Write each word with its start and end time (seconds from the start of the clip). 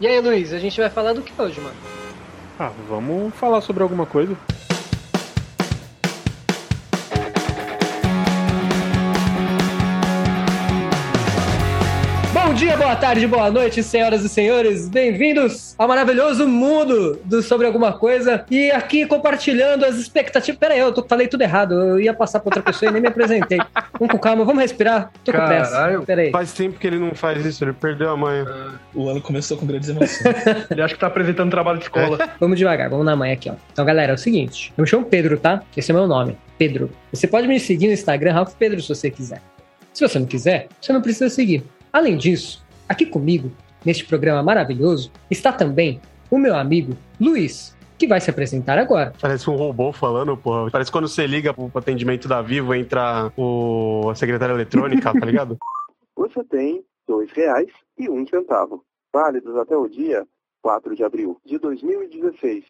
E 0.00 0.06
aí, 0.06 0.20
Luiz, 0.20 0.52
a 0.52 0.58
gente 0.58 0.80
vai 0.80 0.88
falar 0.88 1.12
do 1.12 1.22
que 1.22 1.32
hoje, 1.40 1.60
mano? 1.60 1.76
Ah, 2.58 2.70
vamos 2.88 3.34
falar 3.34 3.60
sobre 3.60 3.82
alguma 3.82 4.06
coisa. 4.06 4.36
Dia, 12.58 12.76
boa 12.76 12.96
tarde, 12.96 13.24
boa 13.26 13.50
noite, 13.52 13.82
senhoras 13.84 14.24
e 14.24 14.28
senhores. 14.28 14.88
Bem-vindos 14.88 15.76
ao 15.78 15.86
maravilhoso 15.86 16.46
mundo 16.48 17.20
do 17.24 17.40
Sobre 17.40 17.66
Alguma 17.68 17.92
Coisa. 17.92 18.44
E 18.50 18.68
aqui 18.72 19.06
compartilhando 19.06 19.84
as 19.84 19.94
expectativas. 19.96 20.58
Pera 20.58 20.74
aí, 20.74 20.80
eu 20.80 20.92
tô- 20.92 21.04
falei 21.06 21.28
tudo 21.28 21.42
errado. 21.42 21.74
Eu 21.74 22.00
ia 22.00 22.12
passar 22.12 22.40
pra 22.40 22.48
outra 22.48 22.62
pessoa 22.62 22.90
e 22.90 22.92
nem 22.92 23.00
me 23.00 23.06
apresentei. 23.08 23.58
Vamos 23.98 24.12
com 24.12 24.18
calma, 24.18 24.44
vamos 24.44 24.60
respirar. 24.62 25.10
Tô 25.24 25.32
com 25.32 25.38
pressa. 25.38 25.70
Caralho. 25.72 26.02
Pera 26.04 26.22
aí. 26.22 26.30
Faz 26.30 26.52
tempo 26.52 26.78
que 26.78 26.86
ele 26.86 26.98
não 26.98 27.14
faz 27.14 27.44
isso, 27.44 27.62
ele 27.64 27.72
perdeu 27.72 28.10
a 28.10 28.16
manha. 28.16 28.46
O 28.94 29.08
ano 29.08 29.20
começou 29.20 29.56
com 29.56 29.66
grandes 29.66 29.88
emoções. 29.88 30.22
Ele 30.70 30.80
acha 30.82 30.94
que 30.94 31.00
tá 31.00 31.08
apresentando 31.08 31.50
trabalho 31.50 31.78
de 31.78 31.84
escola. 31.84 32.16
Vamos 32.38 32.56
devagar, 32.58 32.88
vamos 32.90 33.04
na 33.04 33.16
mãe 33.16 33.32
aqui, 33.32 33.50
ó. 33.50 33.54
Então, 33.72 33.84
galera, 33.84 34.12
é 34.12 34.14
o 34.14 34.18
seguinte. 34.18 34.72
Eu 34.76 34.82
me 34.82 34.88
chamo 34.88 35.04
Pedro, 35.04 35.36
tá? 35.36 35.62
Esse 35.76 35.90
é 35.90 35.94
meu 35.94 36.06
nome. 36.06 36.38
Pedro. 36.56 36.90
Você 37.12 37.26
pode 37.26 37.48
me 37.48 37.58
seguir 37.58 37.88
no 37.88 37.92
Instagram, 37.92 38.32
Ralph 38.34 38.54
Pedro, 38.56 38.80
se 38.80 38.88
você 38.88 39.10
quiser. 39.10 39.42
Se 39.92 40.06
você 40.06 40.16
não 40.18 40.26
quiser, 40.26 40.68
você 40.80 40.92
não 40.92 41.02
precisa 41.02 41.28
seguir. 41.28 41.64
Além 41.92 42.16
disso, 42.16 42.64
aqui 42.88 43.06
comigo, 43.06 43.50
neste 43.84 44.04
programa 44.04 44.42
maravilhoso, 44.42 45.10
está 45.30 45.52
também 45.52 46.00
o 46.30 46.38
meu 46.38 46.54
amigo 46.54 46.96
Luiz, 47.20 47.76
que 47.96 48.06
vai 48.06 48.20
se 48.20 48.30
apresentar 48.30 48.78
agora. 48.78 49.12
Parece 49.20 49.48
um 49.50 49.56
robô 49.56 49.92
falando, 49.92 50.36
porra. 50.36 50.70
Parece 50.70 50.92
quando 50.92 51.08
você 51.08 51.26
liga 51.26 51.52
pro 51.52 51.70
atendimento 51.74 52.28
da 52.28 52.42
Vivo, 52.42 52.74
entra 52.74 53.32
o... 53.36 54.08
a 54.10 54.14
secretária 54.14 54.52
eletrônica, 54.52 55.12
tá 55.12 55.26
ligado? 55.26 55.58
você 56.16 56.44
tem 56.44 56.84
dois 57.06 57.30
reais 57.32 57.68
e 57.98 58.08
um 58.08 58.26
centavo, 58.26 58.84
válidos 59.12 59.56
até 59.56 59.76
o 59.76 59.88
dia 59.88 60.26
4 60.62 60.94
de 60.94 61.02
abril 61.02 61.40
de 61.44 61.58
2016. 61.58 62.64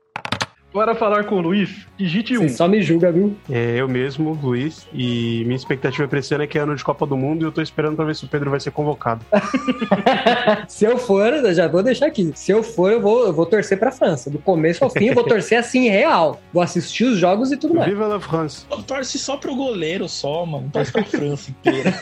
Para 0.72 0.94
falar 0.94 1.24
com 1.24 1.36
o 1.36 1.41
Luiz, 1.41 1.86
digite 1.97 2.36
um. 2.36 2.42
Você 2.42 2.50
só 2.50 2.69
me 2.69 2.83
julga, 2.83 3.11
viu? 3.11 3.34
É 3.50 3.77
eu 3.80 3.88
mesmo, 3.88 4.38
Luiz, 4.42 4.86
e 4.92 5.42
minha 5.44 5.56
expectativa 5.56 6.06
pra 6.06 6.19
esse 6.19 6.33
ano 6.34 6.44
é 6.44 6.47
que 6.47 6.58
é 6.58 6.61
ano 6.61 6.77
de 6.77 6.84
Copa 6.84 7.06
do 7.06 7.16
Mundo 7.16 7.42
e 7.42 7.47
eu 7.47 7.50
tô 7.50 7.62
esperando 7.62 7.97
pra 7.97 8.05
ver 8.05 8.14
se 8.14 8.24
o 8.24 8.28
Pedro 8.28 8.50
vai 8.50 8.61
ser 8.61 8.70
convocado. 8.70 9.24
Se 10.69 10.84
eu 10.84 10.98
for, 10.98 11.33
eu 11.33 11.55
já 11.55 11.66
vou 11.69 11.83
deixar 11.83 12.06
aqui. 12.06 12.30
Se 12.34 12.52
eu 12.52 12.62
for, 12.62 12.92
eu 12.92 13.00
vou, 13.00 13.27
eu 13.27 13.33
vou 13.33 13.46
torcer 13.46 13.78
pra 13.78 13.91
França. 13.91 14.28
Do 14.30 14.39
começo 14.39 14.84
ao 14.84 14.91
fim, 14.91 15.06
eu 15.06 15.14
vou 15.14 15.24
torcer 15.28 15.58
assim, 15.58 15.89
real. 15.89 16.41
Vou 16.52 16.62
assistir 16.62 17.05
os 17.05 17.19
jogos 17.19 17.50
e 17.50 17.56
tudo 17.56 17.74
mais. 17.74 17.89
Viva 17.89 18.06
la 18.06 18.20
France! 18.20 18.64
Torce 18.86 19.19
só 19.19 19.36
pro 19.36 19.55
goleiro, 19.55 20.08
só, 20.08 20.44
mano. 20.46 20.69
Torce 20.72 20.92
pra 20.92 21.05
França 21.05 21.50
inteira. 21.50 21.94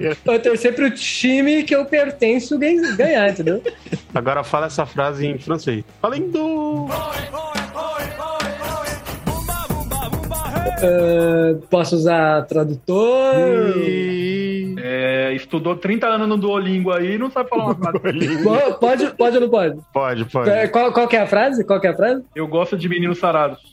Eu 0.00 0.16
vou 0.24 0.38
torcer 0.38 0.74
pro 0.74 0.90
time 0.90 1.62
que 1.62 1.74
eu 1.74 1.84
pertenço 1.84 2.58
gan- 2.58 2.96
ganhar, 2.96 3.30
entendeu? 3.30 3.62
Agora 4.14 4.42
fala 4.42 4.66
essa 4.66 4.84
frase 4.86 5.26
em 5.26 5.38
francês. 5.38 5.84
Valendo! 6.02 6.79
Ah, 10.82 11.58
posso 11.68 11.96
usar 11.96 12.42
tradutor? 12.46 13.34
E... 13.78 14.74
É, 14.78 15.32
estudou 15.34 15.76
30 15.76 16.06
anos 16.06 16.28
no 16.28 16.36
Duolingo 16.38 16.90
aí 16.90 17.14
e 17.14 17.18
não 17.18 17.30
sabe 17.30 17.48
falar 17.50 17.66
uma 17.66 17.74
frase. 17.74 17.98
Po- 18.42 18.74
Pode, 18.78 19.06
pode 19.14 19.36
ou 19.36 19.42
não 19.42 19.50
pode? 19.50 19.78
Pode, 19.92 20.24
pode. 20.26 20.50
É, 20.50 20.68
Qual, 20.68 20.92
qual 20.92 21.06
que 21.08 21.16
é 21.16 21.20
a 21.20 21.26
frase? 21.26 21.64
Qual 21.64 21.78
que 21.80 21.86
é 21.86 21.90
a 21.90 21.96
frase? 21.96 22.22
Eu 22.34 22.46
gosto 22.48 22.76
de 22.78 22.88
meninos 22.88 23.18
sarados. 23.18 23.58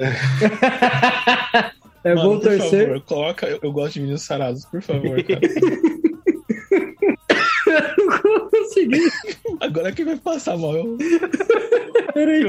Eu 2.04 2.16
Mano, 2.16 2.40
por 2.40 2.42
torcer. 2.42 2.86
favor, 2.88 3.02
coloca 3.02 3.48
eu, 3.48 3.60
eu 3.62 3.72
gosto 3.72 3.94
de 3.96 4.00
meninos 4.02 4.22
sarados, 4.22 4.64
por 4.64 4.82
favor, 4.82 5.22
cara. 5.24 5.42
Não 7.98 8.50
consegui. 8.50 9.02
Agora 9.60 9.92
quem 9.92 10.06
vai 10.06 10.18
passar 10.18 10.58
mal? 10.58 10.76
Eu... 10.76 10.98
Peraí, 12.14 12.46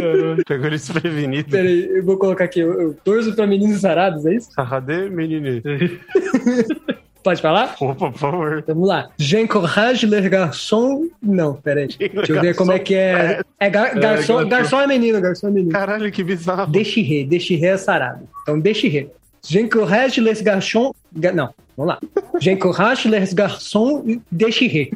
Pegou 0.47 0.67
ele 0.67 0.77
desprevenido. 0.77 1.51
peraí. 1.51 1.87
Eu 1.91 2.05
vou 2.05 2.17
colocar 2.17 2.45
aqui. 2.45 2.61
Eu, 2.61 2.81
eu 2.81 2.95
torço 3.05 3.35
pra 3.35 3.47
meninos 3.47 3.81
sarados, 3.83 4.25
é 4.25 4.35
isso? 4.35 4.51
Sarradê, 4.53 5.11
menine. 5.11 5.63
Pode 7.23 7.43
falar? 7.43 7.77
Opa, 7.81 8.11
por 8.11 8.19
favor. 8.19 8.65
Vamos 8.67 8.89
lá. 8.89 9.11
J'encourage 9.19 10.07
les 10.07 10.27
garçons. 10.29 11.09
Não, 11.23 11.55
peraí. 11.55 11.89
Deixa 11.99 12.33
eu 12.33 12.41
ver 12.41 12.55
como 12.57 12.73
é 12.73 12.79
que 12.79 12.95
é. 12.95 13.43
É 13.61 13.69
gar- 13.69 13.95
garçom, 13.95 14.37
garçom. 14.37 14.49
garçom 14.49 14.81
é 14.81 14.87
menino, 14.87 15.21
garçom 15.21 15.49
é 15.49 15.51
menino. 15.51 15.73
Caralho, 15.73 16.11
que 16.11 16.25
bizarro. 16.25 16.71
Déchiré, 16.71 17.25
déchiré 17.25 17.67
é 17.69 17.77
sarado. 17.77 18.27
Então, 18.43 18.59
déchiré. 18.59 19.09
J'encourage 19.47 20.21
les 20.21 20.41
garçons. 20.41 20.93
ga- 21.15 21.33
Não, 21.33 21.53
vamos 21.79 21.95
lá. 21.95 22.01
J'encourage 22.41 23.09
les 23.09 23.33
garçons 23.33 24.05
déchiré. 24.31 24.91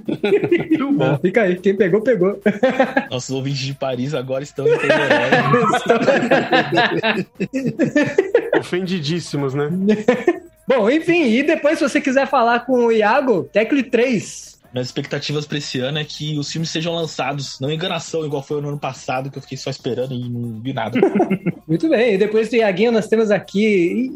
Muito 0.69 0.93
bom. 0.93 1.19
Fica 1.19 1.43
aí, 1.43 1.56
quem 1.56 1.76
pegou, 1.76 2.03
pegou. 2.03 2.41
Nossos 3.10 3.31
ouvintes 3.31 3.60
de 3.60 3.75
Paris 3.75 4.15
agora 4.15 4.43
estão 4.43 4.66
entendendo. 4.66 4.93
Ofendidíssimos, 8.59 9.54
né? 9.54 9.70
Bom, 10.66 10.91
enfim, 10.91 11.25
e 11.25 11.43
depois, 11.43 11.78
se 11.78 11.88
você 11.88 12.00
quiser 12.00 12.26
falar 12.26 12.60
com 12.66 12.87
o 12.87 12.93
Iago, 12.93 13.44
tecle 13.53 13.82
3. 13.82 14.60
Minhas 14.72 14.88
expectativas 14.88 15.47
pra 15.47 15.59
esse 15.59 15.78
ano 15.81 15.99
é 15.99 16.04
que 16.04 16.38
os 16.38 16.50
filmes 16.50 16.70
sejam 16.70 16.94
lançados, 16.94 17.60
não 17.60 17.70
enganação, 17.70 18.25
igual 18.25 18.43
foi 18.43 18.60
no 18.60 18.70
ano 18.70 18.78
passado, 18.78 19.31
que 19.31 19.37
eu 19.37 19.43
fiquei 19.43 19.59
só 19.59 19.69
esperando 19.69 20.14
e 20.14 20.31
não 20.31 20.60
vi 20.60 20.72
nada. 20.72 20.99
Muito 21.69 21.88
bem, 21.91 22.14
e 22.14 22.19
depois 22.19 22.49
do 22.49 22.56
Iaguinho 22.56 22.91
nós 22.91 23.06
temos 23.06 23.31
aqui. 23.31 23.60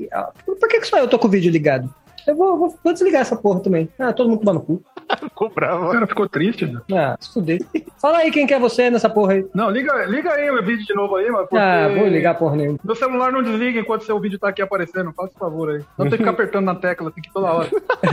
e, 0.04 0.08
ah, 0.12 0.30
Por 0.46 0.68
que, 0.68 0.80
que 0.80 0.86
só 0.86 0.98
eu 0.98 1.08
tô 1.08 1.18
com 1.18 1.28
o 1.28 1.30
vídeo 1.30 1.52
ligado? 1.52 1.92
Eu 2.26 2.34
vou, 2.36 2.58
vou, 2.58 2.78
vou 2.82 2.92
desligar 2.92 3.22
essa 3.22 3.36
porra 3.36 3.60
também. 3.60 3.88
Ah, 3.98 4.12
todo 4.12 4.28
mundo 4.28 4.40
tomando 4.40 4.60
cu. 4.60 4.82
Ficou 5.20 5.46
O 5.48 5.50
bravo. 5.54 5.92
cara 5.92 6.06
ficou 6.06 6.28
triste. 6.28 6.66
né? 6.66 6.80
Ah, 6.92 7.16
se 7.20 7.32
fuder. 7.32 7.60
Fala 8.00 8.18
aí 8.18 8.30
quem 8.30 8.46
que 8.46 8.52
é 8.54 8.58
você 8.58 8.90
nessa 8.90 9.08
porra 9.08 9.34
aí. 9.34 9.46
Não, 9.54 9.70
liga, 9.70 10.04
liga 10.06 10.32
aí 10.32 10.50
o 10.50 10.62
vídeo 10.64 10.84
de 10.84 10.94
novo 10.94 11.14
aí, 11.16 11.30
mas 11.30 11.42
porque... 11.42 11.56
Ah, 11.56 11.88
vou 11.88 12.06
ligar 12.08 12.34
porra 12.34 12.56
nenhuma. 12.56 12.78
Meu 12.82 12.96
celular 12.96 13.30
não 13.32 13.42
desliga 13.42 13.78
enquanto 13.80 14.04
seu 14.04 14.18
vídeo 14.18 14.38
tá 14.38 14.48
aqui 14.48 14.60
aparecendo. 14.62 15.12
Faça 15.12 15.32
o 15.34 15.38
favor 15.38 15.70
aí. 15.70 15.80
Não 15.96 16.06
tem 16.06 16.12
que 16.12 16.18
ficar 16.18 16.30
apertando 16.32 16.64
na 16.66 16.74
tecla, 16.74 17.10
tem 17.12 17.22
que 17.22 17.28
ir 17.30 17.32
toda 17.32 17.52
hora. 17.52 17.70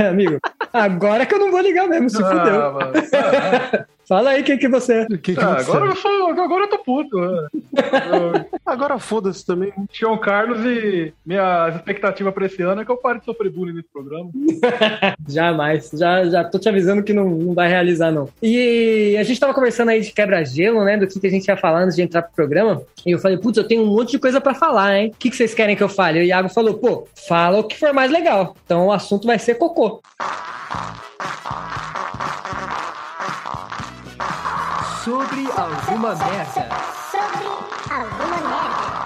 Amigo, 0.09 0.37
agora 0.71 1.25
que 1.25 1.33
eu 1.33 1.39
não 1.39 1.51
vou 1.51 1.61
ligar 1.61 1.87
mesmo, 1.87 2.09
se 2.09 2.21
Ah, 2.23 2.27
fudeu. 2.27 2.73
mano. 2.73 2.91
Ah, 3.13 3.85
Fala 4.07 4.31
aí 4.31 4.43
quem 4.43 4.57
que 4.57 4.67
você 4.67 4.93
é. 5.01 5.05
Que 5.17 5.33
que 5.33 5.39
ah, 5.39 5.55
você- 5.59 5.71
agora 5.71 5.85
eu 5.91 5.95
sou. 5.95 6.29
Agora 6.31 6.63
eu 6.65 6.69
tô 6.69 6.77
puto. 6.79 7.17
né? 7.19 7.47
Eu- 7.53 8.53
Agora 8.65 8.97
foda-se 8.99 9.45
também. 9.45 9.71
Tião 9.91 10.17
Carlos 10.17 10.59
e 10.65 11.13
minha 11.25 11.69
expectativa 11.69 12.31
pra 12.31 12.45
esse 12.45 12.61
ano 12.61 12.81
é 12.81 12.85
que 12.85 12.91
eu 12.91 12.97
pare 12.97 13.19
de 13.19 13.25
sofrer 13.25 13.51
bullying 13.51 13.73
nesse 13.73 13.87
programa. 13.91 14.29
Jamais. 15.27 15.89
Já, 15.93 16.25
já 16.25 16.43
tô 16.43 16.57
te 16.59 16.67
avisando 16.69 17.03
que 17.03 17.13
não, 17.13 17.29
não 17.29 17.53
vai 17.53 17.67
realizar, 17.69 18.11
não. 18.11 18.29
E 18.41 19.15
a 19.19 19.23
gente 19.23 19.39
tava 19.39 19.53
conversando 19.53 19.89
aí 19.89 20.01
de 20.01 20.11
quebra-gelo, 20.11 20.83
né? 20.83 20.97
Do 20.97 21.07
que, 21.07 21.19
que 21.19 21.27
a 21.27 21.29
gente 21.29 21.47
ia 21.47 21.57
falar 21.57 21.83
antes 21.83 21.95
de 21.95 22.01
entrar 22.01 22.21
pro 22.23 22.33
programa. 22.33 22.81
E 23.05 23.11
eu 23.11 23.19
falei, 23.19 23.37
putz, 23.37 23.57
eu 23.57 23.67
tenho 23.67 23.83
um 23.83 23.87
monte 23.87 24.11
de 24.11 24.19
coisa 24.19 24.39
pra 24.41 24.53
falar, 24.53 24.97
hein? 24.97 25.11
O 25.13 25.17
que, 25.17 25.29
que 25.29 25.35
vocês 25.35 25.53
querem 25.53 25.75
que 25.75 25.83
eu 25.83 25.89
fale? 25.89 26.19
E 26.19 26.21
o 26.23 26.25
Iago 26.25 26.49
falou, 26.49 26.75
pô, 26.75 27.07
fala 27.27 27.59
o 27.59 27.63
que 27.63 27.77
for 27.77 27.93
mais 27.93 28.11
legal. 28.11 28.55
Então 28.65 28.87
o 28.87 28.91
assunto 28.91 29.27
vai 29.27 29.37
ser 29.39 29.55
cocô. 29.55 30.01
Sobre 35.03 35.41
alguma 35.51 36.15
merda. 36.15 36.69
sobre 37.11 37.45
alguma 37.89 38.37
merda. 38.37 39.03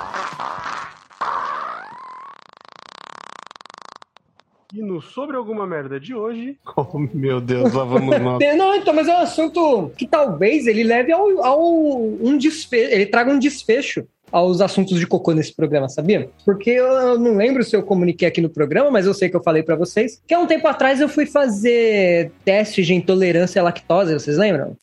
E 4.74 4.82
no 4.84 5.02
Sobre 5.02 5.36
Alguma 5.36 5.66
Merda 5.66 6.00
de 6.00 6.14
hoje. 6.14 6.56
Oh, 6.78 7.00
meu 7.00 7.42
Deus, 7.42 7.74
lá 7.74 7.84
vamos 7.84 8.10
nós. 8.22 8.40
Não, 8.56 8.76
então, 8.76 8.94
mas 8.94 9.08
é 9.08 9.14
um 9.14 9.22
assunto 9.22 9.92
que 9.98 10.06
talvez 10.06 10.68
ele 10.68 10.84
leve 10.84 11.12
ao, 11.12 11.44
ao 11.44 11.66
um 11.66 12.38
desfecho, 12.38 12.94
ele 12.94 13.08
traga 13.08 13.32
um 13.32 13.40
desfecho 13.40 14.06
aos 14.32 14.62
assuntos 14.62 15.00
de 15.00 15.08
cocô 15.08 15.34
nesse 15.34 15.56
programa, 15.56 15.90
sabia? 15.90 16.30
Porque 16.46 16.70
eu 16.70 17.18
não 17.18 17.36
lembro 17.36 17.64
se 17.64 17.76
eu 17.76 17.82
comuniquei 17.82 18.28
aqui 18.28 18.42
no 18.42 18.50
programa, 18.50 18.92
mas 18.92 19.06
eu 19.06 19.14
sei 19.14 19.30
que 19.30 19.36
eu 19.36 19.42
falei 19.42 19.64
pra 19.64 19.76
vocês 19.76 20.22
que 20.28 20.34
há 20.34 20.40
um 20.40 20.46
tempo 20.46 20.68
atrás 20.68 21.00
eu 21.00 21.10
fui 21.10 21.26
fazer 21.26 22.32
teste 22.46 22.84
de 22.84 22.94
intolerância 22.94 23.62
à 23.62 23.64
lactose, 23.64 24.14
vocês 24.14 24.38
lembram? 24.38 24.76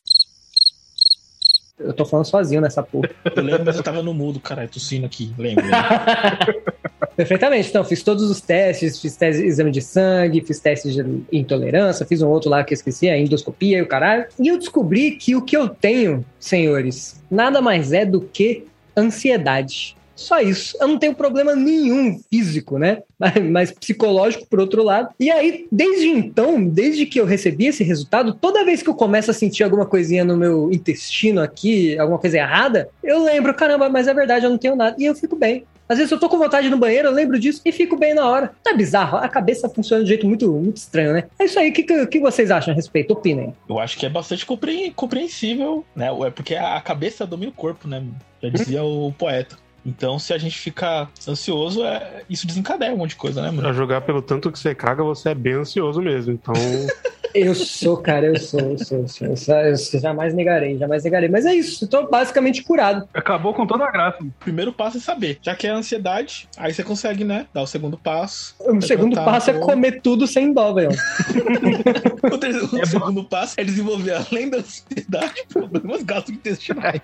Eu 1.79 1.93
tô 1.93 2.05
falando 2.05 2.25
sozinho 2.25 2.61
nessa 2.61 2.83
porra. 2.83 3.11
Eu 3.35 3.43
lembro, 3.43 3.65
mas 3.65 3.77
eu 3.77 3.83
tava 3.83 4.01
no 4.01 4.15
mudo, 4.15 4.39
caralho, 4.39 4.69
tossindo 4.69 5.07
aqui, 5.07 5.35
lembro. 5.37 5.65
Perfeitamente. 7.17 7.69
Então, 7.69 7.85
fiz 7.85 8.03
todos 8.03 8.31
os 8.31 8.41
testes, 8.41 9.01
fiz 9.01 9.17
teste, 9.17 9.43
exame 9.43 9.73
de 9.73 9.81
sangue, 9.81 10.41
fiz 10.41 10.61
teste 10.61 10.91
de 10.93 11.23
intolerância, 11.33 12.07
fiz 12.07 12.23
um 12.23 12.29
outro 12.29 12.49
lá 12.49 12.63
que 12.63 12.73
eu 12.73 12.77
esqueci, 12.77 13.09
a 13.09 13.19
endoscopia 13.19 13.79
e 13.79 13.83
o 13.83 13.89
caralho. 13.89 14.27
E 14.39 14.49
eu 14.49 14.59
descobri 14.59 15.13
que 15.13 15.35
o 15.35 15.43
que 15.43 15.57
eu 15.57 15.69
tenho, 15.69 16.25
senhores, 16.39 17.21
nada 17.29 17.61
mais 17.61 17.93
é 17.93 18.05
do 18.05 18.21
que 18.21 18.67
ansiedade. 18.97 19.97
Só 20.15 20.41
isso. 20.41 20.77
Eu 20.81 20.89
não 20.89 20.99
tenho 20.99 21.15
problema 21.15 21.55
nenhum 21.55 22.21
físico, 22.31 22.79
né? 22.79 23.03
Mas, 23.17 23.35
mas 23.43 23.73
psicológico 23.73 24.47
por 24.47 24.61
outro 24.61 24.83
lado. 24.83 25.09
E 25.19 25.31
aí, 25.31 25.67
desde 25.73 26.09
então, 26.09 26.63
desde 26.63 27.07
que 27.07 27.19
eu 27.19 27.25
recebi 27.25 27.67
esse 27.67 27.83
resultado, 27.83 28.35
toda 28.35 28.65
vez 28.65 28.83
que 28.83 28.91
eu 28.91 28.95
começo 28.95 29.31
a 29.31 29.35
sentir 29.35 29.63
alguma 29.63 29.87
coisinha 29.87 30.25
no 30.25 30.37
meu 30.37 30.71
intestino 30.71 31.41
aqui, 31.41 31.99
alguma 31.99 32.19
coisa 32.19 32.37
errada, 32.37 32.91
eu 33.03 33.23
lembro, 33.25 33.55
caramba, 33.55 33.89
mas 33.89 34.09
é 34.09 34.13
verdade, 34.13 34.45
eu 34.45 34.51
não 34.51 34.59
tenho 34.59 34.77
nada. 34.77 34.97
E 34.99 35.05
eu 35.07 35.15
fico 35.15 35.37
bem. 35.37 35.65
Às 35.89 35.99
vezes 35.99 36.11
eu 36.11 36.19
tô 36.19 36.29
com 36.29 36.39
vontade 36.39 36.71
no 36.71 36.79
banheiro, 36.79 37.09
eu 37.09 37.13
lembro 37.13 37.39
disso 37.39 37.61
e 37.65 37.71
fico 37.71 37.97
bem 37.97 38.15
na 38.15 38.29
hora. 38.29 38.53
Tá 38.63 38.73
bizarro, 38.73 39.19
a 39.19 39.29
cabeça 39.29 39.69
funciona 39.69 40.03
de 40.03 40.07
um 40.07 40.09
jeito 40.09 40.27
muito, 40.27 40.51
muito 40.51 40.79
estranho, 40.79 41.13
né? 41.13 41.25
É 41.39 41.45
isso 41.45 41.59
aí, 41.59 41.71
o 41.71 41.73
que, 41.73 42.07
que, 42.07 42.21
vocês 42.21 42.51
acham 42.51 42.73
a 42.73 42.75
respeito? 42.75 43.13
Opinem. 43.13 43.55
Eu 43.69 43.79
acho 43.79 43.99
que 43.99 44.07
é 44.07 44.09
bastante 44.09 44.47
compre- 44.47 44.93
compreensível, 44.97 45.85
né? 45.95 46.09
É 46.27 46.31
porque 46.31 46.55
a 46.55 46.81
cabeça 46.81 47.27
domina 47.27 47.53
o 47.53 47.55
corpo, 47.55 47.87
né? 47.87 48.03
Já 48.43 48.49
dizia 48.49 48.83
o 48.83 49.13
poeta. 49.13 49.57
Então, 49.85 50.19
se 50.19 50.33
a 50.33 50.39
gente 50.39 50.59
fica 50.59 51.09
ansioso, 51.29 51.85
é... 51.85 52.23
isso 52.29 52.47
desencadeia 52.47 52.93
um 52.93 52.97
monte 52.99 53.11
de 53.11 53.17
coisa, 53.17 53.43
né, 53.43 53.49
mano? 53.49 53.63
Pra 53.63 53.73
jogar 53.73 54.01
pelo 54.01 54.23
tanto 54.23 54.51
que 54.51 54.59
você 54.59 54.75
caga, 54.75 55.03
você 55.03 55.31
é 55.31 55.35
bem 55.35 55.55
ansioso 55.55 56.01
mesmo. 56.01 56.33
Então, 56.33 56.55
Eu 57.35 57.53
sou, 57.53 57.97
cara, 57.97 58.27
eu 58.27 58.39
sou, 58.39 58.61
eu 58.61 58.79
sou, 58.79 58.99
eu 58.99 59.09
sou. 59.09 59.27
Eu, 59.27 59.37
sou, 59.37 59.55
eu 59.57 59.77
sou- 59.77 59.99
jamais 59.99 60.33
negarei, 60.33 60.79
jamais 60.79 61.03
negarei. 61.03 61.29
Mas 61.29 61.45
é 61.45 61.53
isso, 61.53 61.85
eu 61.85 61.89
tô 61.89 62.07
basicamente 62.07 62.63
curado. 62.63 63.09
Acabou 63.13 63.53
com 63.53 63.67
toda 63.67 63.85
a 63.85 63.91
graça. 63.91 64.23
O 64.23 64.31
primeiro 64.39 64.73
passo 64.73 64.99
é 64.99 65.01
saber. 65.01 65.39
Já 65.43 65.53
que 65.57 65.67
é 65.67 65.71
a 65.71 65.75
ansiedade, 65.75 66.49
aí 66.57 66.73
você 66.73 66.85
consegue, 66.85 67.25
né? 67.25 67.47
Dar 67.53 67.63
o 67.63 67.67
segundo 67.67 67.99
passo. 67.99 68.55
O 68.61 68.81
segundo 68.81 69.17
passo 69.17 69.51
é 69.51 69.55
comer 69.55 70.01
tudo 70.01 70.29
sem 70.29 70.53
dó, 70.53 70.73
velho. 70.75 70.91
O, 72.33 72.39
terceiro- 72.39 72.67
o 72.83 72.87
segundo 72.87 73.23
passo 73.25 73.55
é 73.59 73.63
desenvolver, 73.65 74.13
além 74.13 74.49
da 74.49 74.57
ansiedade, 74.59 75.45
problemas 75.53 76.03
gastrointestinais. 76.03 77.01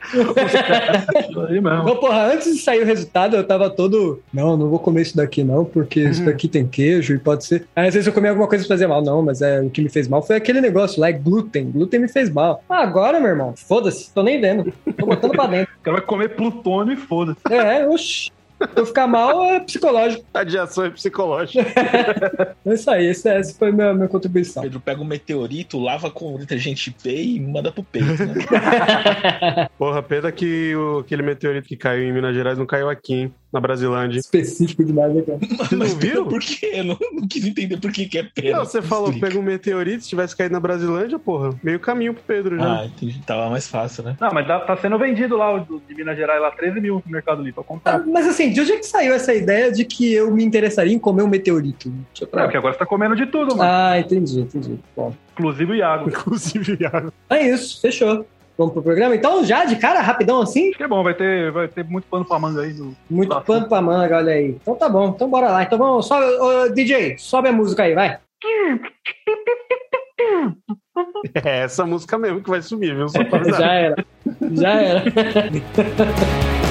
Isso 1.29 1.41
aí 1.41 1.61
mesmo. 1.61 1.85
Bom, 1.85 1.97
porra, 1.97 2.33
antes 2.33 2.55
de 2.55 2.61
sair 2.71 2.83
o 2.83 2.87
resultado, 2.87 3.37
eu 3.37 3.45
tava 3.45 3.69
todo. 3.69 4.23
Não, 4.33 4.57
não 4.57 4.69
vou 4.69 4.79
comer 4.79 5.03
isso 5.03 5.17
daqui, 5.17 5.43
não, 5.43 5.65
porque 5.65 6.01
isso 6.01 6.25
daqui 6.25 6.49
tem 6.49 6.67
queijo 6.67 7.15
e 7.15 7.19
pode 7.19 7.45
ser. 7.45 7.67
Aí, 7.75 7.89
às 7.89 7.95
vezes 7.95 8.07
eu 8.07 8.13
comi 8.13 8.29
alguma 8.29 8.49
coisa 8.49 8.65
pra 8.65 8.75
fazer 8.75 8.87
mal. 8.87 9.03
Não, 9.03 9.23
mas 9.23 9.43
é, 9.43 9.61
o 9.61 9.71
que 9.71 9.83
me 9.83 9.89
fez 9.89 10.07
mal 10.09 10.23
foi 10.23 10.37
aquele 10.37 10.61
negócio 10.61 11.01
lá, 11.01 11.09
é 11.09 11.13
glúten. 11.13 11.71
Glúten 11.71 12.01
me 12.01 12.09
fez 12.09 12.31
mal. 12.31 12.63
Ah, 12.69 12.83
agora, 12.83 13.19
meu 13.19 13.31
irmão, 13.31 13.55
foda-se, 13.57 14.13
tô 14.13 14.23
nem 14.23 14.41
vendo. 14.41 14.73
Tô 14.97 15.07
botando 15.07 15.33
pra 15.33 15.47
dentro. 15.47 15.71
O 15.81 15.83
cara 15.83 15.97
vai 15.97 16.07
comer 16.07 16.37
plutônio 16.37 16.93
e 16.93 16.97
foda-se. 16.97 17.41
É, 17.51 17.89
oxi. 17.89 18.31
Se 18.61 18.69
eu 18.81 18.85
ficar 18.87 19.07
mal, 19.07 19.43
é 19.45 19.61
psicológico. 19.61 20.25
radiação 20.35 20.85
é 20.85 20.91
psicológica. 20.91 21.65
É 22.67 22.75
isso 22.75 22.91
aí, 22.91 23.07
esse- 23.07 23.29
essa 23.29 23.55
foi 23.59 23.71
a 23.71 23.73
minha, 23.73 23.95
minha 23.95 24.07
contribuição. 24.09 24.63
Pedro 24.63 24.79
pega 24.81 25.01
um 25.01 25.05
meteorito, 25.05 25.79
lava 25.79 26.11
com 26.11 26.37
detergente 26.37 26.91
P 26.91 27.11
e 27.23 27.41
manda 27.41 27.73
pro 27.73 27.83
peito, 27.83 28.07
né? 28.07 29.69
Porra, 29.79 30.03
pena 30.03 30.31
que 30.31 30.75
o, 30.77 30.99
aquele 30.99 31.23
meteorito 31.23 31.67
que 31.67 31.77
caiu 31.77 32.05
em 32.05 32.13
Minas 32.13 32.35
Gerais 32.35 32.59
não 32.59 32.67
caiu 32.67 32.91
aqui, 32.91 33.15
hein? 33.15 33.35
Na 33.53 33.61
Brasilândia. 33.61 34.19
Específico 34.21 34.85
demais, 34.85 35.13
né, 35.15 35.23
cara? 35.23 35.39
Você 35.59 35.75
não 35.77 35.87
viu? 35.87 36.27
Por 36.27 36.39
quê? 36.41 36.71
Eu 36.75 36.85
não, 36.85 36.99
não 37.13 37.27
quis 37.27 37.45
entender 37.45 37.77
por 37.79 37.91
que, 37.93 38.07
que 38.07 38.19
é 38.19 38.23
pena. 38.23 38.59
Não, 38.59 38.65
você 38.65 38.81
falou, 38.81 39.13
pega 39.19 39.37
um 39.39 39.43
meteorito, 39.43 40.05
se 40.05 40.09
tivesse 40.09 40.37
caído 40.37 40.53
na 40.53 40.61
Brasilândia, 40.61 41.19
porra, 41.19 41.51
meio 41.63 41.81
caminho 41.81 42.15
pro 42.15 42.23
Pedro 42.23 42.57
já. 42.57 42.81
Ah, 42.81 42.87
entendi. 42.87 43.21
Tava 43.27 43.51
mais 43.51 43.67
fácil, 43.67 44.05
né? 44.05 44.17
Não, 44.21 44.31
mas 44.33 44.47
tá, 44.47 44.61
tá 44.61 44.77
sendo 44.77 44.97
vendido 44.99 45.37
lá, 45.37 45.53
o 45.55 45.81
de 45.89 45.95
Minas 45.95 46.17
Gerais, 46.17 46.41
lá, 46.41 46.51
13 46.53 46.81
mil 46.81 47.03
no 47.05 47.11
Mercado 47.13 47.39
Livre 47.43 47.55
pra 47.55 47.63
Ah, 47.63 47.67
comprar. 47.67 48.07
Mas 48.07 48.29
assim, 48.29 48.53
de 48.53 48.61
onde 48.61 48.73
é 48.73 48.77
que 48.77 48.87
saiu 48.87 49.13
essa 49.15 49.35
ideia 49.35 49.73
de 49.73 49.85
que 49.85 50.13
eu 50.13 50.31
me 50.31 50.45
interessaria 50.45 50.95
em 50.95 50.99
comer 50.99 51.23
um 51.25 51.29
meteorito? 51.29 51.89
Deixa 51.91 52.25
eu 52.33 52.39
É, 52.39 52.43
porque 52.45 52.57
agora 52.57 52.73
você 52.75 52.79
tá 52.79 52.87
comendo 52.87 53.17
de 53.17 53.27
tudo, 53.27 53.57
mano. 53.57 53.69
Ah, 53.69 53.99
entendi, 53.99 54.41
entendi. 54.41 54.79
Bom. 54.97 55.13
Inclusive 55.33 55.73
o 55.73 55.75
Iago. 55.75 56.09
Inclusive, 56.11 56.77
Iago. 56.81 57.13
É 57.29 57.49
isso, 57.49 57.81
fechou. 57.81 58.25
Vamos 58.61 58.75
pro 58.75 58.83
programa? 58.83 59.17
Então, 59.17 59.43
já 59.43 59.65
de 59.65 59.77
cara, 59.77 60.03
rapidão 60.03 60.43
assim? 60.43 60.69
Acho 60.69 60.77
que 60.77 60.83
é 60.83 60.89
bom, 60.89 61.03
vai 61.03 61.15
ter, 61.15 61.51
vai 61.51 61.67
ter 61.67 61.83
muito 61.83 62.05
pano 62.05 62.27
pra 62.27 62.39
manga 62.39 62.61
aí. 62.61 62.75
Do... 62.75 62.95
Muito 63.09 63.31
Tá. 63.31 63.41
pano 63.41 63.67
pra 63.67 63.81
manga, 63.81 64.19
olha 64.19 64.35
aí. 64.35 64.51
Então 64.51 64.75
tá 64.75 64.87
bom, 64.87 65.09
então 65.09 65.31
bora 65.31 65.49
lá. 65.49 65.63
Então 65.63 65.79
vamos, 65.79 66.07
sobe, 66.07 66.27
ô, 66.27 66.69
DJ, 66.69 67.17
sobe 67.17 67.49
a 67.49 67.53
música 67.53 67.85
aí, 67.85 67.95
vai. 67.95 68.19
É 71.43 71.61
essa 71.61 71.87
música 71.87 72.19
mesmo 72.19 72.43
que 72.43 72.51
vai 72.51 72.61
sumir, 72.61 72.95
viu? 72.95 73.09
Só 73.09 73.25
pra 73.25 73.39
avisar. 73.49 73.61
Já 73.61 73.73
era. 73.73 74.05
Já 74.53 74.71
era. 74.73 75.03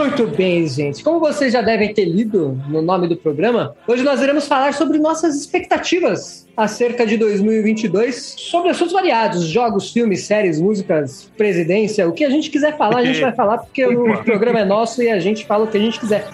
Muito 0.00 0.26
bem, 0.28 0.66
gente. 0.66 1.04
Como 1.04 1.20
vocês 1.20 1.52
já 1.52 1.60
devem 1.60 1.92
ter 1.92 2.06
lido 2.06 2.58
no 2.68 2.80
nome 2.80 3.06
do 3.06 3.16
programa, 3.16 3.74
hoje 3.86 4.02
nós 4.02 4.22
iremos 4.22 4.48
falar 4.48 4.72
sobre 4.72 4.98
nossas 4.98 5.36
expectativas 5.36 6.48
acerca 6.56 7.04
de 7.06 7.18
2022, 7.18 8.34
sobre 8.38 8.70
assuntos 8.70 8.94
variados, 8.94 9.44
jogos, 9.44 9.92
filmes, 9.92 10.22
séries, 10.24 10.58
músicas, 10.58 11.30
presidência, 11.36 12.08
o 12.08 12.12
que 12.12 12.24
a 12.24 12.30
gente 12.30 12.48
quiser 12.50 12.78
falar, 12.78 12.98
a 13.00 13.04
gente 13.04 13.20
vai 13.20 13.32
falar 13.34 13.58
porque 13.58 13.84
o 13.86 14.22
programa 14.24 14.60
é 14.60 14.64
nosso 14.64 15.02
e 15.02 15.10
a 15.10 15.18
gente 15.20 15.44
fala 15.46 15.64
o 15.64 15.68
que 15.68 15.76
a 15.76 15.80
gente 15.80 16.00
quiser. 16.00 16.26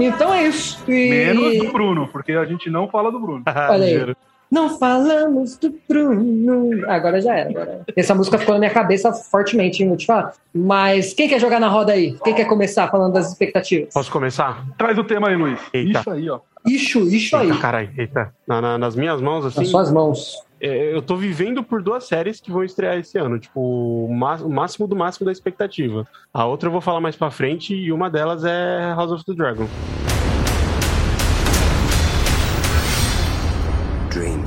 Então 0.00 0.32
é 0.32 0.46
isso. 0.46 0.78
E- 0.88 1.10
Menos 1.10 1.58
do 1.58 1.72
Bruno, 1.72 2.08
porque 2.10 2.32
a 2.32 2.44
gente 2.46 2.70
não 2.70 2.88
fala 2.88 3.10
do 3.12 3.18
Bruno. 3.20 3.42
Olha 3.46 3.84
aí. 3.84 4.14
Não 4.50 4.78
falamos 4.78 5.56
do 5.58 5.74
Bruno. 5.88 6.88
Agora 6.90 7.20
já 7.20 7.34
era. 7.36 7.50
Agora. 7.50 7.80
Essa 7.94 8.14
música 8.14 8.38
ficou 8.38 8.54
na 8.54 8.58
minha 8.60 8.70
cabeça 8.72 9.12
fortemente, 9.12 9.82
hein, 9.82 9.88
vou 9.88 9.96
te 9.98 10.06
falar. 10.06 10.32
Mas 10.54 11.12
quem 11.12 11.28
quer 11.28 11.38
jogar 11.40 11.60
na 11.60 11.68
roda 11.68 11.92
aí? 11.92 12.16
Quem 12.24 12.34
quer 12.34 12.46
começar 12.46 12.88
falando 12.88 13.12
das 13.12 13.28
expectativas? 13.30 13.92
Posso 13.92 14.10
começar? 14.10 14.64
Traz 14.78 14.96
o 14.98 15.04
tema 15.04 15.28
aí, 15.28 15.36
Luiz. 15.36 15.60
Eita. 15.72 16.00
Isso 16.00 16.10
aí, 16.10 16.30
ó. 16.30 16.40
Ixo, 16.66 17.00
ixo 17.08 17.36
aí. 17.36 17.48
Eita, 17.48 17.60
caralho, 17.60 17.90
eita. 17.96 18.32
Na- 18.46 18.60
na- 18.60 18.78
nas 18.78 18.96
minhas 18.96 19.20
mãos, 19.20 19.44
assim, 19.44 19.60
Nas 19.60 19.68
suas 19.68 19.92
mãos. 19.92 20.34
é, 20.60 20.94
eu 20.94 21.00
tô 21.02 21.14
vivendo 21.16 21.62
por 21.62 21.82
duas 21.82 22.04
séries 22.08 22.40
que 22.40 22.50
vão 22.50 22.64
estrear 22.64 22.98
esse 22.98 23.16
ano. 23.18 23.38
Tipo, 23.38 23.60
o 23.60 24.06
o 24.06 24.48
máximo 24.50 24.86
do 24.86 24.96
máximo 24.96 25.26
da 25.26 25.32
expectativa. 25.32 26.06
A 26.32 26.44
outra 26.46 26.68
eu 26.68 26.72
vou 26.72 26.80
falar 26.80 27.00
mais 27.00 27.16
pra 27.16 27.30
frente 27.30 27.74
e 27.74 27.92
uma 27.92 28.10
delas 28.10 28.44
é 28.44 28.92
House 28.96 29.12
of 29.12 29.24
the 29.24 29.34
Dragon. 29.34 29.66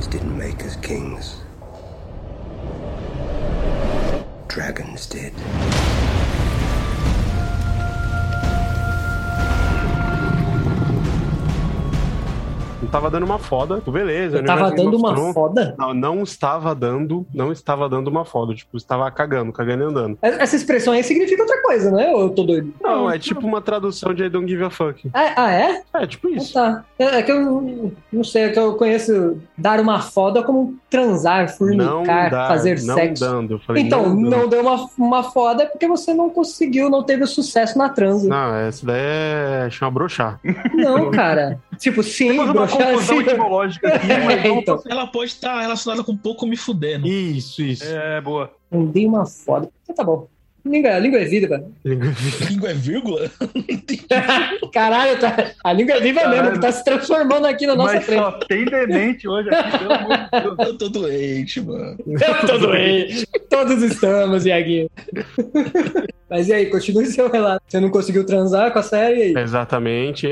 Dreams 0.02 0.20
didn't 0.20 0.36
make 0.38 0.64
us 0.64 0.74
kings. 0.76 1.36
Dragons 4.48 5.06
did. 5.06 5.32
Não 12.82 12.88
tava 12.88 13.08
dando 13.10 13.24
uma 13.24 13.38
foda, 13.38 13.76
tipo, 13.76 13.92
beleza. 13.92 14.38
Eu 14.38 14.44
tava 14.44 14.70
dando 14.72 14.96
uma 14.96 15.32
foda. 15.32 15.74
Não, 15.78 15.94
não 15.94 16.22
estava 16.22 16.74
dando, 16.74 17.24
não 17.32 17.52
estava 17.52 17.88
dando 17.88 18.08
uma 18.08 18.24
foda. 18.24 18.54
Tipo, 18.54 18.76
estava 18.76 19.08
cagando, 19.10 19.52
cagando 19.52 19.84
e 19.84 19.86
andando. 19.86 20.18
Essa 20.20 20.56
expressão 20.56 20.92
aí 20.92 21.02
significa 21.04 21.42
outra 21.42 21.62
coisa, 21.62 21.90
né? 21.92 22.10
Ou 22.12 22.22
eu 22.22 22.30
tô 22.30 22.42
doido? 22.42 22.74
Não, 22.82 23.10
é 23.10 23.18
tipo 23.18 23.46
uma 23.46 23.60
tradução 23.60 24.12
de 24.12 24.24
I 24.24 24.28
don't 24.28 24.48
give 24.50 24.64
a 24.64 24.70
fuck. 24.70 25.08
Ah, 25.14 25.32
ah, 25.36 25.52
é? 25.52 25.82
É, 25.94 26.06
tipo 26.06 26.26
Ah, 26.28 26.30
isso. 26.32 26.52
tá. 26.54 26.84
É, 26.98 27.04
é 27.18 27.22
que 27.22 27.30
eu 27.30 27.92
não 28.12 28.24
sei, 28.24 28.42
é 28.44 28.48
que 28.50 28.58
eu 28.58 28.74
conheço 28.74 29.38
dar 29.56 29.78
uma 29.80 30.00
foda 30.00 30.42
como 30.42 30.74
transar, 30.90 31.48
fornicar, 31.56 32.30
dar, 32.30 32.48
fazer 32.48 32.82
não 32.82 32.94
sexo. 32.94 33.24
dando. 33.24 33.58
Falei, 33.60 33.82
Então, 33.84 34.14
não, 34.14 34.30
não, 34.40 34.48
deu 34.48 34.60
uma, 34.60 34.88
uma 34.98 35.22
foda 35.22 35.66
porque 35.66 35.86
você 35.86 36.12
não 36.12 36.28
conseguiu, 36.28 36.90
não 36.90 37.02
teve 37.02 37.24
sucesso 37.26 37.78
na 37.78 37.88
transa. 37.88 38.28
Não, 38.28 38.54
essa 38.56 38.84
daí 38.84 39.00
é 39.00 39.68
chama 39.70 39.90
broxar. 39.92 40.40
Não, 40.74 41.10
cara. 41.12 41.58
tipo, 41.78 42.02
sim, 42.02 42.36
broxar, 42.46 42.71
confusão 42.72 43.18
sim. 43.20 43.22
etimológica 43.22 43.88
aqui, 43.94 44.06
mas 44.06 44.38
É, 44.44 44.48
vamos... 44.48 44.62
então, 44.62 44.82
Ela 44.88 45.06
pode 45.06 45.30
estar 45.30 45.60
relacionada 45.60 46.02
com 46.02 46.12
um 46.12 46.16
pouco 46.16 46.46
me 46.46 46.56
fudendo. 46.56 47.06
Isso, 47.06 47.62
isso. 47.62 47.84
É, 47.84 48.20
boa. 48.20 48.52
não 48.70 48.86
dei 48.86 49.06
uma 49.06 49.26
foda. 49.26 49.70
Então 49.82 49.94
tá 49.94 50.04
bom. 50.04 50.28
Língua, 50.64 50.98
língua 50.98 51.18
é 51.20 51.24
vida, 51.24 51.48
cara. 51.48 51.64
Língua 51.84 52.70
é 52.70 52.74
vírgula? 52.74 53.30
Caralho, 54.72 55.18
tá, 55.18 55.52
a 55.64 55.72
língua 55.72 55.94
é 55.96 56.00
viva 56.00 56.20
Caralho. 56.20 56.42
mesmo, 56.42 56.52
que 56.54 56.60
tá 56.60 56.72
se 56.72 56.84
transformando 56.84 57.46
aqui 57.46 57.66
na 57.66 57.74
nossa 57.74 57.94
Mas 57.96 58.04
frente. 58.04 58.20
só 58.20 58.32
tem 58.46 58.64
demente 58.64 59.28
hoje 59.28 59.48
aqui, 59.50 59.78
pelo 59.78 59.92
amor 59.92 60.16
de 60.18 60.40
Deus. 60.42 60.68
Eu 60.68 60.78
tô 60.78 60.88
doente, 60.88 61.60
mano. 61.60 61.96
Eu 62.06 62.46
tô 62.46 62.58
doente. 62.58 63.26
Todos 63.50 63.82
estamos, 63.82 64.46
Iaguinho. 64.46 64.88
Mas 66.30 66.48
e 66.48 66.52
aí, 66.54 66.66
continue 66.70 67.06
seu 67.06 67.30
relato. 67.30 67.62
Você 67.68 67.78
não 67.78 67.90
conseguiu 67.90 68.24
transar 68.24 68.72
com 68.72 68.78
a 68.78 68.82
série 68.82 69.22
aí? 69.22 69.34
Exatamente. 69.36 70.28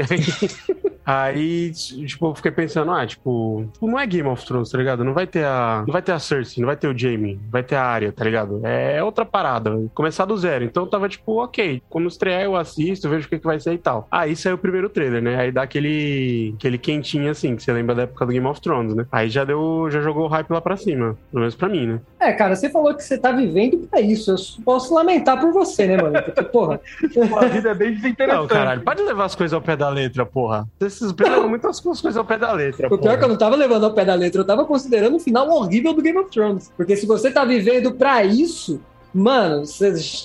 Aí, 1.04 1.72
tipo, 1.72 2.28
eu 2.28 2.34
fiquei 2.34 2.52
pensando, 2.52 2.90
ah, 2.92 3.04
tipo, 3.06 3.66
não 3.82 3.98
é 3.98 4.06
Game 4.06 4.28
of 4.28 4.46
Thrones, 4.46 4.70
tá 4.70 4.78
ligado? 4.78 5.04
Não 5.04 5.12
vai 5.12 5.26
ter 5.26 5.44
a. 5.44 5.82
Não 5.86 5.92
vai 5.92 6.00
ter 6.00 6.12
a 6.12 6.18
Cersei, 6.18 6.60
não 6.62 6.66
vai 6.68 6.76
ter 6.76 6.88
o 6.88 6.96
Jaime, 6.96 7.40
vai 7.50 7.62
ter 7.62 7.74
a 7.74 7.82
Arya, 7.82 8.12
tá 8.12 8.24
ligado? 8.24 8.60
É 8.64 9.02
outra 9.02 9.24
parada. 9.26 9.72
vai 9.98 10.12
Começar 10.20 10.24
do 10.26 10.36
zero. 10.36 10.64
Então 10.64 10.82
eu 10.82 10.88
tava, 10.88 11.08
tipo, 11.08 11.42
ok. 11.42 11.82
Quando 11.88 12.08
estrear, 12.08 12.42
eu 12.42 12.56
assisto, 12.56 13.08
vejo 13.08 13.26
o 13.26 13.30
que, 13.30 13.38
que 13.38 13.46
vai 13.46 13.58
ser 13.58 13.72
e 13.72 13.78
tal. 13.78 14.06
Aí 14.10 14.36
saiu 14.36 14.56
o 14.56 14.58
primeiro 14.58 14.88
trailer, 14.88 15.22
né? 15.22 15.36
Aí 15.36 15.50
dá 15.52 15.62
aquele. 15.62 16.54
aquele 16.58 16.78
quentinho 16.78 17.30
assim, 17.30 17.56
que 17.56 17.62
você 17.62 17.72
lembra 17.72 17.94
da 17.94 18.02
época 18.02 18.26
do 18.26 18.32
Game 18.32 18.46
of 18.46 18.60
Thrones, 18.60 18.94
né? 18.94 19.06
Aí 19.10 19.30
já 19.30 19.44
deu. 19.44 19.88
já 19.90 20.00
jogou 20.00 20.24
o 20.24 20.28
hype 20.28 20.50
lá 20.50 20.60
pra 20.60 20.76
cima. 20.76 21.16
Pelo 21.30 21.40
menos 21.40 21.54
pra 21.54 21.68
mim, 21.68 21.86
né? 21.86 22.00
É, 22.18 22.32
cara, 22.32 22.54
você 22.54 22.68
falou 22.68 22.94
que 22.94 23.02
você 23.02 23.16
tá 23.16 23.32
vivendo 23.32 23.78
pra 23.88 24.00
isso. 24.00 24.30
Eu 24.30 24.36
posso 24.64 24.94
lamentar 24.94 25.40
por 25.40 25.52
você, 25.52 25.86
né, 25.86 25.96
mano? 25.96 26.22
Porque, 26.22 26.42
porra, 26.42 26.80
A 27.40 27.46
vida 27.46 27.70
é 27.70 27.74
bem 27.74 27.94
desinteressante. 27.94 28.42
Não, 28.42 28.46
caralho, 28.46 28.82
pode 28.82 29.02
levar 29.02 29.24
as 29.24 29.34
coisas 29.34 29.54
ao 29.54 29.62
pé 29.62 29.76
da 29.76 29.88
letra, 29.88 30.26
porra. 30.26 30.68
Vocês 30.78 31.14
levam 31.18 31.48
muitas 31.48 31.80
coisas 31.80 32.16
ao 32.16 32.24
pé 32.24 32.36
da 32.36 32.52
letra, 32.52 32.88
o 32.88 32.90
pior 32.90 33.00
porra. 33.00 33.14
é 33.14 33.16
que 33.16 33.24
eu 33.24 33.28
não 33.28 33.36
tava 33.36 33.56
levando 33.56 33.84
ao 33.84 33.94
pé 33.94 34.04
da 34.04 34.14
letra, 34.14 34.40
eu 34.40 34.46
tava 34.46 34.64
considerando 34.64 35.16
o 35.16 35.20
final 35.20 35.48
horrível 35.48 35.94
do 35.94 36.02
Game 36.02 36.18
of 36.18 36.30
Thrones. 36.30 36.70
Porque 36.76 36.96
se 36.96 37.06
você 37.06 37.30
tá 37.30 37.44
vivendo 37.44 37.92
pra 37.92 38.22
isso, 38.24 38.80
mano, 39.12 39.62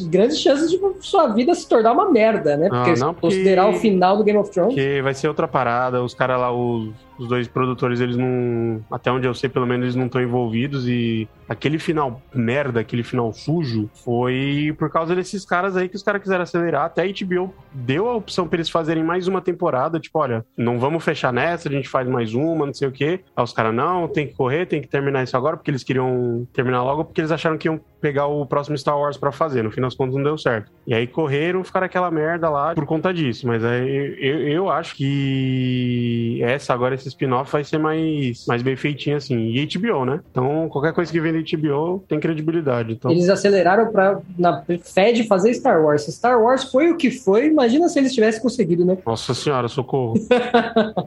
grandes 0.09 0.39
chances 0.39 0.71
de 0.71 0.79
sua 0.99 1.27
vida 1.27 1.53
se 1.55 1.67
tornar 1.67 1.91
uma 1.93 2.09
merda, 2.11 2.55
né? 2.57 2.69
Porque, 2.69 2.91
Ah, 2.91 2.95
não, 3.05 3.13
porque- 3.13 3.27
considerar 3.35 3.67
o 3.69 3.73
final 3.73 4.17
do 4.17 4.23
Game 4.23 4.37
of 4.39 4.51
Thrones. 4.51 4.73
Porque 4.75 5.01
vai 5.01 5.13
ser 5.13 5.27
outra 5.27 5.47
parada, 5.47 6.03
os 6.03 6.13
caras 6.13 6.39
lá, 6.39 6.51
os, 6.53 6.89
os 7.17 7.27
dois 7.27 7.47
produtores, 7.47 7.99
eles 7.99 8.17
não. 8.17 8.83
Até 8.91 9.11
onde 9.11 9.27
eu 9.27 9.33
sei, 9.33 9.49
pelo 9.49 9.65
menos, 9.65 9.83
eles 9.85 9.95
não 9.95 10.05
estão 10.05 10.21
envolvidos. 10.21 10.87
E 10.87 11.27
aquele 11.47 11.79
final 11.79 12.21
merda, 12.33 12.79
aquele 12.79 13.03
final 13.03 13.31
sujo, 13.33 13.89
foi 14.03 14.73
por 14.77 14.89
causa 14.89 15.15
desses 15.15 15.45
caras 15.45 15.77
aí 15.77 15.87
que 15.87 15.95
os 15.95 16.03
caras 16.03 16.21
quiseram 16.21 16.43
acelerar. 16.43 16.85
Até 16.85 17.03
a 17.03 17.05
HBO 17.05 17.53
deu 17.73 18.09
a 18.09 18.15
opção 18.15 18.47
pra 18.47 18.57
eles 18.57 18.69
fazerem 18.69 19.03
mais 19.03 19.27
uma 19.27 19.41
temporada. 19.41 19.99
Tipo, 19.99 20.19
olha, 20.19 20.45
não 20.57 20.79
vamos 20.79 21.03
fechar 21.03 21.31
nessa, 21.31 21.69
a 21.69 21.71
gente 21.71 21.87
faz 21.87 22.07
mais 22.07 22.33
uma, 22.33 22.65
não 22.65 22.73
sei 22.73 22.87
o 22.87 22.91
quê. 22.91 23.21
Aí 23.35 23.43
os 23.43 23.53
caras, 23.53 23.73
não, 23.73 24.07
tem 24.07 24.27
que 24.27 24.33
correr, 24.33 24.65
tem 24.65 24.81
que 24.81 24.87
terminar 24.87 25.23
isso 25.23 25.37
agora, 25.37 25.57
porque 25.57 25.71
eles 25.71 25.83
queriam 25.83 26.47
terminar 26.53 26.83
logo, 26.83 27.05
porque 27.05 27.21
eles 27.21 27.31
acharam 27.31 27.57
que 27.57 27.67
iam 27.67 27.79
pegar 28.01 28.27
o 28.27 28.45
próximo 28.45 28.77
Star 28.77 28.99
Wars 28.99 29.17
pra 29.17 29.31
fazer. 29.31 29.63
No 29.63 29.71
fim 29.71 29.81
das 29.81 29.95
contas, 29.95 30.15
não 30.15 30.23
deu 30.23 30.37
certo. 30.37 30.71
E 30.85 30.93
aí 30.93 31.07
correram, 31.07 31.63
ficaram 31.63 31.85
aquela 31.85 32.11
merda 32.11 32.49
lá 32.49 32.75
por 32.75 32.85
conta 32.85 33.13
disso. 33.13 33.47
Mas 33.47 33.63
aí 33.63 34.15
eu, 34.19 34.47
eu 34.47 34.69
acho 34.69 34.95
que 34.95 36.39
essa 36.43 36.73
agora, 36.73 36.95
esse 37.05 37.09
spin-off, 37.09 37.51
vai 37.51 37.63
ser 37.63 37.77
mais, 37.77 38.45
mais 38.47 38.61
bem 38.61 38.75
feitinho 38.75 39.17
assim. 39.17 39.37
E 39.37 39.65
HBO, 39.65 40.05
né? 40.05 40.19
Então, 40.31 40.67
qualquer 40.69 40.93
coisa 40.93 41.11
que 41.11 41.21
vem 41.21 41.33
da 41.33 41.39
HBO 41.39 42.03
tem 42.07 42.19
credibilidade. 42.19 42.93
Então, 42.93 43.11
Eles 43.11 43.29
aceleraram 43.29 43.91
pra, 43.91 44.19
na 44.37 44.63
fé 44.83 45.11
de 45.11 45.27
fazer 45.27 45.53
Star 45.53 45.83
Wars. 45.83 46.05
Star 46.07 46.41
Wars 46.41 46.63
foi 46.63 46.91
o 46.91 46.97
que 46.97 47.11
foi, 47.11 47.47
imagina 47.47 47.87
se 47.87 47.99
eles 47.99 48.13
tivessem 48.13 48.41
conseguido, 48.41 48.83
né? 48.85 48.97
nossa 49.05 49.33
senhora, 49.33 49.67
socorro. 49.67 50.15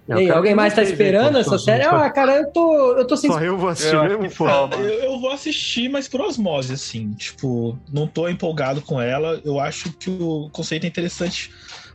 E 0.08 0.12
aí, 0.12 0.30
alguém 0.30 0.54
mais 0.54 0.74
tá 0.74 0.82
esperando 0.82 1.38
essa 1.38 1.58
série? 1.58 1.84
Ah, 1.98 2.10
cara, 2.10 2.36
eu 2.36 2.50
tô, 2.52 2.92
eu 2.92 3.06
tô 3.06 3.16
sem. 3.16 3.30
Só 3.30 3.40
eu 3.40 3.56
vou 3.56 3.68
assistir 3.68 3.94
Eu 3.94 4.04
mesmo, 4.04 4.30
pô. 4.36 4.46
Eu, 4.48 4.88
eu 4.88 5.20
vou 5.20 5.30
assistir, 5.30 5.88
mas 5.88 6.06
por 6.06 6.20
osmose, 6.20 6.72
assim. 6.72 7.12
Tipo, 7.12 7.76
não 7.92 8.06
tô 8.06 8.28
empolgado 8.28 8.80
com 8.82 9.00
ela. 9.00 9.40
Eu 9.44 9.58
acho 9.58 9.92
que 9.92 10.10
o 10.10 10.48
conceito 10.52 10.84
é 10.84 10.86
interessante. 10.86 11.50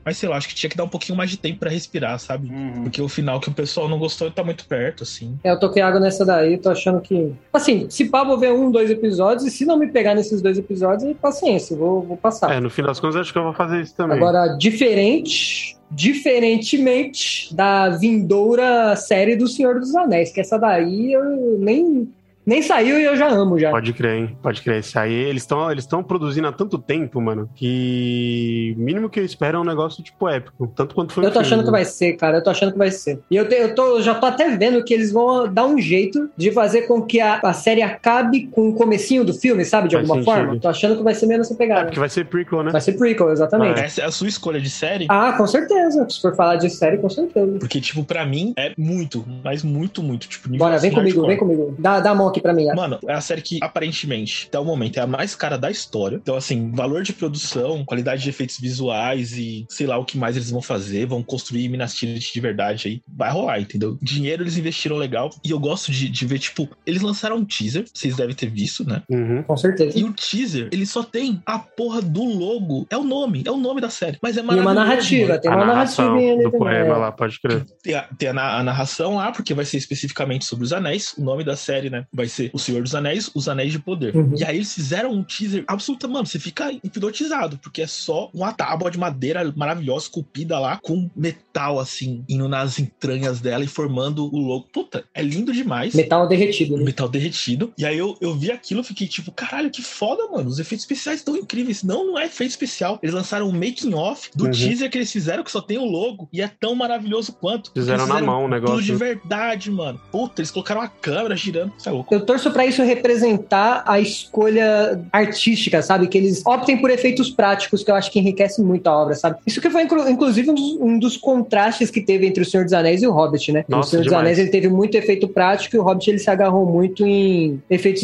Mas 0.05 0.17
sei 0.17 0.27
lá, 0.27 0.37
acho 0.37 0.47
que 0.47 0.55
tinha 0.55 0.69
que 0.69 0.75
dar 0.75 0.83
um 0.83 0.89
pouquinho 0.89 1.17
mais 1.17 1.29
de 1.29 1.37
tempo 1.37 1.59
pra 1.59 1.69
respirar, 1.69 2.19
sabe? 2.19 2.49
Uhum. 2.49 2.83
Porque 2.83 3.01
o 3.01 3.07
final 3.07 3.39
que 3.39 3.49
o 3.49 3.53
pessoal 3.53 3.87
não 3.87 3.97
gostou 3.97 4.29
tá 4.29 4.43
muito 4.43 4.65
perto, 4.65 5.03
assim. 5.03 5.37
É, 5.43 5.51
eu 5.51 5.59
toquei 5.59 5.81
água 5.81 5.99
nessa 5.99 6.25
daí, 6.25 6.57
tô 6.57 6.69
achando 6.69 6.99
que. 6.99 7.33
Assim, 7.51 7.89
se 7.89 8.05
pá, 8.05 8.23
vou 8.23 8.37
ver 8.37 8.51
um, 8.51 8.71
dois 8.71 8.89
episódios, 8.89 9.45
e 9.45 9.51
se 9.51 9.65
não 9.65 9.77
me 9.77 9.87
pegar 9.87 10.13
nesses 10.15 10.41
dois 10.41 10.57
episódios, 10.57 11.03
aí 11.03 11.13
paciência, 11.13 11.75
vou, 11.75 12.01
vou 12.01 12.17
passar. 12.17 12.51
É, 12.51 12.59
no 12.59 12.69
fim 12.69 12.83
das 12.83 12.99
contas, 12.99 13.17
acho 13.17 13.31
que 13.31 13.37
eu 13.37 13.43
vou 13.43 13.53
fazer 13.53 13.81
isso 13.81 13.95
também. 13.95 14.17
Agora, 14.17 14.55
diferente, 14.57 15.77
diferentemente 15.89 17.53
da 17.55 17.89
vindoura 17.89 18.95
série 18.95 19.35
do 19.35 19.47
Senhor 19.47 19.79
dos 19.79 19.95
Anéis, 19.95 20.31
que 20.31 20.41
essa 20.41 20.57
daí 20.57 21.13
eu 21.13 21.57
nem, 21.59 22.11
nem 22.45 22.61
saiu 22.61 22.99
e 22.99 23.03
eu 23.03 23.15
já 23.15 23.27
amo 23.29 23.57
já. 23.59 23.69
Pode 23.71 23.93
crer, 23.93 24.15
hein? 24.17 24.37
Pode 24.41 24.61
crer. 24.61 24.79
Isso 24.79 24.97
aí, 24.97 25.13
eles 25.13 25.43
estão 25.43 25.71
eles 25.71 25.85
tão 25.85 26.03
produzindo 26.03 26.47
há 26.47 26.51
tanto 26.51 26.77
tempo, 26.77 27.19
mano, 27.21 27.49
que 27.55 28.75
o 28.77 28.81
mínimo 28.81 29.09
que 29.09 29.19
eu 29.19 29.25
espero 29.25 29.57
é 29.57 29.61
um 29.61 29.63
negócio, 29.63 30.03
tipo, 30.03 30.27
épico. 30.27 30.67
Tanto 30.75 30.93
quanto 30.95 31.13
foi 31.13 31.25
Eu 31.25 31.31
tô 31.31 31.39
achando 31.39 31.59
filme. 31.59 31.65
que 31.65 31.71
vai 31.71 31.85
ser, 31.85 32.13
cara. 32.13 32.37
Eu 32.37 32.43
tô 32.43 32.49
achando 32.49 32.71
que 32.71 32.77
vai 32.77 32.91
ser. 32.91 33.19
E 33.29 33.35
eu, 33.35 33.47
te- 33.47 33.55
eu, 33.55 33.73
tô, 33.75 33.97
eu 33.97 34.01
já 34.01 34.15
tô 34.15 34.25
até 34.25 34.55
vendo 34.55 34.83
que 34.83 34.93
eles 34.93 35.11
vão 35.11 35.51
dar 35.51 35.65
um 35.65 35.79
jeito 35.79 36.29
de 36.35 36.51
fazer 36.51 36.83
com 36.83 37.01
que 37.01 37.19
a, 37.19 37.39
a 37.43 37.53
série 37.53 37.81
acabe 37.81 38.47
com 38.47 38.69
o 38.69 38.73
comecinho 38.73 39.23
do 39.23 39.33
filme, 39.33 39.63
sabe? 39.65 39.87
De 39.87 39.95
Faz 39.95 40.09
alguma 40.09 40.23
sentido. 40.23 40.45
forma. 40.45 40.59
Tô 40.59 40.67
achando 40.69 40.97
que 40.97 41.03
vai 41.03 41.13
ser 41.15 41.25
nessa 41.27 41.53
É, 41.53 41.57
pegada. 41.57 41.85
porque 41.85 41.99
vai 41.99 42.09
ser 42.09 42.25
prequel, 42.25 42.63
né? 42.63 42.71
Vai 42.71 42.81
ser 42.81 42.93
prequel, 42.93 43.31
exatamente. 43.31 43.79
Essa 43.79 44.01
é 44.01 44.05
a 44.05 44.11
sua 44.11 44.27
escolha 44.27 44.59
de 44.59 44.69
série? 44.69 45.05
Ah, 45.09 45.33
com 45.37 45.47
certeza. 45.47 46.05
Se 46.09 46.21
for 46.21 46.35
falar 46.35 46.55
de 46.57 46.69
série, 46.69 46.97
com 46.97 47.09
certeza. 47.09 47.59
Porque, 47.59 47.79
tipo, 47.81 48.03
pra 48.03 48.25
mim 48.25 48.53
é 48.57 48.73
muito, 48.77 49.25
mas 49.43 49.63
muito, 49.63 50.01
muito. 50.03 50.27
Tipo, 50.27 50.49
Bora, 50.57 50.77
vem 50.77 50.91
comigo, 50.91 51.25
vem 51.25 51.37
comigo. 51.37 51.75
Dá, 51.79 51.99
dá 51.99 52.11
a 52.11 52.15
mão 52.15 52.27
aqui 52.33 52.41
pra 52.41 52.53
mim. 52.53 52.65
Mano, 52.75 52.99
é 53.07 53.13
a 53.13 53.21
série 53.21 53.41
que 53.41 53.59
aparentemente, 53.61 54.45
até 54.47 54.59
o 54.59 54.65
momento, 54.65 54.97
é 54.97 55.01
a 55.01 55.07
mais 55.07 55.35
cara 55.35 55.57
da 55.57 55.69
história. 55.69 56.17
Então, 56.21 56.35
assim, 56.35 56.71
valor 56.71 57.03
de 57.03 57.13
produção, 57.13 57.83
qualidade 57.85 58.23
de 58.23 58.29
efeitos 58.29 58.59
visuais 58.59 59.33
e 59.37 59.65
sei 59.69 59.87
lá 59.87 59.97
o 59.97 60.05
que 60.05 60.17
mais 60.17 60.35
eles 60.35 60.49
vão 60.51 60.61
fazer, 60.61 61.05
vão 61.05 61.21
construir 61.23 61.67
Minas 61.69 61.93
Tirith 61.95 62.31
de 62.33 62.39
verdade 62.39 62.87
aí. 62.87 63.01
Vai 63.07 63.31
rolar, 63.31 63.59
entendeu? 63.59 63.97
Dinheiro 64.01 64.43
eles 64.43 64.57
investiram 64.57 64.95
legal. 64.97 65.29
E 65.43 65.51
eu 65.51 65.59
gosto 65.59 65.91
de, 65.91 66.09
de 66.09 66.25
ver, 66.25 66.39
tipo, 66.39 66.69
eles 66.85 67.01
lançaram 67.01 67.37
um 67.37 67.45
teaser, 67.45 67.85
vocês 67.93 68.15
devem 68.15 68.35
ter 68.35 68.49
visto, 68.49 68.87
né? 68.87 69.01
Uhum. 69.09 69.43
Com 69.43 69.57
certeza. 69.57 69.97
E 69.97 70.03
o 70.03 70.13
teaser, 70.13 70.69
ele 70.71 70.85
só 70.85 71.03
tem 71.03 71.41
a 71.45 71.59
porra 71.59 72.01
do 72.01 72.23
logo. 72.23 72.85
É 72.89 72.97
o 72.97 73.03
nome, 73.03 73.43
é 73.45 73.51
o 73.51 73.57
nome 73.57 73.81
da 73.81 73.89
série. 73.89 74.17
Mas 74.21 74.37
é 74.37 74.39
E 74.41 74.43
maravilhoso. 74.43 74.69
uma 74.77 74.85
narrativa, 74.85 75.37
tem 75.39 75.51
uma 75.51 75.65
narrativa 75.65 76.13
ali 76.13 76.37
do 76.37 76.43
também. 76.43 76.59
poema 76.59 76.97
lá, 76.97 77.11
pode 77.11 77.39
crer. 77.39 77.65
Tem, 77.81 77.93
a, 77.95 78.01
tem 78.17 78.29
a 78.29 78.43
a 78.43 78.63
narração 78.63 79.15
lá, 79.15 79.31
porque 79.31 79.53
vai 79.53 79.65
ser 79.65 79.77
especificamente 79.77 80.45
sobre 80.45 80.65
os 80.65 80.73
anéis. 80.73 81.13
O 81.17 81.23
nome 81.23 81.43
da 81.43 81.55
série, 81.55 81.89
né? 81.89 82.05
Vai 82.13 82.22
ser 82.27 82.49
O 82.53 82.59
Senhor 82.59 82.81
dos 82.81 82.95
Anéis, 82.95 83.29
Os 83.33 83.47
Anéis 83.47 83.71
de 83.71 83.79
Poder. 83.79 84.15
Uhum. 84.15 84.33
E 84.37 84.43
aí 84.43 84.57
eles 84.57 84.73
fizeram 84.73 85.11
um 85.11 85.23
teaser 85.23 85.63
absoluta, 85.67 86.07
mano. 86.07 86.25
Você 86.25 86.39
fica 86.39 86.71
hipnotizado, 86.71 87.57
porque 87.57 87.81
é 87.81 87.87
só 87.87 88.29
uma 88.33 88.53
tábua 88.53 88.89
de 88.91 88.97
madeira 88.97 89.51
maravilhosa, 89.55 90.05
esculpida 90.05 90.59
lá, 90.59 90.79
com 90.81 91.09
metal, 91.15 91.79
assim, 91.79 92.23
indo 92.29 92.47
nas 92.47 92.79
entranhas 92.79 93.39
dela 93.39 93.63
e 93.63 93.67
formando 93.67 94.25
o 94.33 94.37
logo. 94.39 94.67
Puta, 94.71 95.03
é 95.13 95.21
lindo 95.21 95.51
demais. 95.51 95.93
Metal 95.93 96.27
derretido, 96.27 96.77
né? 96.77 96.83
Metal 96.83 97.09
derretido. 97.09 97.73
E 97.77 97.85
aí 97.85 97.97
eu, 97.97 98.17
eu 98.21 98.33
vi 98.35 98.51
aquilo 98.51 98.81
e 98.81 98.83
fiquei 98.83 99.07
tipo, 99.07 99.31
caralho, 99.31 99.69
que 99.71 99.81
foda, 99.81 100.27
mano. 100.29 100.49
Os 100.49 100.59
efeitos 100.59 100.83
especiais 100.83 101.19
estão 101.19 101.35
incríveis. 101.35 101.83
Não, 101.83 102.05
não 102.07 102.19
é 102.19 102.25
efeito 102.25 102.51
especial. 102.51 102.99
Eles 103.01 103.13
lançaram 103.15 103.47
um 103.47 103.51
making 103.51 103.93
off 103.93 104.29
do 104.35 104.45
Uhum. 104.45 104.51
teaser 104.51 104.89
que 104.89 104.97
eles 104.97 105.11
fizeram, 105.11 105.43
que 105.43 105.51
só 105.51 105.61
tem 105.61 105.77
o 105.77 105.85
logo. 105.85 106.27
E 106.31 106.41
é 106.41 106.47
tão 106.47 106.75
maravilhoso 106.75 107.33
quanto. 107.33 107.71
Fizeram 107.73 108.03
eles 108.05 108.13
na 108.13 108.21
mão 108.21 108.45
o 108.45 108.47
negócio. 108.47 108.75
Tudo 108.75 108.85
de 108.85 108.95
verdade, 108.95 109.71
mano. 109.71 109.99
Puta, 110.11 110.41
eles 110.41 110.51
colocaram 110.51 110.81
a 110.81 110.87
câmera 110.87 111.35
girando. 111.35 111.73
Isso 111.77 111.87
é 111.89 111.91
louco. 111.91 112.12
Eu 112.13 112.21
torço 112.25 112.51
pra 112.51 112.65
isso 112.65 112.81
representar 112.83 113.83
a 113.85 113.99
escolha 113.99 114.99
artística, 115.11 115.81
sabe? 115.81 116.07
Que 116.07 116.17
eles 116.17 116.43
optem 116.45 116.77
por 116.77 116.89
efeitos 116.89 117.29
práticos, 117.29 117.83
que 117.83 117.91
eu 117.91 117.95
acho 117.95 118.11
que 118.11 118.19
enriquece 118.19 118.61
muito 118.61 118.87
a 118.87 118.95
obra, 119.01 119.15
sabe? 119.15 119.37
Isso 119.45 119.59
que 119.61 119.69
foi, 119.69 119.83
inclu- 119.83 120.07
inclusive, 120.09 120.49
um 120.49 120.53
dos, 120.53 120.77
um 120.79 120.99
dos 120.99 121.17
contrastes 121.17 121.89
que 121.89 122.01
teve 122.01 122.25
entre 122.27 122.43
o 122.43 122.45
Senhor 122.45 122.63
dos 122.63 122.73
Anéis 122.73 123.01
e 123.01 123.07
o 123.07 123.11
Hobbit, 123.11 123.51
né? 123.51 123.65
o 123.67 123.71
Nossa, 123.71 123.89
Senhor 123.91 124.01
dos 124.03 124.09
demais. 124.09 124.23
Anéis 124.25 124.39
ele 124.39 124.49
teve 124.49 124.69
muito 124.69 124.95
efeito 124.95 125.27
prático 125.27 125.75
e 125.75 125.79
o 125.79 125.83
Hobbit 125.83 126.09
ele 126.09 126.19
se 126.19 126.29
agarrou 126.29 126.65
muito 126.65 127.05
em 127.05 127.61
efeitos 127.69 128.03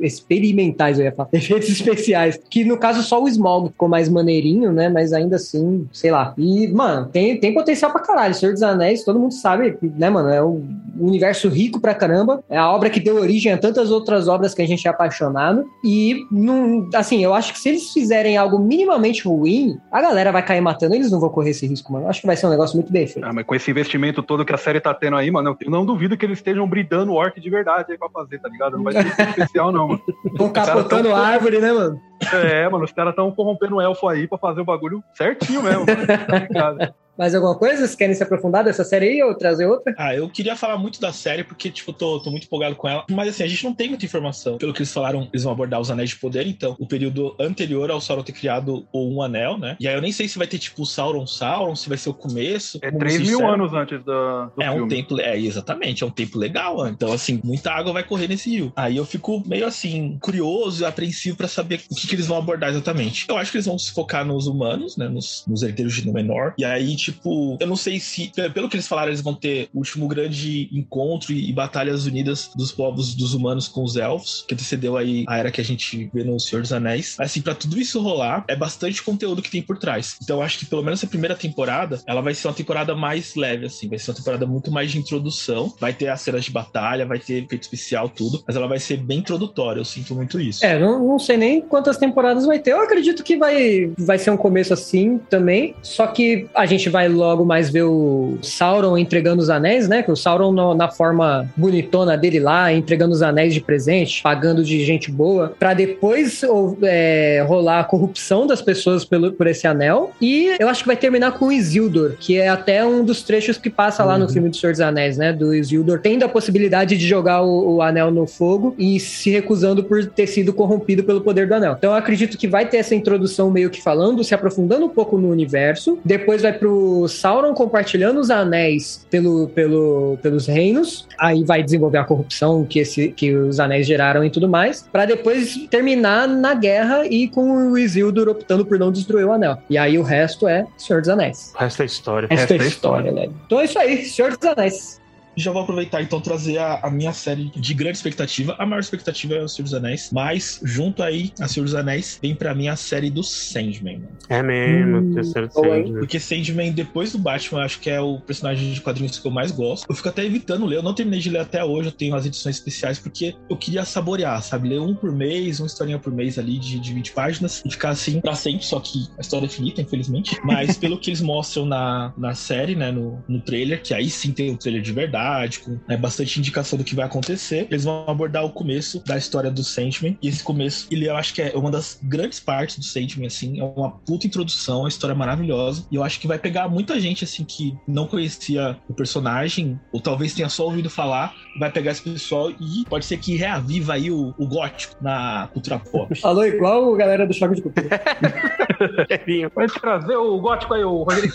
experimentais, 0.00 0.98
eu 0.98 1.04
ia 1.04 1.12
falar. 1.12 1.28
Efeitos 1.36 1.68
especiais. 1.68 2.38
Que 2.50 2.64
no 2.64 2.76
caso 2.78 3.02
só 3.02 3.22
o 3.22 3.28
Smaug 3.28 3.68
ficou 3.68 3.88
mais 3.88 4.08
maneirinho, 4.08 4.72
né? 4.72 4.88
Mas 4.88 5.12
ainda 5.12 5.36
assim, 5.36 5.86
sei 5.92 6.10
lá. 6.10 6.34
E, 6.38 6.68
mano, 6.68 7.06
tem, 7.06 7.38
tem 7.38 7.52
potencial 7.54 7.90
pra 7.92 8.00
caralho. 8.00 8.34
Senhor 8.34 8.52
dos 8.52 8.62
Anéis, 8.62 9.04
todo 9.04 9.18
mundo 9.18 9.32
sabe, 9.34 9.76
né, 9.82 10.10
mano? 10.10 10.28
É 10.28 10.42
um 10.44 10.62
universo 10.98 11.48
rico 11.48 11.80
pra 11.80 11.94
caramba. 11.94 12.42
É 12.48 12.56
a 12.56 12.70
obra 12.70 12.90
que 12.90 12.95
deu 13.00 13.16
origem 13.16 13.52
a 13.52 13.58
tantas 13.58 13.90
outras 13.90 14.28
obras 14.28 14.54
que 14.54 14.62
a 14.62 14.66
gente 14.66 14.86
é 14.86 14.90
apaixonado. 14.90 15.64
E, 15.84 16.24
não, 16.30 16.88
assim, 16.94 17.22
eu 17.24 17.34
acho 17.34 17.52
que 17.52 17.58
se 17.58 17.68
eles 17.68 17.92
fizerem 17.92 18.36
algo 18.36 18.58
minimamente 18.58 19.26
ruim, 19.26 19.76
a 19.90 20.00
galera 20.00 20.32
vai 20.32 20.44
cair 20.44 20.60
matando. 20.60 20.94
Eles 20.94 21.10
não 21.10 21.20
vão 21.20 21.28
correr 21.28 21.50
esse 21.50 21.66
risco, 21.66 21.92
mano. 21.92 22.06
Eu 22.06 22.10
acho 22.10 22.20
que 22.20 22.26
vai 22.26 22.36
ser 22.36 22.46
um 22.46 22.50
negócio 22.50 22.76
muito 22.76 22.92
bem 22.92 23.06
feito. 23.06 23.24
Ah, 23.24 23.32
mas 23.32 23.44
com 23.46 23.54
esse 23.54 23.70
investimento 23.70 24.22
todo 24.22 24.44
que 24.44 24.52
a 24.54 24.58
série 24.58 24.80
tá 24.80 24.92
tendo 24.94 25.16
aí, 25.16 25.30
mano, 25.30 25.56
eu 25.60 25.70
não 25.70 25.84
duvido 25.86 26.16
que 26.16 26.24
eles 26.24 26.38
estejam 26.38 26.66
bridando 26.68 27.12
o 27.12 27.14
orc 27.14 27.40
de 27.40 27.50
verdade 27.50 27.92
aí 27.92 27.98
pra 27.98 28.08
fazer, 28.08 28.38
tá 28.40 28.48
ligado? 28.48 28.76
Não 28.76 28.84
vai 28.84 28.92
ser 28.92 29.06
especial, 29.28 29.70
não, 29.72 29.88
mano. 29.88 30.02
Vão 30.36 30.48
capotando 30.50 31.08
tão- 31.08 31.16
árvore, 31.16 31.58
né, 31.58 31.72
mano? 31.72 32.00
É, 32.32 32.68
mano, 32.68 32.84
os 32.84 32.92
caras 32.92 33.14
tão 33.14 33.30
corrompendo 33.30 33.76
o 33.76 33.80
elfo 33.80 34.08
aí 34.08 34.26
pra 34.26 34.38
fazer 34.38 34.60
o 34.60 34.64
bagulho 34.64 35.02
certinho 35.14 35.62
mesmo. 35.62 35.84
mano. 35.86 36.06
Tá 36.26 36.38
ligado? 36.38 36.94
Mais 37.18 37.34
alguma 37.34 37.54
coisa? 37.56 37.78
Vocês 37.78 37.94
querem 37.94 38.14
se 38.14 38.22
aprofundar 38.22 38.64
dessa 38.64 38.84
série 38.84 39.08
aí 39.08 39.22
ou 39.22 39.34
trazer 39.34 39.66
outra? 39.66 39.94
Ah, 39.98 40.14
eu 40.14 40.28
queria 40.28 40.56
falar 40.56 40.76
muito 40.76 41.00
da 41.00 41.12
série, 41.12 41.44
porque, 41.44 41.70
tipo, 41.70 41.92
tô, 41.92 42.20
tô 42.20 42.30
muito 42.30 42.44
empolgado 42.44 42.76
com 42.76 42.88
ela. 42.88 43.04
Mas, 43.10 43.28
assim, 43.28 43.42
a 43.42 43.46
gente 43.48 43.64
não 43.64 43.74
tem 43.74 43.88
muita 43.88 44.04
informação. 44.04 44.58
Pelo 44.58 44.72
que 44.72 44.80
eles 44.80 44.92
falaram, 44.92 45.28
eles 45.32 45.42
vão 45.44 45.52
abordar 45.52 45.80
os 45.80 45.90
Anéis 45.90 46.10
de 46.10 46.16
Poder, 46.16 46.46
então, 46.46 46.76
o 46.78 46.86
período 46.86 47.34
anterior 47.40 47.90
ao 47.90 48.00
Sauron 48.00 48.22
ter 48.22 48.32
criado 48.32 48.86
o 48.92 49.14
Um 49.14 49.22
Anel, 49.22 49.58
né? 49.58 49.76
E 49.80 49.88
aí 49.88 49.94
eu 49.94 50.00
nem 50.02 50.12
sei 50.12 50.28
se 50.28 50.38
vai 50.38 50.46
ter, 50.46 50.58
tipo, 50.58 50.82
o 50.82 50.86
Sauron 50.86 51.26
Sauron, 51.26 51.74
se 51.74 51.88
vai 51.88 51.98
ser 51.98 52.10
o 52.10 52.14
começo. 52.14 52.78
É 52.82 52.88
como 52.88 52.98
3 53.00 53.14
vocês 53.14 53.28
mil 53.28 53.38
disseram. 53.38 53.54
anos 53.54 53.72
antes 53.72 54.04
da, 54.04 54.46
do 54.54 54.62
É 54.62 54.70
um 54.70 54.74
filme. 54.74 54.88
tempo, 54.90 55.20
é, 55.20 55.38
exatamente, 55.38 56.02
é 56.02 56.06
um 56.06 56.10
tempo 56.10 56.38
legal, 56.38 56.78
ó. 56.78 56.88
então 56.88 57.12
assim, 57.12 57.40
muita 57.42 57.70
água 57.72 57.92
vai 57.92 58.02
correr 58.02 58.28
nesse 58.28 58.50
rio. 58.50 58.72
Aí 58.76 58.96
eu 58.96 59.04
fico 59.04 59.42
meio 59.46 59.66
assim, 59.66 60.18
curioso 60.20 60.82
e 60.82 60.86
apreensivo 60.86 61.36
pra 61.36 61.48
saber 61.48 61.80
o 61.90 61.94
que, 61.94 62.06
que 62.06 62.14
eles 62.14 62.26
vão 62.26 62.38
abordar 62.38 62.70
exatamente. 62.70 63.26
Eu 63.28 63.36
acho 63.36 63.50
que 63.50 63.56
eles 63.56 63.66
vão 63.66 63.78
se 63.78 63.92
focar 63.92 64.24
nos 64.24 64.46
humanos, 64.46 64.96
né, 64.96 65.08
nos, 65.08 65.44
nos 65.46 65.62
herdeiros 65.62 65.94
de 65.94 66.06
Númenor. 66.06 66.54
E 66.58 66.64
aí, 66.64 66.94
tipo, 67.12 67.56
eu 67.60 67.66
não 67.66 67.76
sei 67.76 67.98
se, 68.00 68.30
pe- 68.34 68.50
pelo 68.50 68.68
que 68.68 68.76
eles 68.76 68.86
falaram, 68.88 69.08
eles 69.08 69.20
vão 69.20 69.34
ter 69.34 69.68
o 69.72 69.78
último 69.78 70.06
grande 70.08 70.68
encontro 70.72 71.32
e, 71.32 71.48
e 71.48 71.52
batalhas 71.52 72.06
unidas 72.06 72.50
dos 72.56 72.72
povos 72.72 73.14
dos 73.14 73.34
humanos 73.34 73.68
com 73.68 73.82
os 73.84 73.96
elfos, 73.96 74.44
que 74.46 74.54
antecedeu 74.54 74.96
aí 74.96 75.24
a 75.28 75.38
era 75.38 75.50
que 75.50 75.60
a 75.60 75.64
gente 75.64 76.10
vê 76.12 76.24
no 76.24 76.38
Senhor 76.40 76.62
dos 76.62 76.72
Anéis. 76.72 77.16
Assim, 77.18 77.40
pra 77.40 77.54
tudo 77.54 77.78
isso 77.78 78.00
rolar, 78.00 78.44
é 78.48 78.56
bastante 78.56 79.02
conteúdo 79.02 79.42
que 79.42 79.50
tem 79.50 79.62
por 79.62 79.78
trás. 79.78 80.16
Então 80.22 80.40
acho 80.42 80.58
que 80.58 80.66
pelo 80.66 80.82
menos 80.82 81.02
a 81.04 81.06
primeira 81.06 81.34
temporada, 81.36 82.00
ela 82.06 82.20
vai 82.20 82.34
ser 82.34 82.48
uma 82.48 82.54
temporada 82.54 82.94
mais 82.94 83.34
leve, 83.34 83.66
assim, 83.66 83.88
vai 83.88 83.98
ser 83.98 84.10
uma 84.10 84.16
temporada 84.16 84.46
muito 84.46 84.70
mais 84.70 84.90
de 84.90 84.98
introdução. 84.98 85.72
Vai 85.80 85.92
ter 85.92 86.08
as 86.08 86.20
cenas 86.20 86.44
de 86.44 86.50
batalha, 86.50 87.06
vai 87.06 87.18
ter 87.18 87.44
efeito 87.44 87.62
especial, 87.62 88.08
tudo, 88.08 88.42
mas 88.46 88.56
ela 88.56 88.66
vai 88.66 88.78
ser 88.78 88.96
bem 88.98 89.18
introdutória, 89.18 89.80
eu 89.80 89.84
sinto 89.84 90.14
muito 90.14 90.40
isso. 90.40 90.64
É, 90.64 90.78
não, 90.78 91.06
não 91.06 91.18
sei 91.18 91.36
nem 91.36 91.60
quantas 91.60 91.96
temporadas 91.98 92.46
vai 92.46 92.58
ter. 92.58 92.72
Eu 92.72 92.80
acredito 92.82 93.22
que 93.22 93.36
vai, 93.36 93.90
vai 93.98 94.18
ser 94.18 94.30
um 94.30 94.36
começo 94.36 94.72
assim 94.72 95.18
também. 95.30 95.74
Só 95.82 96.06
que 96.06 96.46
a 96.54 96.64
gente 96.66 96.88
vai 96.88 96.95
logo 97.08 97.44
mais 97.44 97.68
ver 97.70 97.82
o 97.84 98.38
Sauron 98.42 98.96
entregando 98.96 99.42
os 99.42 99.50
anéis, 99.50 99.88
né? 99.88 100.02
Que 100.02 100.10
o 100.10 100.16
Sauron 100.16 100.52
no- 100.52 100.74
na 100.74 100.88
forma 100.90 101.48
bonitona 101.56 102.16
dele 102.16 102.40
lá, 102.40 102.72
entregando 102.72 103.12
os 103.12 103.22
anéis 103.22 103.52
de 103.52 103.60
presente, 103.60 104.22
pagando 104.22 104.64
de 104.64 104.84
gente 104.84 105.10
boa, 105.10 105.54
pra 105.58 105.74
depois 105.74 106.42
ou, 106.42 106.76
é, 106.82 107.44
rolar 107.46 107.80
a 107.80 107.84
corrupção 107.84 108.46
das 108.46 108.62
pessoas 108.62 109.04
pelo, 109.04 109.32
por 109.32 109.46
esse 109.46 109.66
anel. 109.66 110.10
E 110.20 110.54
eu 110.58 110.68
acho 110.68 110.82
que 110.82 110.86
vai 110.86 110.96
terminar 110.96 111.32
com 111.32 111.46
o 111.46 111.52
Isildur, 111.52 112.14
que 112.18 112.38
é 112.38 112.48
até 112.48 112.84
um 112.84 113.04
dos 113.04 113.22
trechos 113.22 113.58
que 113.58 113.68
passa 113.68 114.04
lá 114.04 114.16
no 114.18 114.28
filme 114.28 114.48
do 114.48 114.56
Senhor 114.56 114.72
dos 114.72 114.80
Anéis, 114.80 115.16
né? 115.16 115.32
Do 115.32 115.54
Isildur 115.54 116.00
tendo 116.00 116.24
a 116.24 116.28
possibilidade 116.28 116.96
de 116.96 117.06
jogar 117.06 117.42
o, 117.42 117.76
o 117.76 117.82
anel 117.82 118.10
no 118.10 118.26
fogo 118.26 118.74
e 118.78 118.98
se 119.00 119.30
recusando 119.30 119.84
por 119.84 120.04
ter 120.06 120.26
sido 120.26 120.52
corrompido 120.52 121.02
pelo 121.04 121.20
poder 121.20 121.46
do 121.48 121.54
anel. 121.54 121.74
Então 121.76 121.90
eu 121.90 121.96
acredito 121.96 122.38
que 122.38 122.46
vai 122.48 122.66
ter 122.66 122.78
essa 122.78 122.94
introdução 122.94 123.50
meio 123.50 123.70
que 123.70 123.82
falando, 123.82 124.22
se 124.24 124.34
aprofundando 124.34 124.86
um 124.86 124.88
pouco 124.88 125.18
no 125.18 125.30
universo. 125.30 125.98
Depois 126.04 126.42
vai 126.42 126.52
pro 126.52 126.85
Sauron 127.08 127.54
compartilhando 127.54 128.20
os 128.20 128.30
anéis 128.30 129.06
pelo, 129.10 129.48
pelo, 129.48 130.18
pelos 130.22 130.46
reinos. 130.46 131.06
Aí 131.18 131.44
vai 131.44 131.62
desenvolver 131.62 131.98
a 131.98 132.04
corrupção 132.04 132.64
que, 132.64 132.78
esse, 132.78 133.08
que 133.08 133.34
os 133.34 133.60
anéis 133.60 133.86
geraram 133.86 134.24
e 134.24 134.30
tudo 134.30 134.48
mais. 134.48 134.86
Pra 134.90 135.06
depois 135.06 135.56
terminar 135.70 136.26
na 136.28 136.54
guerra 136.54 137.06
e 137.06 137.28
com 137.28 137.70
o 137.70 137.78
Isildur 137.78 138.28
optando 138.28 138.64
por 138.64 138.78
não 138.78 138.90
destruir 138.90 139.26
o 139.26 139.32
anel. 139.32 139.58
E 139.70 139.78
aí 139.78 139.98
o 139.98 140.02
resto 140.02 140.48
é 140.48 140.66
Senhor 140.76 141.00
dos 141.00 141.08
Anéis. 141.08 141.52
O 141.54 141.58
resto 141.58 141.82
é 141.82 141.86
história. 141.86 142.28
Essa 142.30 142.54
é 142.54 142.56
é 142.56 142.62
a 142.62 142.66
história, 142.66 143.12
né? 143.12 143.28
Então 143.46 143.60
é 143.60 143.64
isso 143.64 143.78
aí, 143.78 144.04
Senhor 144.04 144.36
dos 144.36 144.48
Anéis. 144.48 145.00
Já 145.36 145.52
vou 145.52 145.62
aproveitar 145.62 146.02
então 146.02 146.20
trazer 146.20 146.58
a, 146.58 146.80
a 146.82 146.90
minha 146.90 147.12
série 147.12 147.50
de 147.50 147.74
grande 147.74 147.96
expectativa. 147.98 148.54
A 148.58 148.66
maior 148.66 148.80
expectativa 148.80 149.34
é 149.34 149.42
o 149.42 149.48
Senhor 149.48 149.64
dos 149.64 149.74
Anéis, 149.74 150.08
mas 150.12 150.58
junto 150.62 151.02
aí 151.02 151.32
a 151.40 151.48
Senhor 151.48 151.64
dos 151.64 151.74
Anéis 151.74 152.18
vem 152.22 152.34
pra 152.34 152.54
mim 152.54 152.68
a 152.68 152.76
série 152.76 153.10
do 153.10 153.22
Sandman. 153.22 154.00
mano. 154.00 154.16
É 154.28 154.42
mesmo, 154.42 154.96
Hum, 154.98 155.14
terceiro? 155.14 155.48
Sandman. 155.52 155.92
Porque 155.98 156.18
Sandman, 156.18 156.72
depois 156.72 157.12
do 157.12 157.18
Batman, 157.18 157.60
eu 157.60 157.64
acho 157.64 157.80
que 157.80 157.90
é 157.90 158.00
o 158.00 158.20
personagem 158.20 158.72
de 158.72 158.80
quadrinhos 158.80 159.18
que 159.18 159.26
eu 159.26 159.30
mais 159.30 159.50
gosto. 159.50 159.86
Eu 159.88 159.94
fico 159.94 160.08
até 160.08 160.24
evitando 160.24 160.66
ler, 160.66 160.76
eu 160.76 160.82
não 160.82 160.94
terminei 160.94 161.20
de 161.20 161.30
ler 161.30 161.40
até 161.40 161.64
hoje, 161.64 161.88
eu 161.88 161.92
tenho 161.92 162.14
as 162.14 162.24
edições 162.26 162.56
especiais, 162.56 162.98
porque 162.98 163.34
eu 163.50 163.56
queria 163.56 163.84
saborear, 163.84 164.42
sabe? 164.42 164.68
Ler 164.70 164.80
um 164.80 164.94
por 164.94 165.12
mês, 165.12 165.60
uma 165.60 165.66
historinha 165.66 165.98
por 165.98 166.12
mês 166.12 166.38
ali 166.38 166.58
de, 166.58 166.78
de 166.80 166.92
20 166.94 167.12
páginas 167.12 167.62
e 167.64 167.70
ficar 167.70 167.90
assim 167.90 168.20
pra 168.20 168.34
sempre, 168.34 168.64
só 168.64 168.80
que 168.80 169.06
a 169.18 169.20
história 169.20 169.46
é 169.46 169.48
finita, 169.48 169.80
infelizmente. 169.82 170.36
Mas 170.44 170.76
pelo 170.76 170.98
que 170.98 171.10
eles 171.10 171.20
mostram 171.20 171.66
na, 171.66 172.12
na 172.16 172.34
série, 172.34 172.74
né, 172.74 172.90
no, 172.90 173.22
no 173.28 173.40
trailer, 173.40 173.82
que 173.82 173.92
aí 173.92 174.08
sim 174.08 174.32
tem 174.32 174.50
o 174.50 174.56
trailer 174.56 174.82
de 174.82 174.92
verdade, 174.92 175.25
com 175.64 175.78
né, 175.88 175.96
bastante 175.96 176.38
indicação 176.38 176.78
do 176.78 176.84
que 176.84 176.94
vai 176.94 177.04
acontecer, 177.04 177.66
eles 177.70 177.84
vão 177.84 178.04
abordar 178.08 178.44
o 178.44 178.50
começo 178.50 179.02
da 179.04 179.16
história 179.16 179.50
do 179.50 179.62
Sandman. 179.62 180.18
E 180.22 180.28
esse 180.28 180.42
começo, 180.42 180.86
ele 180.90 181.08
eu 181.08 181.16
acho 181.16 181.34
que 181.34 181.42
é 181.42 181.52
uma 181.54 181.70
das 181.70 181.98
grandes 182.02 182.40
partes 182.40 182.78
do 182.78 182.84
Sandman, 182.84 183.26
assim, 183.26 183.60
é 183.60 183.64
uma 183.64 183.90
puta 183.90 184.26
introdução, 184.26 184.80
uma 184.80 184.88
história 184.88 185.14
maravilhosa. 185.14 185.86
E 185.90 185.96
eu 185.96 186.02
acho 186.02 186.20
que 186.20 186.26
vai 186.26 186.38
pegar 186.38 186.68
muita 186.68 186.98
gente, 187.00 187.24
assim, 187.24 187.44
que 187.44 187.76
não 187.86 188.06
conhecia 188.06 188.78
o 188.88 188.94
personagem, 188.94 189.78
ou 189.92 190.00
talvez 190.00 190.34
tenha 190.34 190.48
só 190.48 190.64
ouvido 190.64 190.90
falar, 190.90 191.34
vai 191.58 191.70
pegar 191.70 191.92
esse 191.92 192.02
pessoal 192.02 192.50
e 192.50 192.84
pode 192.88 193.04
ser 193.04 193.18
que 193.18 193.36
reaviva 193.36 193.94
aí 193.94 194.10
o, 194.10 194.34
o 194.38 194.46
gótico 194.46 194.96
na 195.00 195.48
cultura 195.52 195.78
pop. 195.78 196.14
Falou 196.20 196.46
igual 196.46 196.94
a 196.94 196.96
galera 196.96 197.26
do 197.26 197.34
Choque 197.34 197.56
de 197.56 197.62
Cultura. 197.62 197.88
Vai 199.54 199.66
trazer 199.68 200.16
o 200.16 200.38
gótico 200.38 200.74
aí, 200.74 200.84
o 200.84 201.02
Rodrigo. 201.02 201.34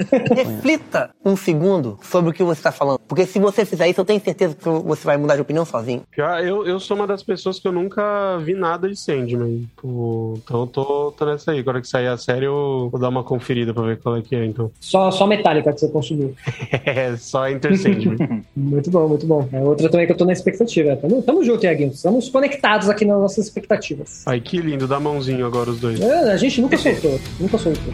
Reflita 0.34 1.10
um 1.24 1.36
segundo 1.36 1.98
sobre 2.02 2.30
o 2.30 2.32
que 2.32 2.42
você 2.42 2.60
está 2.60 2.72
falando. 2.72 2.97
Porque 3.06 3.24
se 3.24 3.38
você 3.38 3.64
fizer 3.64 3.88
isso, 3.88 4.00
eu 4.00 4.04
tenho 4.04 4.20
certeza 4.20 4.54
que 4.54 4.68
você 4.68 5.04
vai 5.04 5.16
mudar 5.16 5.34
de 5.36 5.40
opinião 5.40 5.64
sozinho. 5.64 6.02
Pior, 6.10 6.44
Eu, 6.44 6.66
eu 6.66 6.78
sou 6.78 6.96
uma 6.96 7.06
das 7.06 7.22
pessoas 7.22 7.58
que 7.58 7.66
eu 7.66 7.72
nunca 7.72 8.36
vi 8.38 8.54
nada 8.54 8.88
de 8.88 8.96
Sandman. 8.96 9.66
Pô, 9.76 10.34
então 10.36 10.60
eu 10.60 10.66
tô, 10.66 11.12
tô 11.16 11.24
nessa 11.24 11.52
aí. 11.52 11.60
Agora 11.60 11.80
que 11.80 11.88
sair 11.88 12.08
a 12.08 12.16
série, 12.16 12.44
eu 12.46 12.88
vou 12.90 13.00
dar 13.00 13.08
uma 13.08 13.24
conferida 13.24 13.72
pra 13.72 13.82
ver 13.84 13.98
qual 13.98 14.16
é 14.16 14.22
que 14.22 14.36
é, 14.36 14.44
então. 14.44 14.70
Só, 14.80 15.10
só 15.10 15.26
Metallica 15.26 15.72
que 15.72 15.80
você 15.80 15.88
consumiu. 15.88 16.34
É, 16.84 17.16
só 17.16 17.48
Enter 17.48 17.76
Sandman. 17.78 18.44
Muito 18.56 18.90
bom, 18.90 19.08
muito 19.08 19.26
bom. 19.26 19.48
É 19.52 19.60
outra 19.60 19.88
também 19.90 20.06
que 20.06 20.12
eu 20.12 20.16
tô 20.16 20.24
na 20.24 20.32
expectativa. 20.32 20.96
Tamo, 20.96 21.22
tamo 21.22 21.44
junto, 21.44 21.64
Iaguinho. 21.64 21.90
Estamos 21.92 22.28
conectados 22.28 22.88
aqui 22.88 23.04
nas 23.04 23.18
nossas 23.18 23.46
expectativas. 23.46 24.22
Ai, 24.26 24.40
que 24.40 24.58
lindo, 24.58 24.86
dá 24.86 24.98
mãozinho 24.98 25.46
agora 25.46 25.70
os 25.70 25.80
dois. 25.80 26.00
É, 26.00 26.32
a 26.32 26.36
gente 26.36 26.60
nunca 26.60 26.76
soltou, 26.76 27.18
nunca 27.38 27.58
soltou. 27.58 27.92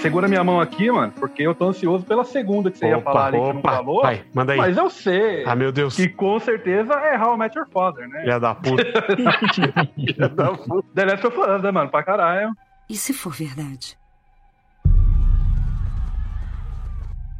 Segura 0.00 0.26
minha 0.28 0.42
mão 0.42 0.60
aqui, 0.60 0.90
mano, 0.90 1.12
porque 1.12 1.42
eu 1.42 1.54
tô 1.54 1.68
ansioso 1.68 2.04
pela 2.04 2.24
segunda 2.24 2.70
que 2.70 2.78
você 2.78 2.88
ia 2.88 3.00
falar 3.00 3.26
ali, 3.26 3.38
que 3.38 3.44
você 3.44 3.52
não 3.52 3.60
opa, 3.60 3.72
falou. 3.76 4.02
vai, 4.02 4.24
manda 4.34 4.52
aí. 4.52 4.58
Mas 4.58 4.76
eu 4.76 4.90
sei 4.90 5.44
Ah, 5.44 5.54
meu 5.54 5.70
Deus. 5.70 5.94
que 5.96 6.08
com 6.08 6.38
certeza 6.40 6.92
é 6.94 7.18
How 7.18 7.34
I 7.34 7.38
Met 7.38 7.56
Your 7.58 7.68
Father, 7.70 8.08
né? 8.08 8.20
Filha 8.20 8.38
da 8.40 8.54
puta. 8.54 8.82
Filha 9.94 10.28
da 10.28 10.52
puta. 10.52 10.88
The 10.94 11.04
Last 11.04 11.26
of 11.26 11.38
Us, 11.38 11.62
né, 11.62 11.70
mano? 11.70 11.90
Pra 11.90 12.02
caralho. 12.02 12.52
E 12.88 12.96
se 12.96 13.12
for 13.12 13.32
verdade? 13.32 13.96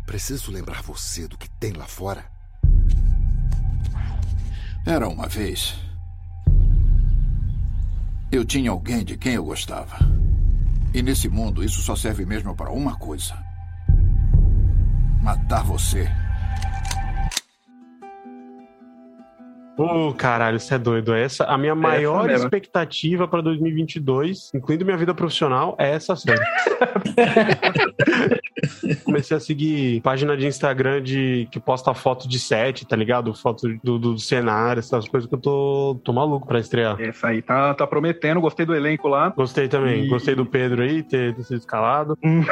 Preciso 0.06 0.50
lembrar 0.50 0.82
você 0.82 1.28
do 1.28 1.38
que 1.38 1.48
tem 1.48 1.72
lá 1.72 1.84
fora. 1.86 2.24
Era 4.86 5.08
uma 5.08 5.28
vez. 5.28 5.78
Eu 8.32 8.44
tinha 8.44 8.70
alguém 8.70 9.04
de 9.04 9.16
quem 9.16 9.34
eu 9.34 9.44
gostava. 9.44 9.96
E 10.92 11.02
nesse 11.02 11.28
mundo, 11.28 11.62
isso 11.62 11.80
só 11.82 11.94
serve 11.94 12.26
mesmo 12.26 12.54
para 12.54 12.70
uma 12.70 12.96
coisa: 12.96 13.34
matar 15.22 15.62
você. 15.62 16.08
Ô, 19.82 20.12
caralho, 20.14 20.56
isso 20.56 20.72
é 20.74 20.78
doido. 20.78 21.14
Essa, 21.14 21.44
a 21.44 21.56
minha 21.58 21.74
maior 21.74 22.26
mesmo. 22.26 22.44
expectativa 22.44 23.26
pra 23.26 23.40
2022, 23.40 24.50
incluindo 24.54 24.84
minha 24.84 24.96
vida 24.96 25.14
profissional, 25.14 25.74
é 25.78 25.90
essa 25.94 26.14
série. 26.16 26.40
Comecei 29.04 29.36
a 29.36 29.40
seguir 29.40 30.00
página 30.02 30.36
de 30.36 30.46
Instagram 30.46 31.02
de, 31.02 31.48
que 31.50 31.58
posta 31.60 31.92
foto 31.94 32.28
de 32.28 32.38
set, 32.38 32.86
tá 32.86 32.96
ligado? 32.96 33.32
Foto 33.34 33.68
do, 33.82 33.98
do 33.98 34.18
cenário, 34.18 34.80
essas 34.80 35.08
coisas 35.08 35.28
que 35.28 35.34
eu 35.34 35.38
tô, 35.40 36.00
tô 36.04 36.12
maluco 36.12 36.46
pra 36.46 36.58
estrear. 36.58 37.00
Essa 37.00 37.28
aí 37.28 37.42
tá, 37.42 37.74
tá 37.74 37.86
prometendo, 37.86 38.40
gostei 38.40 38.66
do 38.66 38.74
elenco 38.74 39.08
lá. 39.08 39.30
Gostei 39.30 39.68
também. 39.68 40.04
E- 40.04 40.08
Gostei 40.08 40.34
do 40.34 40.44
Pedro 40.44 40.82
aí, 40.82 41.02
ter, 41.02 41.34
ter 41.34 41.42
sido 41.44 41.58
escalado. 41.58 42.18
Hum. 42.24 42.42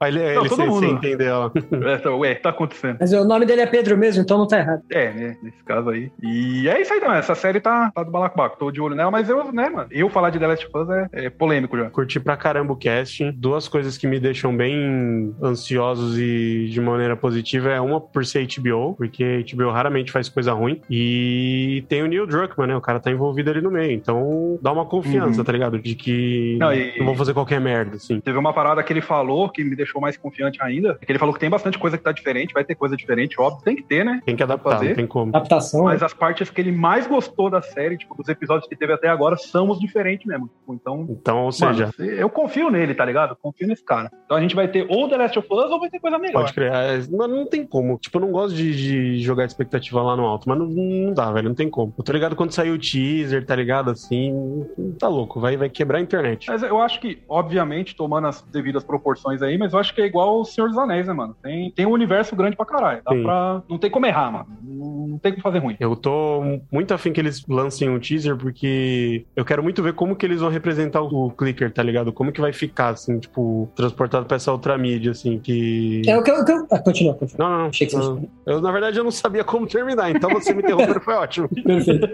Aí 0.00 0.16
ele, 0.16 0.34
Não, 0.34 0.40
ele 0.40 0.48
todo 0.48 0.56
sem, 0.56 0.66
mundo. 0.66 0.80
sem 0.80 0.90
entender, 0.92 1.30
ó. 1.30 1.50
Essa, 1.86 2.10
ué, 2.10 2.34
tá 2.34 2.48
acontecendo. 2.48 2.96
Mas 2.98 3.12
o 3.12 3.22
nome 3.22 3.44
dele 3.44 3.60
é 3.60 3.66
Pedro 3.66 3.98
mesmo, 3.98 4.22
então 4.22 4.38
não 4.38 4.48
tá 4.48 4.58
errado. 4.58 4.80
É, 4.90 5.12
né, 5.12 5.36
nesse 5.42 5.62
caso 5.62 5.90
aí. 5.90 6.10
E 6.22 6.49
é 6.68 6.80
isso 6.80 6.92
aí, 6.92 7.00
não. 7.00 7.12
Essa 7.12 7.34
série 7.34 7.60
tá, 7.60 7.90
tá 7.94 8.02
do 8.02 8.10
balacobaco. 8.10 8.58
Tô 8.58 8.70
de 8.70 8.80
olho 8.80 8.94
nela, 8.94 9.10
mas 9.10 9.28
eu, 9.28 9.52
né, 9.52 9.68
mano, 9.68 9.88
eu 9.90 10.08
falar 10.10 10.30
de 10.30 10.38
The 10.38 10.46
Last 10.46 10.66
of 10.66 10.76
Us 10.78 10.88
é, 10.90 11.08
é 11.26 11.30
polêmico 11.30 11.76
já. 11.76 11.90
Curti 11.90 12.18
pra 12.20 12.36
caramba 12.36 12.72
o 12.72 12.76
casting. 12.76 13.32
Duas 13.32 13.68
coisas 13.68 13.96
que 13.98 14.06
me 14.06 14.18
deixam 14.20 14.56
bem 14.56 15.34
ansiosos 15.42 16.18
e 16.18 16.68
de 16.70 16.80
maneira 16.80 17.16
positiva 17.16 17.70
é 17.70 17.80
uma 17.80 18.00
por 18.00 18.24
ser 18.24 18.46
HBO, 18.46 18.94
porque 18.94 19.44
HBO 19.54 19.70
raramente 19.70 20.10
faz 20.12 20.28
coisa 20.28 20.52
ruim. 20.52 20.80
E 20.90 21.84
tem 21.88 22.02
o 22.02 22.06
Neil 22.06 22.26
Druckmann, 22.26 22.68
né? 22.68 22.76
O 22.76 22.80
cara 22.80 23.00
tá 23.00 23.10
envolvido 23.10 23.50
ali 23.50 23.60
no 23.60 23.70
meio. 23.70 23.92
Então 23.92 24.58
dá 24.62 24.72
uma 24.72 24.84
confiança, 24.86 25.38
Uhum. 25.40 25.44
tá 25.44 25.52
ligado? 25.52 25.78
De 25.78 25.94
que 25.94 26.56
Não, 26.58 26.68
não, 26.68 26.74
e- 26.74 26.98
vão 27.04 27.14
fazer 27.14 27.34
qualquer 27.34 27.60
merda, 27.60 27.96
assim. 27.96 28.20
Teve 28.20 28.38
uma 28.38 28.52
parada 28.52 28.82
que 28.82 28.92
ele 28.92 29.00
falou 29.00 29.48
que 29.48 29.62
me 29.64 29.74
deixou 29.76 30.00
mais 30.00 30.16
confiante 30.16 30.58
ainda. 30.62 30.98
Que 31.04 31.10
ele 31.10 31.18
falou 31.18 31.34
que 31.34 31.40
tem 31.40 31.50
bastante 31.50 31.78
coisa 31.78 31.96
que 31.98 32.04
tá 32.04 32.12
diferente, 32.12 32.52
vai 32.54 32.64
ter 32.64 32.74
coisa 32.74 32.96
diferente, 32.96 33.40
óbvio, 33.40 33.64
tem 33.64 33.76
que 33.76 33.82
ter, 33.82 34.04
né? 34.04 34.20
Tem 34.24 34.36
que 34.36 34.42
adaptar, 34.42 34.72
fazer. 34.72 34.88
não 34.90 34.94
tem 34.94 35.06
como. 35.06 35.30
Adaptação. 35.34 35.84
Mas 35.84 36.02
as 36.02 36.12
partes 36.14 36.29
que 36.34 36.60
ele 36.60 36.72
mais 36.72 37.06
gostou 37.06 37.50
da 37.50 37.60
série, 37.62 37.96
tipo, 37.96 38.14
dos 38.16 38.28
episódios 38.28 38.68
que 38.68 38.76
teve 38.76 38.92
até 38.92 39.08
agora, 39.08 39.36
são 39.36 39.68
os 39.70 39.78
diferentes 39.78 40.26
mesmo. 40.26 40.48
Tipo, 40.48 40.74
Então, 40.74 41.06
Então, 41.10 41.44
ou 41.44 41.52
seja, 41.52 41.90
mano, 41.98 42.10
eu 42.10 42.28
confio 42.28 42.70
nele, 42.70 42.94
tá 42.94 43.04
ligado? 43.04 43.30
Eu 43.30 43.36
confio 43.36 43.66
nesse 43.66 43.84
cara. 43.84 44.10
Então 44.24 44.36
a 44.36 44.40
gente 44.40 44.54
vai 44.54 44.68
ter 44.68 44.86
ou 44.88 45.08
The 45.08 45.16
Last 45.16 45.38
of 45.38 45.48
Us 45.50 45.70
ou 45.70 45.80
vai 45.80 45.90
ter 45.90 46.00
coisa 46.00 46.18
melhor. 46.18 46.42
pode 46.42 46.52
criar. 46.54 46.82
é, 46.84 46.98
Não, 47.10 47.26
não 47.28 47.46
tem 47.46 47.66
como. 47.66 47.98
Tipo, 47.98 48.18
eu 48.18 48.20
não 48.22 48.32
gosto 48.32 48.54
de, 48.54 48.74
de 48.74 49.18
jogar 49.20 49.44
expectativa 49.44 50.02
lá 50.02 50.16
no 50.16 50.24
alto, 50.24 50.48
mas 50.48 50.58
não, 50.58 50.66
não 50.66 51.12
dá, 51.12 51.30
velho. 51.32 51.48
Não 51.48 51.54
tem 51.54 51.68
como. 51.68 51.94
Eu 51.98 52.04
tô 52.04 52.12
ligado 52.12 52.36
quando 52.36 52.52
saiu 52.52 52.74
o 52.74 52.78
teaser, 52.78 53.44
tá 53.44 53.54
ligado? 53.56 53.90
Assim, 53.90 54.66
tá 54.98 55.08
louco. 55.08 55.40
Vai, 55.40 55.56
vai 55.56 55.68
quebrar 55.68 55.98
a 55.98 56.00
internet. 56.00 56.46
Mas 56.48 56.62
eu 56.62 56.80
acho 56.80 57.00
que, 57.00 57.22
obviamente, 57.28 57.94
tomando 57.96 58.26
as 58.28 58.42
devidas 58.42 58.84
proporções 58.84 59.42
aí, 59.42 59.58
mas 59.58 59.72
eu 59.72 59.78
acho 59.78 59.94
que 59.94 60.00
é 60.00 60.06
igual 60.06 60.40
o 60.40 60.44
Senhor 60.44 60.68
dos 60.68 60.78
Anéis, 60.78 61.06
né, 61.06 61.12
mano? 61.12 61.36
Tem, 61.42 61.70
tem 61.70 61.86
um 61.86 61.90
universo 61.92 62.34
grande 62.36 62.56
pra 62.56 62.66
caralho. 62.66 63.02
Dá 63.04 63.12
Sim. 63.12 63.22
pra. 63.22 63.62
Não 63.68 63.78
tem 63.78 63.90
como 63.90 64.06
errar, 64.06 64.30
mano. 64.30 64.46
Não, 64.62 65.06
não 65.08 65.18
tem 65.18 65.32
como 65.32 65.42
fazer 65.42 65.58
ruim. 65.58 65.76
Eu 65.80 65.96
tô 65.96 66.19
tô 66.20 66.60
muito 66.70 66.92
afim 66.92 67.12
que 67.12 67.20
eles 67.20 67.44
lancem 67.48 67.88
um 67.88 67.98
teaser, 67.98 68.36
porque 68.36 69.24
eu 69.34 69.44
quero 69.44 69.62
muito 69.62 69.82
ver 69.82 69.94
como 69.94 70.14
que 70.14 70.26
eles 70.26 70.40
vão 70.40 70.50
representar 70.50 71.00
o 71.00 71.30
clicker, 71.30 71.72
tá 71.72 71.82
ligado? 71.82 72.12
Como 72.12 72.32
que 72.32 72.40
vai 72.40 72.52
ficar, 72.52 72.90
assim, 72.90 73.18
tipo, 73.18 73.68
transportado 73.74 74.26
pra 74.26 74.36
essa 74.36 74.52
outra 74.52 74.76
mídia, 74.76 75.12
assim, 75.12 75.38
que. 75.38 76.02
É 76.06 76.16
o 76.16 76.22
que 76.22 76.30
eu. 76.30 76.66
Ah, 76.70 76.78
continua, 76.78 77.14
continua. 77.14 77.48
Não, 77.48 77.70
não, 77.92 78.14
não. 78.14 78.28
Eu, 78.46 78.60
na 78.60 78.72
verdade, 78.72 78.98
eu 78.98 79.04
não 79.04 79.10
sabia 79.10 79.44
como 79.44 79.66
terminar, 79.66 80.10
então 80.10 80.30
você 80.30 80.52
me 80.52 80.62
interrompendo 80.62 81.00
foi 81.00 81.14
ótimo. 81.14 81.48
Perfeito. 81.64 82.08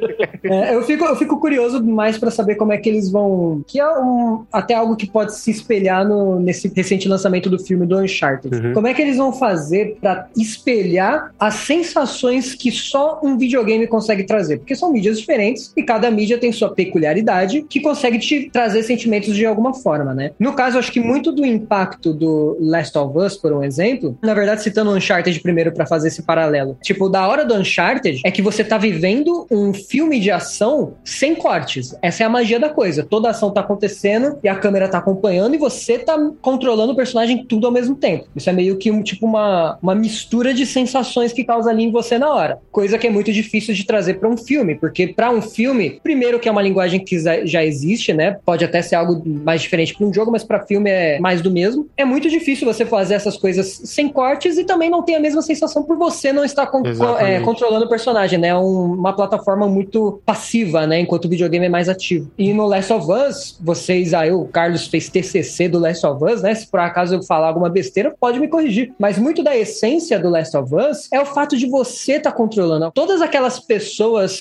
É, 0.45 0.75
eu, 0.75 0.83
fico, 0.83 1.05
eu 1.05 1.17
fico 1.17 1.41
curioso 1.41 1.83
mais 1.83 2.19
pra 2.19 2.31
saber 2.31 2.57
como 2.57 2.73
é 2.73 2.79
que 2.79 2.89
eles 2.89 3.11
vão. 3.11 3.63
Que 3.67 3.81
é 3.81 3.99
um, 3.99 4.45
até 4.53 4.75
algo 4.75 4.97
que 4.97 5.07
pode 5.07 5.35
se 5.35 5.51
espelhar 5.51 6.07
no, 6.07 6.39
nesse 6.39 6.73
recente 6.75 7.09
lançamento 7.09 7.51
do 7.51 7.59
filme 7.59 7.87
do 7.87 7.99
Uncharted. 7.99 8.55
Uhum. 8.55 8.73
Como 8.73 8.87
é 8.87 8.95
que 8.95 9.03
eles 9.03 9.17
vão 9.17 9.33
fazer 9.33 9.97
pra 10.01 10.29
espelhar 10.37 11.33
as 11.39 11.55
sensações 11.55 12.55
que 12.55 12.71
só 12.71 13.21
um 13.23 13.37
videogame 13.37 13.87
consegue 13.97 14.25
trazer? 14.25 14.59
Porque 14.59 14.77
são 14.77 14.93
mídias 14.93 15.19
diferentes 15.19 15.73
e 15.75 15.83
cada 15.83 16.11
mídia 16.11 16.37
tem 16.37 16.53
sua 16.53 16.75
peculiaridade 16.75 17.65
que 17.69 17.81
consegue 17.81 18.19
te 18.19 18.51
trazer 18.51 18.83
sentimentos 18.83 19.35
de 19.35 19.47
alguma 19.47 19.73
forma, 19.73 20.15
né? 20.15 20.33
No 20.39 20.53
caso, 20.53 20.79
acho 20.79 20.93
que 20.93 21.01
muito 21.01 21.33
do 21.33 21.45
impacto 21.47 22.13
do 22.13 22.59
Last 22.61 22.97
of 22.99 23.19
Us, 23.19 23.37
por 23.37 23.53
um 23.53 23.63
exemplo, 23.63 24.19
na 24.23 24.35
verdade, 24.35 24.63
citando 24.63 24.91
o 24.91 24.95
Uncharted 24.95 25.41
primeiro 25.41 25.73
pra 25.73 25.87
fazer 25.87 26.09
esse 26.09 26.23
paralelo. 26.23 26.77
Tipo, 26.83 27.09
da 27.09 27.27
hora 27.27 27.45
do 27.45 27.55
Uncharted 27.55 28.21
é 28.25 28.31
que 28.31 28.43
você 28.43 28.63
tá 28.63 28.77
vivendo 28.77 29.47
um 29.51 29.73
filme 29.73 30.21
de 30.21 30.31
ação 30.31 30.95
sem 31.05 31.35
cortes. 31.35 31.97
Essa 32.03 32.23
é 32.23 32.27
a 32.27 32.31
magia 32.31 32.61
da 32.61 32.69
coisa. 32.69 33.03
Toda 33.03 33.31
ação 33.31 33.51
tá 33.51 33.61
acontecendo 33.61 34.39
e 34.43 34.49
a 34.49 34.57
câmera 34.57 34.89
tá 34.89 34.99
acompanhando 34.99 35.55
e 35.55 35.59
você 35.59 35.99
tá 35.99 36.17
controlando 36.43 36.93
o 36.93 36.97
personagem 36.97 37.45
tudo 37.45 37.67
ao 37.67 37.73
mesmo 37.73 37.97
tempo. 37.97 38.27
Isso 38.37 38.51
é 38.51 38.53
meio 38.53 38.77
que 38.77 38.91
um, 38.91 39.03
tipo 39.03 39.25
uma, 39.25 39.79
uma 39.83 39.95
mistura 39.95 40.53
de 40.53 40.67
sensações 40.67 41.33
que 41.33 41.45
causa 41.45 41.71
ali 41.71 41.85
em 41.85 41.91
você 41.91 42.19
na 42.19 42.33
hora. 42.33 42.59
Coisa 42.71 42.99
que 42.99 43.07
é 43.07 43.11
muito 43.11 43.33
difícil 43.33 43.75
de 43.75 43.86
trazer 43.87 44.15
pra 44.15 44.29
um 44.29 44.37
filme, 44.37 44.75
porque 44.75 45.09
pra 45.09 45.31
um 45.31 45.41
filme, 45.43 46.01
primeiro 46.03 46.39
que 46.39 46.49
é 46.49 46.53
uma 46.53 46.63
linguagem 46.63 47.05
que 47.05 47.19
já- 47.19 47.65
existe, 47.67 48.13
né? 48.13 48.37
Pode 48.45 48.65
até 48.65 48.81
ser 48.83 48.95
algo 48.97 49.23
mais 49.27 49.63
diferente 49.63 49.95
pra 49.97 50.07
um 50.07 50.13
jogo, 50.13 50.31
mas 50.31 50.45
pra 50.45 50.65
filme 50.67 50.91
é 50.91 51.19
mais 51.19 51.41
do 51.43 51.51
mesmo. 51.51 51.89
É 51.97 52.05
muito 52.05 52.29
difícil 52.29 52.67
você 52.67 52.85
fazer 52.87 53.15
essas 53.15 53.37
coisas 53.37 53.81
sem 53.85 54.09
cortes 54.09 54.57
e 54.59 54.65
também 54.65 54.89
não 54.91 55.03
tem 55.03 55.17
a 55.17 55.21
mesma 55.21 55.43
sensação 55.43 55.83
por 55.83 55.97
você 55.97 56.33
não 56.33 56.45
estar 56.45 56.67
con- 56.67 56.83
é, 57.19 57.41
controlando 57.41 57.87
o 57.87 57.89
personagem, 57.89 58.39
né? 58.39 58.49
É 58.49 58.57
um- 58.57 58.95
uma 58.95 59.13
plataforma 59.15 59.67
muito 59.67 60.21
passiva, 60.25 60.87
né? 60.87 61.01
Enquanto 61.01 61.25
o 61.25 61.29
videogame 61.29 61.67
é 61.67 61.69
mais 61.69 61.89
ativo. 61.89 62.31
E 62.39 62.53
no 62.53 62.67
Last 62.67 62.93
of 62.93 63.07
Us, 63.11 63.59
vocês 63.61 64.13
aí, 64.15 64.31
o 64.33 64.45
Carlos 64.47 64.87
fez 64.87 65.09
TCC 65.09 65.69
do 65.69 65.79
Last 65.79 66.07
of 66.07 66.25
Us, 66.25 66.43
né? 66.43 66.55
Se 66.55 66.67
por 66.67 66.81
acaso 66.81 67.15
eu 67.15 67.23
falar 67.23 67.49
alguma 67.49 67.69
besteira, 67.69 68.15
pode 68.21 68.39
me 68.39 68.49
corrigir. 68.49 68.93
Mas 68.99 69.19
muito 69.19 69.43
da 69.43 69.57
essência 69.57 70.19
do 70.19 70.29
Last 70.29 70.57
of 70.57 70.75
Us 70.75 71.09
é 71.13 71.21
o 71.21 71.27
fato 71.27 71.57
de 71.57 71.67
você 71.67 72.13
estar 72.15 72.33
controlando. 72.33 72.91
Todas 72.93 73.21
aquelas 73.21 73.59
pessoas 73.59 73.76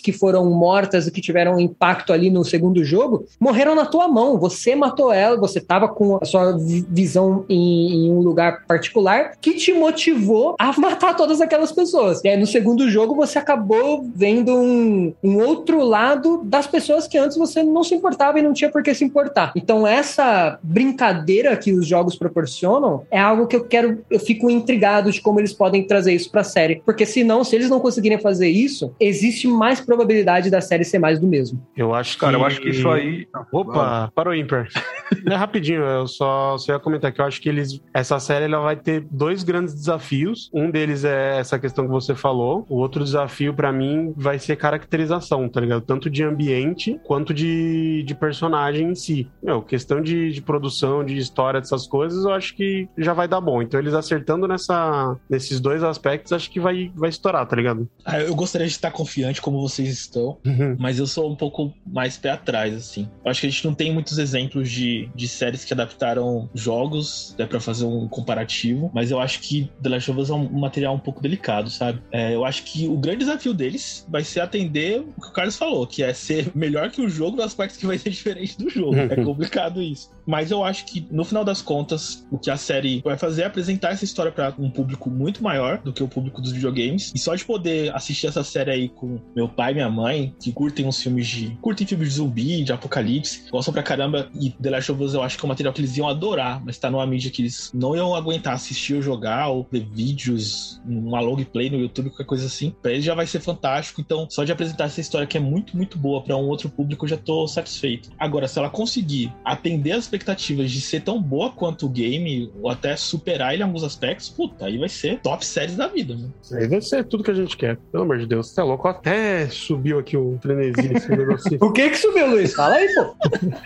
que 0.02 0.12
foram 0.12 0.46
mortas 0.50 1.08
e 1.08 1.12
que 1.12 1.22
tiveram 1.22 1.56
um 1.56 1.60
impacto 1.60 2.14
ali 2.14 2.30
no 2.30 2.44
segundo 2.44 2.84
jogo, 2.84 3.26
morreram 3.40 3.76
na 3.76 3.86
tua 3.86 4.08
mão. 4.08 4.38
Você 4.40 4.76
matou 4.76 5.12
ela, 5.12 5.38
você 5.38 5.60
tava 5.60 5.88
com 5.88 6.18
a 6.22 6.26
sua 6.26 6.58
vi- 6.58 6.86
visão 6.90 7.46
em, 7.50 8.06
em 8.06 8.12
um 8.12 8.20
lugar 8.20 8.66
particular 8.66 9.34
que 9.42 9.54
te 9.54 9.74
motivou 9.74 10.56
a 10.60 10.74
matar 10.80 11.16
todas 11.16 11.42
aquelas 11.42 11.72
pessoas. 11.72 12.22
E 12.24 12.28
aí 12.28 12.38
no 12.38 12.48
segundo 12.48 12.90
jogo 12.90 13.16
você 13.16 13.40
acabou 13.40 14.06
vendo 14.16 14.54
um, 14.56 15.14
um 15.24 15.38
outro 15.40 15.84
lado 15.84 16.42
das 16.44 16.68
pessoas 16.68 17.08
que 17.08 17.18
antes 17.18 17.38
você 17.38 17.64
não 17.64 17.84
se 17.84 17.96
importava 17.96 18.40
e 18.40 18.42
não 18.42 18.54
tinha 18.54 18.72
por 18.72 18.84
que 18.84 18.94
se 18.94 19.04
importar. 19.04 19.52
Então 19.56 19.86
essa 19.88 20.60
brincadeira 20.64 21.56
que 21.58 21.72
os 21.72 21.88
jogos 21.88 22.16
proporcionam 22.16 23.04
é 23.12 23.20
algo 23.20 23.48
que 23.48 23.56
eu 23.56 23.66
quero, 23.66 24.04
eu 24.10 24.20
fico 24.20 24.50
intrigado 24.50 25.12
de 25.12 25.22
como 25.22 25.40
eles 25.40 25.54
podem 25.54 25.86
trazer 25.86 26.14
isso 26.14 26.30
pra 26.32 26.44
série, 26.44 26.82
porque 26.86 27.06
senão, 27.06 27.44
se 27.44 27.56
eles 27.56 27.70
não 27.70 27.80
conseguirem 27.80 28.20
fazer 28.20 28.48
isso, 28.48 28.92
existe 29.00 29.25
mais 29.48 29.82
probabilidade 29.82 30.50
da 30.50 30.62
série 30.62 30.84
ser 30.84 31.00
mais 31.00 31.20
do 31.20 31.28
mesmo. 31.28 31.62
Eu 31.76 31.94
acho 31.94 32.16
que. 32.16 32.20
Cara, 32.20 32.38
eu 32.38 32.46
acho 32.46 32.62
que 32.62 32.70
isso 32.70 32.90
aí. 32.90 33.28
Opa, 33.52 34.12
parou 34.14 34.34
ímpar. 34.34 34.68
Não 35.24 35.34
é 35.34 35.36
rapidinho, 35.36 35.82
eu 35.82 36.08
só, 36.08 36.58
só 36.58 36.74
ia 36.74 36.80
comentar 36.80 37.12
que 37.12 37.22
eu 37.22 37.26
acho 37.26 37.42
que 37.42 37.50
eles. 37.50 37.82
Essa 37.94 38.20
série 38.20 38.46
ela 38.46 38.60
vai 38.60 38.76
ter 38.76 39.06
dois 39.10 39.44
grandes 39.44 39.74
desafios. 39.74 40.50
Um 40.54 40.70
deles 40.70 41.04
é 41.04 41.40
essa 41.40 41.60
questão 41.60 41.86
que 41.86 41.92
você 41.92 42.16
falou. 42.16 42.66
O 42.70 42.78
outro 42.78 43.04
desafio, 43.04 43.54
pra 43.54 43.72
mim, 43.72 44.14
vai 44.16 44.40
ser 44.40 44.56
caracterização, 44.56 45.48
tá 45.48 45.60
ligado? 45.62 45.82
Tanto 45.82 46.10
de 46.10 46.24
ambiente 46.24 47.00
quanto 47.04 47.34
de, 47.34 48.04
de 48.04 48.16
personagem 48.16 48.90
em 48.90 48.96
si. 48.96 49.28
Meu, 49.42 49.62
questão 49.62 50.02
de, 50.02 50.32
de 50.32 50.42
produção, 50.42 51.04
de 51.04 51.18
história, 51.18 51.60
dessas 51.60 51.88
coisas, 51.88 52.24
eu 52.24 52.32
acho 52.32 52.56
que 52.56 52.88
já 52.98 53.14
vai 53.14 53.28
dar 53.28 53.42
bom. 53.42 53.62
Então, 53.62 53.80
eles 53.80 53.94
acertando 53.94 54.48
nessa, 54.48 55.16
nesses 55.30 55.60
dois 55.60 55.84
aspectos, 55.84 56.34
acho 56.34 56.50
que 56.50 56.60
vai, 56.60 56.92
vai 56.96 57.10
estourar, 57.10 57.46
tá 57.46 57.56
ligado? 57.56 57.88
Ah, 58.06 58.20
eu 58.20 58.36
gostaria 58.36 58.68
de 58.68 58.74
estar 58.74 58.92
confiante 59.16 59.42
como 59.42 59.62
vocês 59.62 59.90
estão, 59.90 60.38
mas 60.78 61.00
eu 61.00 61.08
sou 61.08 61.32
um 61.32 61.36
pouco 61.36 61.74
mais 61.86 62.18
pé 62.18 62.32
atrás, 62.32 62.74
assim. 62.76 63.08
Eu 63.24 63.32
acho 63.32 63.42
que 63.42 63.48
a 63.48 63.50
gente 63.50 63.66
não 63.66 63.74
tem 63.74 63.94
muitos 63.94 64.18
exemplos 64.18 64.70
de, 64.70 65.10
de 65.16 65.28
séries 65.28 65.64
que 65.64 65.74
adaptaram 65.74 66.50
jogos, 66.54 67.34
é 67.38 67.46
pra 67.46 67.60
fazer 67.60 67.86
um 67.86 68.08
comparativo, 68.08 68.92
mas 68.94 69.12
eu 69.12 69.20
acho 69.20 69.40
que 69.40 69.72
The 69.82 69.90
Last 69.90 70.12
of 70.12 70.20
Us 70.20 70.30
é 70.30 70.34
um 70.34 70.60
material 70.60 70.96
um 70.96 71.00
pouco 71.00 71.22
delicado, 71.22 71.70
sabe? 71.70 72.02
É, 72.12 72.36
eu 72.36 72.44
acho 72.44 72.64
que 72.64 72.88
o 72.88 72.98
grande 72.98 73.20
desafio 73.20 73.54
deles 73.54 74.06
vai 74.10 74.24
ser 74.24 74.42
atender 74.42 75.00
o 75.00 75.22
que 75.22 75.30
o 75.30 75.32
Carlos 75.32 75.56
falou, 75.56 75.88
que 75.88 76.04
é 76.04 76.14
ser 76.14 76.52
melhor 76.54 76.92
que 76.92 77.02
o 77.02 77.10
jogo 77.10 77.38
nas 77.38 77.54
partes 77.54 77.78
que 77.78 77.86
vai 77.86 77.98
ser 77.98 78.10
diferente 78.12 78.58
do 78.58 78.70
jogo. 78.70 78.96
é 78.96 79.16
complicado 79.24 79.82
isso. 79.82 80.12
Mas 80.26 80.52
eu 80.52 80.64
acho 80.64 80.86
que, 80.86 81.08
no 81.12 81.24
final 81.24 81.46
das 81.46 81.62
contas, 81.62 82.26
o 82.32 82.38
que 82.38 82.50
a 82.50 82.58
série 82.58 83.02
vai 83.02 83.18
fazer 83.18 83.44
é 83.44 83.46
apresentar 83.46 83.92
essa 83.92 84.04
história 84.04 84.32
pra 84.32 84.54
um 84.58 84.70
público 84.70 85.10
muito 85.10 85.44
maior 85.44 85.78
do 85.78 85.94
que 85.94 86.02
o 86.02 86.08
público 86.08 86.42
dos 86.42 86.52
videogames. 86.52 87.12
E 87.14 87.20
só 87.20 87.36
de 87.36 87.46
poder 87.46 87.96
assistir 87.96 88.28
essa 88.28 88.44
série 88.44 88.72
aí 88.72 88.90
com 88.90 89.05
meu 89.36 89.48
pai 89.48 89.72
e 89.72 89.76
minha 89.76 89.90
mãe, 89.90 90.34
que 90.42 90.52
curtem 90.52 90.86
uns 90.86 91.02
filmes 91.02 91.28
de. 91.28 91.58
curtem 91.62 91.86
filmes 91.86 92.10
de 92.10 92.16
zumbi, 92.16 92.64
de 92.64 92.74
apocalipse, 92.74 93.50
gostam 93.52 93.74
pra 93.74 93.84
caramba. 93.84 94.30
E 94.40 94.50
The 94.52 94.70
Last 94.70 94.92
of 94.92 95.04
Us 95.04 95.14
eu 95.14 95.24
acho 95.24 95.38
que 95.38 95.46
é 95.46 95.48
um 95.48 95.50
material 95.50 95.74
que 95.74 95.82
eles 95.82 95.98
iam 95.98 96.08
adorar, 96.08 96.64
mas 96.64 96.78
tá 96.78 96.90
numa 96.90 97.06
mídia 97.06 97.32
que 97.32 97.42
eles 97.42 97.72
não 97.74 97.96
iam 97.96 98.16
aguentar 98.16 98.54
assistir 98.54 98.96
ou 98.96 99.02
jogar, 99.02 99.50
ou 99.50 99.68
ver 99.72 99.86
vídeos, 99.92 100.82
uma 100.86 101.20
long 101.20 101.44
play 101.44 101.70
no 101.70 101.78
YouTube, 101.78 102.10
qualquer 102.10 102.26
coisa 102.26 102.46
assim. 102.46 102.74
Pra 102.82 102.92
eles 102.92 103.04
já 103.04 103.14
vai 103.14 103.28
ser 103.28 103.40
fantástico. 103.40 104.02
Então, 104.02 104.28
só 104.30 104.44
de 104.44 104.52
apresentar 104.52 104.86
essa 104.86 105.02
história 105.02 105.28
que 105.28 105.38
é 105.38 105.40
muito, 105.40 105.76
muito 105.76 105.98
boa 105.98 106.22
pra 106.22 106.36
um 106.36 106.48
outro 106.48 106.70
público, 106.70 107.06
eu 107.06 107.10
já 107.10 107.18
tô 107.18 107.48
satisfeito. 107.48 108.10
Agora, 108.18 108.48
se 108.48 108.58
ela 108.58 108.70
conseguir 108.70 109.34
atender 109.44 109.92
as 109.92 110.06
expectativas 110.06 110.72
de 110.72 110.82
ser 110.82 111.02
tão 111.02 111.22
boa 111.22 111.52
quanto 111.52 111.86
o 111.86 111.90
game, 111.90 112.52
ou 112.62 112.70
até 112.70 112.96
superar 112.96 113.54
ele 113.54 113.64
em 113.64 113.66
alguns 113.66 113.84
aspectos, 113.84 114.30
puta, 114.30 114.66
aí 114.66 114.78
vai 114.78 114.90
ser 114.90 115.20
top 115.20 115.46
séries 115.46 115.76
da 115.76 115.88
vida, 115.88 116.16
né? 116.16 116.30
Aí 116.54 116.68
vai 116.68 116.82
ser 116.82 117.04
tudo 117.06 117.24
que 117.24 117.32
a 117.32 117.36
gente 117.36 117.58
quer. 117.58 117.78
Pelo 117.92 118.04
amor 118.04 118.20
de 118.20 118.26
Deus, 118.26 118.50
você 118.50 118.62
é 118.62 118.64
louco. 118.64 118.88
Até 118.98 119.48
subiu 119.50 120.00
aqui 120.00 120.18
o 120.18 120.40
esse 120.44 121.10
negocinho. 121.10 121.60
O 121.66 121.72
que 121.72 121.90
que 121.90 121.98
subiu, 121.98 122.28
Luiz? 122.28 122.54
Fala 122.54 122.76
aí, 122.76 122.88
pô. 122.94 123.16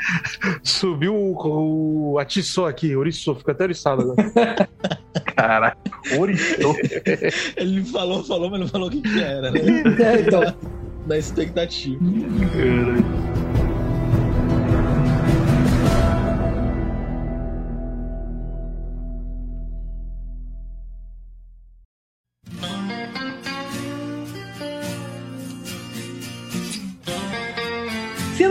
Subiu 0.63 1.15
o, 1.15 2.13
o 2.13 2.19
atiçou 2.19 2.65
aqui, 2.65 2.95
ouriçou, 2.95 3.35
fica 3.35 3.51
até 3.51 3.63
oriçado 3.63 4.01
agora. 4.01 4.69
Caraca, 5.35 5.77
oriçou. 6.17 6.75
Ele 7.57 7.83
falou, 7.85 8.23
falou, 8.23 8.49
mas 8.49 8.59
não 8.59 8.67
falou 8.67 8.87
o 8.87 8.91
que, 8.91 9.01
que 9.01 9.21
era, 9.21 9.51
né? 9.51 9.59
É, 9.59 10.21
então. 10.21 10.41
Da 11.07 11.17
expectativa. 11.17 11.97
Filmes 11.99 13.48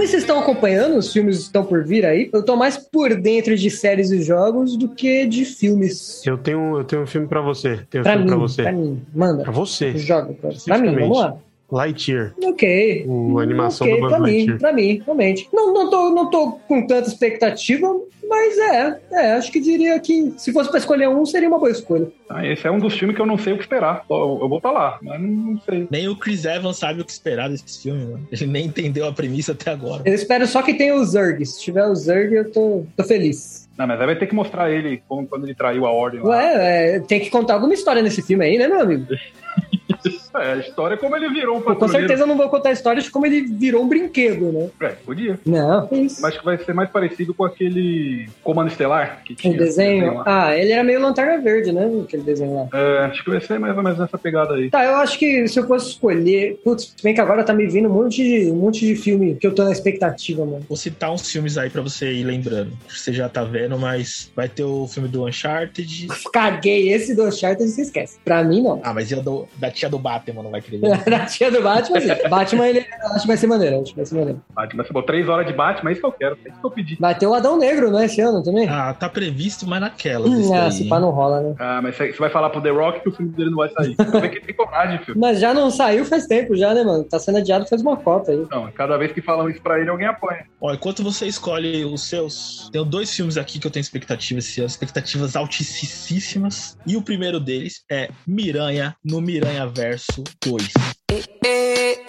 vocês 0.09 0.23
estão 0.23 0.39
acompanhando? 0.41 0.97
Os 0.97 1.13
filmes 1.13 1.39
estão 1.39 1.65
por 1.65 1.85
vir 1.85 2.05
aí? 2.05 2.31
Eu 2.33 2.43
tô 2.45 2.57
mais 2.57 2.77
por 2.77 3.15
dentro 3.21 3.57
de 3.57 3.71
séries 3.71 4.11
e 4.11 4.23
jogos 4.23 4.77
do 4.77 4.89
que 4.89 5.27
de 5.27 5.45
filmes. 5.45 6.23
Eu 6.27 6.37
tenho, 6.39 6.79
eu 6.79 6.85
tenho 6.85 7.03
um 7.03 7.07
filme 7.07 7.27
pra 7.29 7.41
você. 7.41 7.81
Tenho 7.91 8.03
um 8.03 8.05
Pra 8.05 8.13
filme 8.13 8.25
mim, 8.25 8.29
pra 8.31 8.37
você. 8.39 8.63
pra 8.63 8.73
mim. 8.73 9.03
Manda. 9.15 9.43
Pra 9.43 9.53
você. 9.53 9.97
Joga 9.97 10.33
pra, 10.35 10.51
pra 10.65 10.79
mim, 10.79 10.95
vamos 10.95 11.19
lá. 11.19 11.37
Lightyear. 11.71 12.35
Ok. 12.43 13.05
O- 13.07 13.39
a 13.39 13.43
animação 13.43 13.87
ok, 13.87 13.97
do 13.97 14.01
Buzz 14.03 14.13
pra 14.17 14.21
mim, 14.27 14.33
Lightyear. 14.33 14.59
pra 14.59 14.73
mim, 14.73 15.03
realmente. 15.05 15.49
Não, 15.53 15.73
não, 15.75 15.91
tô, 15.91 16.11
não 16.11 16.31
tô 16.31 16.53
com 16.67 16.87
tanta 16.87 17.09
expectativa, 17.09 17.95
mas 18.29 18.59
é, 18.59 19.01
é, 19.13 19.33
acho 19.33 19.51
que 19.53 19.61
diria 19.61 19.99
que 20.01 20.33
se 20.37 20.53
fosse 20.53 20.71
pra 20.71 20.79
escolher 20.79 21.09
um, 21.09 21.25
seria 21.27 21.49
uma 21.49 21.59
boa 21.59 21.71
escolha. 21.71 22.09
Ah, 22.29 22.47
esse 22.47 22.67
é 22.67 22.71
um 22.71 22.79
dos 22.79 22.95
filmes 22.99 23.17
que 23.17 23.23
eu 23.23 23.27
não 23.27 23.39
sei 23.39 23.53
o 23.53 23.57
que 23.57 23.63
esperar. 23.63 24.05
Eu, 24.09 24.39
eu 24.43 24.49
vou 24.49 24.61
pra 24.61 24.71
lá, 24.71 24.99
mas 25.03 25.21
não, 25.21 25.29
não 25.29 25.61
sei. 25.61 25.87
Nem 25.91 26.09
o 26.09 26.17
Chris 26.17 26.45
Evans 26.45 26.77
sabe 26.79 27.01
o 27.01 27.05
que 27.05 27.11
esperar 27.13 27.49
desse 27.51 27.83
filme, 27.83 28.05
mano. 28.05 28.29
Ele 28.33 28.47
nem 28.47 28.67
entendeu 28.67 29.07
a 29.07 29.13
premissa 29.13 29.53
até 29.53 29.71
agora. 29.71 30.03
Eu 30.05 30.15
espero 30.15 30.47
só 30.47 30.63
que 30.63 30.75
tenha 30.75 30.95
o 30.95 31.05
Zurg. 31.05 31.45
Se 31.45 31.61
tiver 31.61 31.87
o 31.87 31.95
Zurg, 31.95 32.35
eu 32.35 32.51
tô, 32.51 32.85
tô 32.97 33.05
feliz. 33.05 33.67
Não, 33.79 33.87
mas 33.87 34.01
aí 34.01 34.07
vai 34.07 34.17
ter 34.19 34.27
que 34.27 34.35
mostrar 34.35 34.71
ele 34.71 35.01
como, 35.09 35.27
quando 35.27 35.45
ele 35.45 35.55
traiu 35.55 35.87
a 35.87 35.93
ordem 35.93 36.21
lá. 36.21 36.31
Ué, 36.37 36.97
é, 36.97 37.01
tem 37.01 37.21
que 37.21 37.31
contar 37.31 37.55
alguma 37.55 37.73
história 37.75 38.03
nesse 38.03 38.21
filme 38.23 38.45
aí, 38.45 38.59
né, 38.59 38.67
meu 38.69 38.81
amigo? 38.81 39.07
É, 40.35 40.53
a 40.53 40.57
história 40.57 40.95
é 40.95 40.97
como 40.97 41.17
ele 41.17 41.29
virou 41.29 41.57
um 41.57 41.59
Eu, 41.59 41.65
com 41.65 41.75
patrulheiro. 41.75 42.01
certeza 42.01 42.23
eu 42.23 42.27
não 42.27 42.37
vou 42.37 42.49
contar 42.49 42.71
a 42.71 42.73
história 42.73 43.01
de 43.03 43.11
como 43.11 43.27
ele 43.27 43.43
virou 43.43 43.83
um 43.83 43.89
brinquedo, 43.89 44.53
né? 44.53 44.69
É, 44.81 44.89
podia. 44.89 45.39
Não, 45.45 45.87
que 45.87 45.97
isso. 45.97 46.21
Mas 46.21 46.31
acho 46.33 46.39
que 46.41 46.45
vai 46.45 46.59
ser 46.59 46.75
mais 46.75 46.91
parecido 46.91 47.33
com 47.35 47.45
aquele 47.45 48.29
Comando 48.43 48.69
Estelar 48.69 49.23
que 49.25 49.35
tinha. 49.35 49.55
O 49.55 49.57
desenho. 49.57 50.15
lá. 50.15 50.25
Ah, 50.27 50.57
ele 50.57 50.73
era 50.73 50.85
meio 50.85 51.01
lanterna 51.01 51.39
verde, 51.39 51.73
né? 51.73 51.89
Aquele 52.05 52.23
desenho 52.23 52.55
lá. 52.55 52.79
É, 52.79 52.99
acho 53.07 53.25
que 53.25 53.31
vai 53.31 53.41
ser 53.41 53.59
mais 53.59 53.77
ou 53.77 53.83
menos 53.83 53.99
nessa 53.99 54.19
pegada 54.19 54.55
aí. 54.55 54.71
Tá, 54.71 54.85
eu 54.85 54.97
acho 54.97 55.19
que 55.19 55.47
se 55.49 55.59
eu 55.59 55.67
fosse 55.67 55.91
escolher. 55.91 56.59
Putz, 56.65 56.95
se 56.97 57.03
bem 57.03 57.15
que 57.15 57.21
agora 57.21 57.43
tá 57.45 57.53
me 57.53 57.67
vindo 57.67 57.89
um 57.89 57.93
monte, 57.93 58.23
de, 58.23 58.51
um 58.51 58.57
monte 58.57 58.81
de 58.87 58.95
filme 58.97 59.35
que 59.37 59.47
eu 59.47 59.55
tô 59.55 59.65
na 59.65 59.73
expectativa, 59.73 60.45
mano. 60.45 60.65
Vou 60.69 60.77
citar 60.77 61.13
uns 61.13 61.31
filmes 61.31 61.57
aí 61.59 61.71
pra 61.71 61.83
você 61.83 62.13
ir 62.13 62.25
lembrando. 62.25 62.73
Você 62.89 63.13
já 63.13 63.29
tá 63.29 63.45
vendo, 63.45 63.79
mas 63.79 64.31
vai 64.35 64.49
ter 64.49 64.65
o 64.65 64.87
filme 64.87 65.09
do 65.09 65.27
Uncharted. 65.27 66.09
Caguei 66.33 66.93
esse 66.93 67.15
do 67.15 67.25
Uncharted, 67.27 67.69
você 67.69 67.83
esquece. 67.83 68.19
Pra 68.25 68.43
mim, 68.45 68.63
não. 68.63 68.81
Ah, 68.83 68.93
mas 68.95 69.11
e 69.11 69.15
o 69.15 69.23
do, 69.23 69.49
da 69.57 69.71
tia 69.71 69.89
do 69.89 69.99
Batman, 70.19 70.43
não 70.43 70.51
vai 70.51 70.61
querer 70.61 70.79
ver? 70.79 70.99
Da 71.09 71.27
tia 71.27 71.51
do 71.51 71.63
Batman, 71.63 72.01
sim. 72.01 72.29
Batman, 72.29 72.69
ele, 72.69 72.79
eu 72.81 73.09
acho 73.13 73.23
que 73.23 73.27
vai 73.27 73.37
ser 73.37 73.47
maneiro. 73.47 73.81
Acho 73.81 73.91
que 73.91 73.97
vai 73.97 74.07
ser 74.07 74.15
maneiro. 74.17 74.43
Batman, 74.55 74.85
você 74.85 74.93
botou 74.93 75.07
três 75.07 75.29
horas 75.29 75.47
de 75.47 75.53
Batman, 75.53 75.91
é 75.91 75.93
isso 75.93 76.01
que 76.01 76.07
eu 76.07 76.13
quero, 76.13 76.39
é 76.45 76.49
isso 76.49 76.61
que 76.61 76.67
eu 76.67 76.71
pedi. 76.71 76.97
Vai 77.01 77.15
ter 77.17 77.27
o 77.27 77.35
Adão 77.35 77.59
Negro, 77.59 77.91
né, 77.91 78.05
esse 78.05 78.21
ano 78.21 78.43
também? 78.43 78.69
Ah, 78.69 78.95
tá 78.95 79.09
previsto, 79.09 79.67
mas 79.67 79.81
naquela. 79.81 80.29
Hum, 80.29 80.55
ah, 80.55 80.71
se 80.71 80.89
pá 80.89 81.01
não 81.01 81.11
rola, 81.11 81.41
né? 81.41 81.55
Ah, 81.59 81.81
mas 81.83 81.97
você 81.97 82.13
vai 82.13 82.31
falar 82.31 82.51
pro 82.51 82.61
The 82.61 82.71
Rock 82.71 83.01
que 83.01 83.09
o 83.09 83.13
filme 83.13 83.33
dele 83.33 83.51
não 83.51 83.59
vai 83.59 83.71
sair. 83.71 83.97
Que 84.29 84.41
tem 84.41 84.55
coragem, 84.55 84.99
filho. 84.99 85.19
Mas 85.19 85.41
já 85.41 85.55
não 85.55 85.71
saiu 85.71 86.05
faz 86.05 86.27
tempo, 86.27 86.57
já, 86.57 86.75
né, 86.75 86.83
mano? 86.83 87.05
Tá 87.05 87.19
sendo 87.19 87.39
adiado 87.39 87.67
faz 87.67 87.81
uma 87.81 87.97
cota 87.97 88.33
aí. 88.33 88.47
Não, 88.51 88.71
cada 88.73 88.97
vez 88.97 89.13
que 89.13 89.23
falam 89.23 89.49
isso 89.49 89.63
pra 89.63 89.81
ele, 89.81 89.89
alguém 89.89 90.07
apanha. 90.07 90.45
Ó, 90.61 90.73
enquanto 90.73 91.03
você 91.03 91.27
escolhe 91.27 91.85
os 91.85 92.09
seus, 92.09 92.69
tenho 92.73 92.85
dois 92.85 93.15
filmes 93.15 93.37
aqui 93.37 93.59
que 93.59 93.67
eu 93.67 93.71
tenho 93.71 93.83
expectativas 93.83 94.45
esse 94.45 94.61
ano, 94.61 94.69
expectativas 94.69 95.37
altíssimas. 95.37 96.77
E 96.87 96.97
o 96.97 97.03
primeiro 97.03 97.41
deles 97.41 97.85
é 97.91 98.11
Miranha 98.27 98.97
no 99.05 99.21
Miranha 99.21 99.67
Verso 99.67 100.08
2. 100.13 102.08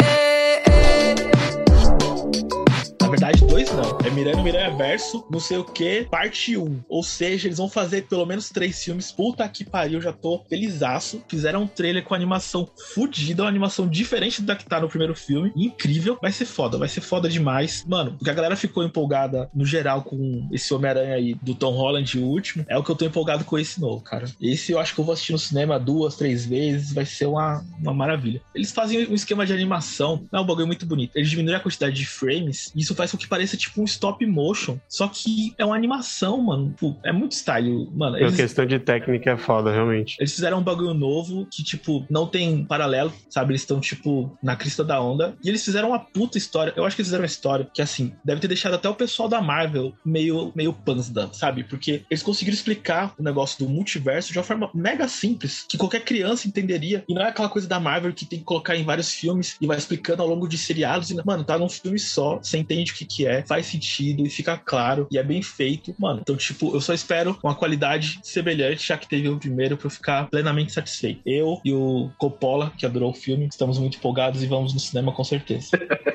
Verdade, 3.10 3.44
dois 3.46 3.72
não. 3.72 3.98
É 4.06 4.10
Miranha 4.12 4.38
no 4.38 4.44
Miranha 4.44 4.70
Verso, 4.76 5.26
não 5.32 5.40
sei 5.40 5.58
o 5.58 5.64
que, 5.64 6.08
parte 6.12 6.56
1. 6.56 6.84
Ou 6.88 7.04
seja, 7.04 7.48
eles 7.48 7.58
vão 7.58 7.68
fazer 7.68 8.04
pelo 8.04 8.26
menos 8.26 8.50
três 8.50 8.84
filmes. 8.84 9.12
Puta 9.12 9.48
que 9.50 9.64
pariu, 9.64 10.00
já 10.00 10.14
tô 10.14 10.44
felizaço. 10.48 11.24
Fizeram 11.28 11.64
um 11.64 11.68
trailer 11.68 12.04
com 12.04 12.14
animação 12.14 12.70
fodida, 12.94 13.44
uma 13.44 13.50
animação 13.50 13.88
diferente 13.88 14.42
da 14.42 14.56
que 14.56 14.66
tá 14.66 14.80
no 14.80 14.88
primeiro 14.88 15.16
filme. 15.16 15.52
Incrível. 15.56 16.20
Vai 16.22 16.32
ser 16.32 16.46
foda, 16.46 16.78
vai 16.78 16.88
ser 16.88 17.02
foda 17.02 17.28
demais. 17.28 17.84
Mano, 17.88 18.12
porque 18.12 18.30
a 18.30 18.34
galera 18.34 18.56
ficou 18.56 18.84
empolgada 18.84 19.50
no 19.54 19.66
geral 19.66 20.04
com 20.04 20.48
esse 20.52 20.72
Homem-Aranha 20.74 21.16
aí 21.16 21.34
do 21.42 21.56
Tom 21.56 21.72
Holland, 21.72 22.20
o 22.20 22.26
último. 22.26 22.66
É 22.68 22.78
o 22.78 22.84
que 22.84 22.92
eu 22.92 22.96
tô 22.96 23.06
empolgado 23.06 23.44
com 23.44 23.58
esse 23.58 23.82
novo, 23.82 24.04
cara. 24.04 24.26
Esse 24.40 24.72
eu 24.72 24.80
acho 24.80 24.94
que 24.94 25.00
eu 25.00 25.06
vou 25.06 25.14
assistir 25.14 25.32
no 25.32 25.40
cinema 25.40 25.80
duas, 25.80 26.16
três 26.16 26.46
vezes. 26.46 26.94
Vai 26.94 27.06
ser 27.06 27.26
uma, 27.26 27.66
uma 27.80 27.94
maravilha. 27.94 28.42
Eles 28.54 28.72
fazem 28.72 29.08
um 29.08 29.16
esquema 29.16 29.46
de 29.46 29.54
animação, 29.54 30.28
é 30.32 30.40
um 30.40 30.46
bagulho 30.46 30.68
muito 30.68 30.86
bonito. 30.86 31.16
Eles 31.16 31.30
diminuem 31.30 31.56
a 31.56 31.60
quantidade 31.60 31.96
de 31.96 32.06
frames 32.06 32.72
e 32.76 32.82
isso 32.82 32.99
faz 33.00 33.12
com 33.12 33.18
que 33.18 33.28
pareça 33.28 33.56
tipo 33.56 33.82
um 33.82 33.86
stop 33.86 34.26
motion. 34.26 34.78
Só 34.90 35.08
que 35.08 35.54
é 35.58 35.64
uma 35.66 35.76
animação, 35.76 36.42
mano. 36.42 36.76
Pô, 36.78 36.96
é 37.04 37.14
muito 37.14 37.32
style. 37.32 37.90
Mano, 37.94 38.18
A 38.18 38.20
eles, 38.20 38.36
questão 38.36 38.66
de 38.66 38.78
técnica 38.78 39.32
é 39.32 39.38
foda, 39.38 39.72
realmente. 39.72 40.18
eles 40.20 40.34
fizeram 40.34 40.60
um 40.60 40.64
bagulho 40.64 40.94
novo 40.94 41.48
que, 41.50 41.64
tipo, 41.64 42.06
não 42.10 42.28
tem 42.28 42.66
paralelo, 42.66 43.14
sabe? 43.30 43.52
Eles 43.52 43.62
estão, 43.62 43.80
tipo, 43.80 44.38
na 44.44 44.56
crista 44.56 44.84
da 44.84 45.02
onda. 45.02 45.34
E 45.44 45.48
eles 45.48 45.64
fizeram 45.64 45.90
uma 45.90 46.00
puta 46.00 46.38
história. 46.38 46.74
Eu 46.76 46.86
acho 46.86 46.96
que 46.96 47.02
eles 47.02 47.08
fizeram 47.08 47.24
uma 47.24 47.28
história 47.28 47.70
que, 47.74 47.82
assim, 47.82 48.14
deve 48.24 48.42
ter 48.42 48.48
deixado 48.50 48.74
até 48.74 48.90
o 48.90 48.96
pessoal 48.96 49.30
da 49.30 49.42
Marvel 49.42 49.94
meio, 50.04 50.52
meio 50.54 50.74
panzda, 50.74 51.30
sabe? 51.32 51.64
Porque 51.64 52.04
eles 52.10 52.22
conseguiram 52.22 52.56
explicar 52.56 53.14
o 53.18 53.24
negócio 53.24 53.66
do 53.66 53.72
multiverso 53.72 54.34
de 54.34 54.38
uma 54.38 54.44
forma 54.44 54.70
mega 54.74 55.08
simples, 55.08 55.66
que 55.70 55.78
qualquer 55.78 56.04
criança 56.04 56.48
entenderia. 56.48 57.04
E 57.08 57.14
não 57.14 57.22
é 57.22 57.30
aquela 57.30 57.48
coisa 57.50 57.68
da 57.68 57.80
Marvel 57.80 58.12
que 58.14 58.26
tem 58.26 58.40
que 58.40 58.46
colocar 58.46 58.76
em 58.76 58.84
vários 58.84 59.14
filmes 59.14 59.56
e 59.62 59.66
vai 59.66 59.78
explicando 59.78 60.22
ao 60.22 60.28
longo 60.28 60.48
de 60.48 60.58
seriados. 60.58 61.10
E, 61.12 61.16
mano, 61.26 61.44
tá 61.44 61.58
num 61.58 61.70
filme 61.70 62.00
só, 62.00 62.38
você 62.38 62.58
entende 62.58 62.89
o 62.92 62.96
que, 62.96 63.06
que 63.06 63.28
é, 63.28 63.42
faz 63.44 63.68
sentido 63.68 64.26
e 64.26 64.30
fica 64.30 64.58
claro 64.58 65.08
e 65.12 65.18
é 65.18 65.24
bem 65.24 65.42
feito. 65.42 65.96
Mano, 65.98 66.20
então, 66.22 66.36
tipo, 66.36 66.74
eu 66.76 66.82
só 66.82 66.94
espero 66.94 67.38
uma 67.44 67.56
qualidade 67.56 68.20
semelhante, 68.24 68.88
já 68.88 68.98
que 68.98 69.08
teve 69.08 69.28
o 69.30 69.38
primeiro, 69.38 69.78
pra 69.78 69.88
eu 69.88 69.92
ficar 69.92 70.30
plenamente 70.30 70.72
satisfeito. 70.72 71.22
Eu 71.26 71.60
e 71.64 71.74
o 71.74 72.12
Coppola, 72.18 72.72
que 72.78 72.86
adorou 72.86 73.12
o 73.12 73.14
filme, 73.14 73.48
estamos 73.48 73.78
muito 73.78 73.98
empolgados 73.98 74.44
e 74.44 74.48
vamos 74.48 74.74
no 74.74 74.80
cinema 74.80 75.12
com 75.12 75.24
certeza. 75.24 75.70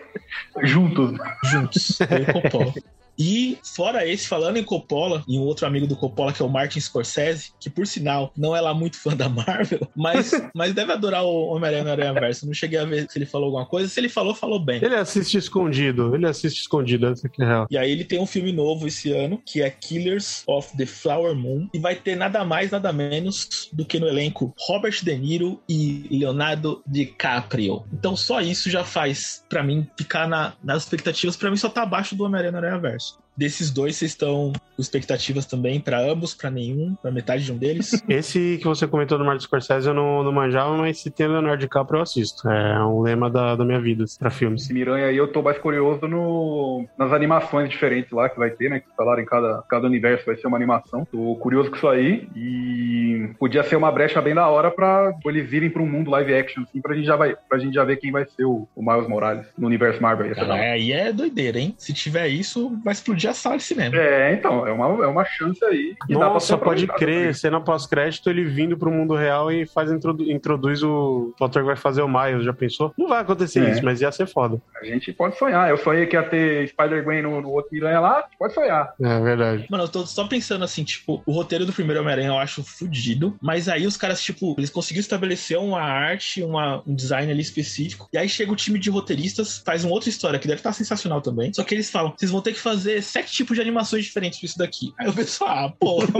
Juntos. 0.62 1.18
Juntos. 1.44 2.00
Eu 2.00 2.18
e 2.18 2.22
o 2.22 2.32
Coppola. 2.32 2.74
E 3.18 3.58
fora 3.62 4.06
esse, 4.06 4.26
falando 4.26 4.56
em 4.56 4.64
Coppola, 4.64 5.22
e 5.28 5.38
um 5.38 5.42
outro 5.42 5.66
amigo 5.66 5.86
do 5.86 5.96
Coppola, 5.96 6.32
que 6.32 6.42
é 6.42 6.44
o 6.44 6.48
Martin 6.48 6.80
Scorsese, 6.80 7.52
que 7.60 7.70
por 7.70 7.86
sinal 7.86 8.32
não 8.36 8.54
é 8.56 8.60
lá 8.60 8.74
muito 8.74 8.98
fã 9.00 9.14
da 9.16 9.28
Marvel, 9.28 9.80
mas, 9.94 10.32
mas 10.54 10.72
deve 10.74 10.92
adorar 10.92 11.24
o 11.24 11.46
Homem-Aranha 11.54 11.84
no 11.84 11.90
Aranha 11.90 12.12
Verso. 12.12 12.46
Não 12.46 12.54
cheguei 12.54 12.78
a 12.78 12.84
ver 12.84 13.06
se 13.10 13.18
ele 13.18 13.26
falou 13.26 13.46
alguma 13.46 13.66
coisa. 13.66 13.88
Se 13.88 14.00
ele 14.00 14.08
falou, 14.08 14.34
falou 14.34 14.58
bem. 14.58 14.82
Ele 14.84 14.94
assiste 14.96 15.36
escondido, 15.38 16.14
ele 16.14 16.26
assiste 16.26 16.60
escondido, 16.60 17.06
essa 17.06 17.26
aqui 17.26 17.42
é 17.42 17.46
real. 17.46 17.66
E 17.70 17.78
aí 17.78 17.90
ele 17.90 18.04
tem 18.04 18.20
um 18.20 18.26
filme 18.26 18.52
novo 18.52 18.86
esse 18.86 19.12
ano, 19.12 19.40
que 19.44 19.62
é 19.62 19.70
Killers 19.70 20.42
of 20.46 20.76
the 20.76 20.86
Flower 20.86 21.34
Moon, 21.34 21.68
e 21.72 21.78
vai 21.78 21.94
ter 21.94 22.16
nada 22.16 22.44
mais, 22.44 22.70
nada 22.70 22.92
menos 22.92 23.68
do 23.72 23.84
que 23.84 23.98
no 24.00 24.06
elenco 24.08 24.54
Robert 24.58 24.98
De 25.02 25.16
Niro 25.16 25.60
e 25.68 26.06
Leonardo 26.10 26.82
DiCaprio. 26.86 27.84
Então 27.92 28.16
só 28.16 28.40
isso 28.40 28.68
já 28.70 28.84
faz 28.84 29.44
pra 29.48 29.62
mim 29.62 29.86
ficar 29.96 30.28
na- 30.28 30.54
nas 30.62 30.82
expectativas, 30.84 31.36
pra 31.36 31.50
mim 31.50 31.56
só 31.56 31.68
tá 31.68 31.82
abaixo 31.82 32.14
do 32.14 32.24
Homem-Aranha 32.24 32.52
no 32.52 32.58
Aranha 32.58 32.78
Verso. 32.78 33.03
Christ. 33.04 33.23
Desses 33.36 33.70
dois, 33.70 33.96
vocês 33.96 34.12
estão 34.12 34.52
com 34.76 34.82
expectativas 34.82 35.46
também 35.46 35.80
pra 35.80 36.00
ambos, 36.00 36.34
pra 36.34 36.50
nenhum, 36.50 36.94
pra 36.94 37.10
metade 37.10 37.44
de 37.44 37.52
um 37.52 37.56
deles. 37.56 38.02
Esse 38.08 38.58
que 38.58 38.64
você 38.64 38.86
comentou 38.86 39.18
do 39.18 39.24
Martin 39.24 39.44
Scorsese 39.44 39.88
eu 39.88 39.94
não, 39.94 40.22
não 40.22 40.32
manjava, 40.32 40.76
mas 40.76 41.00
se 41.00 41.10
tem 41.10 41.26
Leonardo 41.26 41.60
DiCaprio 41.60 41.98
eu 41.98 42.02
assisto. 42.02 42.48
É 42.48 42.84
um 42.84 43.00
lema 43.00 43.30
da, 43.30 43.56
da 43.56 43.64
minha 43.64 43.80
vida 43.80 44.04
pra 44.18 44.30
filmes. 44.30 44.62
Esse 44.62 44.72
Miranha 44.72 45.06
aí 45.06 45.16
eu 45.16 45.28
tô 45.28 45.42
mais 45.42 45.58
curioso 45.58 46.06
no, 46.06 46.86
nas 46.98 47.12
animações 47.12 47.68
diferentes 47.68 48.10
lá 48.12 48.28
que 48.28 48.38
vai 48.38 48.50
ter, 48.50 48.68
né? 48.68 48.80
Que 48.80 48.86
falaram 48.96 49.22
em 49.22 49.26
cada, 49.26 49.62
cada 49.68 49.86
universo 49.86 50.26
vai 50.26 50.36
ser 50.36 50.46
uma 50.46 50.56
animação. 50.56 51.06
Tô 51.10 51.36
curioso 51.36 51.70
com 51.70 51.76
isso 51.76 51.88
aí. 51.88 52.28
E 52.36 53.30
podia 53.38 53.62
ser 53.62 53.76
uma 53.76 53.90
brecha 53.90 54.20
bem 54.20 54.34
da 54.34 54.48
hora 54.48 54.70
pra 54.70 55.12
eles 55.26 55.52
irem 55.52 55.70
pra 55.70 55.82
um 55.82 55.86
mundo 55.86 56.10
live 56.10 56.34
action, 56.34 56.62
assim, 56.62 56.80
pra 56.80 56.94
gente 56.94 57.06
já, 57.06 57.16
vai, 57.16 57.36
pra 57.48 57.58
gente 57.58 57.74
já 57.74 57.84
ver 57.84 57.96
quem 57.96 58.12
vai 58.12 58.24
ser 58.26 58.44
o, 58.44 58.68
o 58.74 58.82
Miles 58.82 59.08
Morales 59.08 59.46
no 59.58 59.66
universo 59.66 60.02
Marvel. 60.02 60.34
Cara, 60.34 60.54
aí 60.54 60.92
é 60.92 61.12
doideira, 61.12 61.58
hein? 61.58 61.74
Se 61.78 61.92
tiver 61.92 62.28
isso, 62.28 62.78
vai 62.84 62.92
explodir 62.92 63.23
a 63.30 63.34
sala 63.34 63.56
de 63.56 63.62
cinema. 63.62 63.96
É, 63.96 64.32
então, 64.32 64.66
é 64.66 64.72
uma, 64.72 65.04
é 65.04 65.06
uma 65.08 65.24
chance 65.24 65.62
aí. 65.64 65.94
que 66.06 66.12
dá 66.14 66.20
pra 66.20 66.28
Nossa, 66.30 66.58
pode 66.58 66.86
crer, 66.86 67.18
também. 67.20 67.32
cena 67.34 67.60
pós-crédito, 67.60 68.28
ele 68.30 68.44
vindo 68.44 68.76
pro 68.76 68.90
mundo 68.90 69.14
real 69.14 69.50
e 69.50 69.66
faz 69.66 69.90
introdu- 69.90 70.30
introduz 70.30 70.82
o, 70.82 71.34
o 71.38 71.44
ator 71.44 71.62
que 71.62 71.66
vai 71.66 71.76
fazer 71.76 72.02
o 72.02 72.08
Miles, 72.08 72.44
já 72.44 72.52
pensou? 72.52 72.92
Não 72.98 73.08
vai 73.08 73.20
acontecer 73.22 73.64
É. 73.66 73.70
isso, 73.70 73.84
mas 73.84 74.00
ia 74.00 74.10
ser 74.12 74.26
foda. 74.26 74.60
A 74.80 74.84
gente 74.84 75.12
pode 75.12 75.38
sonhar. 75.38 75.68
Eu 75.70 75.76
sonhei 75.76 76.06
que 76.06 76.16
ia 76.16 76.22
ter 76.22 76.68
Spider-Gwen 76.68 77.22
no, 77.22 77.40
no 77.40 77.50
outro 77.50 77.70
Miranha 77.72 78.00
lá, 78.00 78.24
pode 78.38 78.54
sonhar. 78.54 78.92
É 79.00 79.20
verdade. 79.20 79.66
Mano, 79.70 79.84
eu 79.84 79.88
tô 79.88 80.06
só 80.06 80.26
pensando 80.26 80.64
assim, 80.64 80.84
tipo, 80.84 81.22
o 81.26 81.32
roteiro 81.32 81.64
do 81.66 81.72
primeiro 81.72 82.00
Homem-Aranha 82.00 82.28
eu 82.28 82.38
acho 82.38 82.62
fudido, 82.62 83.36
mas 83.40 83.68
aí 83.68 83.86
os 83.86 83.96
caras, 83.96 84.22
tipo, 84.22 84.54
eles 84.58 84.70
conseguiram 84.70 85.00
estabelecer 85.00 85.58
uma 85.58 85.80
arte, 85.80 86.42
uma, 86.42 86.82
um 86.86 86.94
design 86.94 87.30
ali 87.30 87.40
específico, 87.40 88.08
e 88.12 88.18
aí 88.18 88.28
chega 88.28 88.52
o 88.52 88.56
time 88.56 88.78
de 88.78 88.90
roteiristas, 88.90 89.62
faz 89.64 89.84
uma 89.84 89.92
outra 89.94 90.08
história 90.08 90.38
que 90.38 90.46
deve 90.46 90.60
estar 90.60 90.72
sensacional 90.72 91.20
também, 91.20 91.52
só 91.52 91.62
que 91.64 91.74
eles 91.74 91.90
falam, 91.90 92.12
vocês 92.16 92.30
vão 92.30 92.40
ter 92.40 92.52
que 92.52 92.60
fazer 92.60 93.02
sete 93.14 93.32
tipos 93.32 93.54
de 93.54 93.62
animações 93.62 94.04
diferentes 94.04 94.40
pra 94.40 94.46
isso 94.46 94.58
daqui. 94.58 94.92
Aí 94.98 95.06
eu 95.06 95.12
penso, 95.12 95.44
ah, 95.44 95.72
porra, 95.78 96.08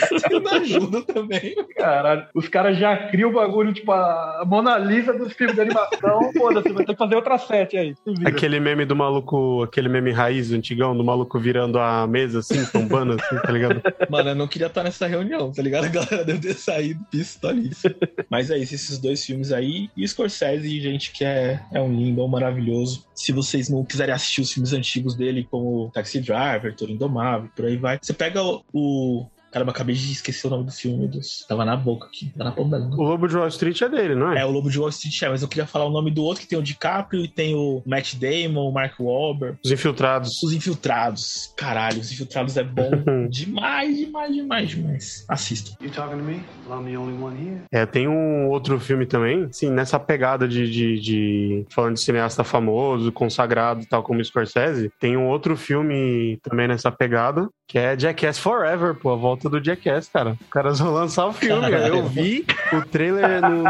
você 0.00 0.40
não 0.40 0.52
ajuda 0.52 1.02
também. 1.02 1.54
Caralho, 1.76 2.26
os 2.34 2.48
caras 2.48 2.78
já 2.78 2.96
criam 3.08 3.28
o 3.28 3.34
bagulho, 3.34 3.74
tipo, 3.74 3.92
a 3.92 4.44
Mona 4.46 4.78
Lisa 4.78 5.12
dos 5.12 5.34
filmes 5.34 5.54
de 5.54 5.60
animação. 5.60 6.32
Foda-se, 6.32 6.70
vai 6.70 6.86
ter 6.86 6.94
que 6.94 6.98
fazer 6.98 7.16
outra 7.16 7.36
sete 7.36 7.76
aí. 7.76 7.94
Aquele 8.24 8.58
meme 8.58 8.86
do 8.86 8.96
maluco, 8.96 9.62
aquele 9.62 9.90
meme 9.90 10.10
raiz 10.10 10.50
antigão, 10.52 10.96
do 10.96 11.04
maluco 11.04 11.38
virando 11.38 11.78
a 11.78 12.06
mesa 12.06 12.38
assim, 12.38 12.64
tombando 12.72 13.12
assim, 13.20 13.36
tá 13.36 13.52
ligado? 13.52 13.82
Mano, 14.08 14.30
eu 14.30 14.34
não 14.34 14.48
queria 14.48 14.68
estar 14.68 14.82
nessa 14.82 15.06
reunião, 15.06 15.52
tá 15.52 15.60
ligado? 15.60 15.84
A 15.84 15.88
galera 15.88 16.24
deve 16.24 16.40
ter 16.40 16.54
saído 16.54 17.04
pistolíssima. 17.10 17.94
Mas 18.30 18.50
é 18.50 18.56
isso, 18.56 18.74
esses 18.74 18.98
dois 18.98 19.22
filmes 19.22 19.52
aí. 19.52 19.90
E 19.94 20.08
Scorsese, 20.08 20.80
gente, 20.80 21.12
que 21.12 21.26
é, 21.26 21.60
é 21.74 21.80
um 21.80 21.94
lindo, 21.94 22.24
um 22.24 22.28
maravilhoso. 22.28 23.06
Se 23.14 23.32
vocês 23.32 23.68
não 23.68 23.84
quiserem 23.84 24.14
assistir 24.14 24.40
os 24.40 24.50
filmes 24.50 24.72
antigos 24.72 25.14
dele, 25.14 25.46
como 25.58 25.90
Taxi 25.90 26.20
Driver, 26.20 26.74
Toro 26.74 26.92
Indomável, 26.92 27.50
por 27.54 27.66
aí 27.66 27.76
vai. 27.76 27.98
Você 28.00 28.12
pega 28.12 28.42
o. 28.42 28.64
o... 28.72 29.26
Caramba, 29.50 29.70
acabei 29.72 29.94
de 29.94 30.12
esquecer 30.12 30.46
o 30.46 30.50
nome 30.50 30.64
do 30.64 30.72
filme, 30.72 30.98
meu 30.98 31.08
Deus. 31.08 31.44
Tava 31.48 31.64
na 31.64 31.76
boca 31.76 32.06
aqui, 32.06 32.32
tá 32.36 32.44
na 32.44 32.50
da 32.50 32.78
língua. 32.78 32.96
O 32.98 33.02
Lobo 33.02 33.26
de 33.28 33.36
Wall 33.36 33.48
Street 33.48 33.80
é 33.80 33.88
dele, 33.88 34.14
não 34.14 34.32
é? 34.32 34.40
É, 34.40 34.44
o 34.44 34.50
Lobo 34.50 34.70
de 34.70 34.78
Wall 34.78 34.88
Street 34.90 35.22
é, 35.22 35.28
mas 35.28 35.42
eu 35.42 35.48
queria 35.48 35.66
falar 35.66 35.86
o 35.86 35.90
nome 35.90 36.10
do 36.10 36.22
outro, 36.22 36.42
que 36.42 36.48
tem 36.48 36.58
o 36.58 36.62
DiCaprio 36.62 37.24
e 37.24 37.28
tem 37.28 37.54
o 37.54 37.82
Matt 37.86 38.14
Damon, 38.14 38.68
o 38.68 38.72
Mark 38.72 38.98
Wahlberg. 39.00 39.58
Os 39.64 39.70
Infiltrados. 39.70 40.42
Os 40.42 40.52
Infiltrados. 40.52 41.52
Caralho, 41.56 42.00
Os 42.00 42.12
Infiltrados 42.12 42.56
é 42.56 42.64
bom 42.64 42.90
demais, 43.30 43.96
demais, 43.96 44.34
demais, 44.34 44.68
demais. 44.70 45.24
Assistam. 45.28 45.72
You 45.82 45.90
talking 45.90 46.18
to 46.18 46.22
me? 46.24 46.42
Well, 46.68 46.80
I'm 46.80 46.90
the 46.90 46.98
only 46.98 47.22
one 47.22 47.36
here. 47.36 47.60
É, 47.72 47.86
tem 47.86 48.06
um 48.08 48.48
outro 48.48 48.78
filme 48.78 49.06
também, 49.06 49.48
sim, 49.52 49.70
nessa 49.70 49.98
pegada 49.98 50.46
de, 50.46 50.70
de, 50.70 51.00
de- 51.00 51.66
falando 51.70 51.94
de 51.94 52.00
cineasta 52.00 52.44
famoso, 52.44 53.10
consagrado 53.12 53.82
e 53.82 53.86
tal 53.86 54.02
como 54.02 54.22
Scorsese, 54.24 54.90
tem 55.00 55.16
um 55.16 55.26
outro 55.28 55.56
filme 55.56 56.38
também 56.42 56.68
nessa 56.68 56.90
pegada, 56.90 57.48
Que 57.68 57.76
é 57.78 57.98
Jackass 57.98 58.38
Forever, 58.38 58.94
pô, 58.94 59.12
a 59.12 59.16
volta 59.16 59.46
do 59.46 59.62
Jackass, 59.62 60.08
cara. 60.08 60.38
Os 60.40 60.48
caras 60.50 60.78
vão 60.78 60.90
lançar 60.90 61.26
o 61.26 61.34
filme. 61.34 61.60
Caralho. 61.70 61.96
Eu 61.98 62.04
vi 62.06 62.46
o 62.72 62.80
trailer 62.80 63.42
no, 63.42 63.62